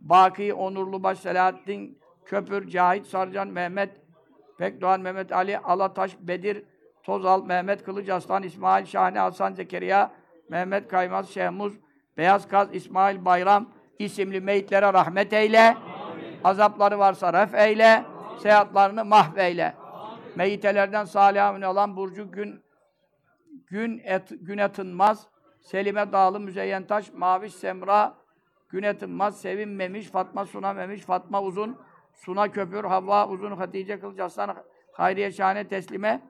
Baki, 0.02 0.54
Onurlubaş, 0.54 1.20
Selahattin, 1.20 2.00
Köpür, 2.26 2.68
Cahit 2.68 3.06
Sarcan, 3.06 3.48
Mehmet, 3.48 3.90
Pekdoğan, 4.60 5.02
Mehmet 5.02 5.32
Ali, 5.32 5.58
Alataş, 5.58 6.18
Bedir, 6.20 6.64
Tozal, 7.04 7.46
Mehmet 7.46 7.84
Kılıç 7.84 8.10
Aslan, 8.10 8.44
İsmail 8.44 8.86
Şahane, 8.86 9.20
Hasan 9.20 9.54
Zekeriya, 9.54 10.12
Mehmet 10.50 10.88
Kaymaz, 10.88 11.30
Şehmuz, 11.30 11.74
Beyaz 12.18 12.48
Kaz, 12.48 12.76
İsmail 12.76 13.26
Bayram 13.26 13.70
isimli 14.00 14.42
meyitlere 14.42 14.94
rahmet 14.94 15.34
eyle. 15.34 15.78
Azapları 16.44 17.00
varsa 17.00 17.34
ref 17.34 17.56
eyle. 17.56 18.06
Seyahatlarını 18.42 19.06
mahveyle. 19.06 19.76
Meyitelerden 20.36 21.06
salih 21.06 21.70
olan 21.70 21.96
Burcu 21.96 22.32
Gün 22.32 22.64
Gün 23.68 24.02
et, 24.04 24.30
güne 24.30 24.72
tınmaz. 24.72 25.28
Selime 25.62 26.12
Dağlı 26.12 26.40
Müzeyyen 26.40 26.88
Taş, 26.88 27.14
Maviş 27.14 27.54
Semra, 27.54 28.14
Güne 28.70 28.98
tınmaz, 28.98 29.42
sevinmemiş, 29.42 30.08
Fatma 30.08 30.46
sunamemiş, 30.46 31.02
Fatma 31.02 31.42
uzun, 31.42 31.78
Suna 32.26 32.52
köpür, 32.52 32.84
Havva 32.84 33.28
uzun, 33.28 33.52
Hatice 33.52 34.00
Kılıç 34.00 34.20
Aslan, 34.20 34.56
Hayriye 34.92 35.32
Şahane 35.32 35.68
teslime, 35.68 36.22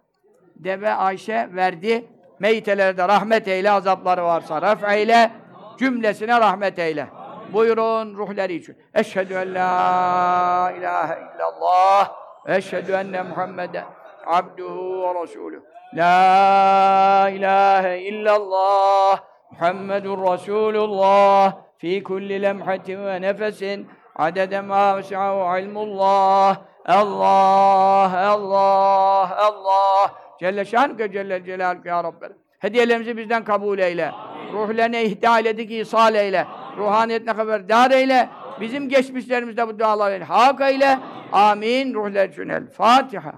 Deve 0.56 0.94
Ayşe 0.94 1.50
verdi. 1.56 2.06
Meyitelere 2.40 2.98
de 2.98 3.08
rahmet 3.08 3.48
eyle, 3.48 3.72
azapları 3.72 4.24
varsa 4.24 4.62
ref 4.62 4.84
eyle, 4.84 5.32
cümlesine 5.78 6.40
rahmet 6.40 6.80
eyle. 6.80 7.08
Buyurun 7.54 8.18
ruhları 8.18 8.54
için. 8.54 8.78
Eşhedü 8.94 9.34
en 9.34 9.56
la 9.56 10.74
ilahe 10.78 11.20
illallah 11.36 12.12
eşhedü 12.48 12.92
enne 12.92 13.22
Muhammeden 13.22 13.86
abduhu 14.26 15.04
ve 15.04 15.24
resulüh. 15.24 15.62
La 15.94 17.30
ilahe 17.30 18.00
illallah 18.00 19.20
Muhammedun 19.52 20.34
Resulullah 20.34 21.58
fi 21.78 22.04
kulli 22.04 22.42
lemhatin 22.42 23.06
ve 23.06 23.22
nefesin 23.22 23.90
adede 24.20 24.62
ma 24.62 24.98
vesi'ahu 24.98 25.60
ilmullah 25.60 26.58
Allah, 26.86 28.30
Allah, 28.30 29.38
Allah 29.38 30.12
Celle 30.40 30.66
şanuke 30.66 31.12
Celle 31.12 31.46
Celaluhu 31.46 31.88
ya 31.88 32.04
Rabbi. 32.04 32.26
Hediyelerimizi 32.60 33.18
bizden 33.18 33.44
kabul 33.44 33.80
eyle. 33.80 34.12
Ruhlarına 34.54 35.00
ihda 35.00 35.40
eyledik, 35.40 35.72
ihsal 35.72 36.16
eyle. 36.16 36.48
Ruhaniyetine 36.78 37.32
haberdar 37.32 37.92
eyle. 37.92 38.30
Bizim 38.62 38.90
geçmişlerimizde 38.90 39.68
bu 39.68 39.80
duaları 39.80 40.24
hak 40.24 40.62
eyle. 40.62 41.00
Amin. 41.32 41.94
Ruhlar 41.94 42.30
için 42.30 42.50
el 42.50 42.68
Fatiha. 42.68 43.34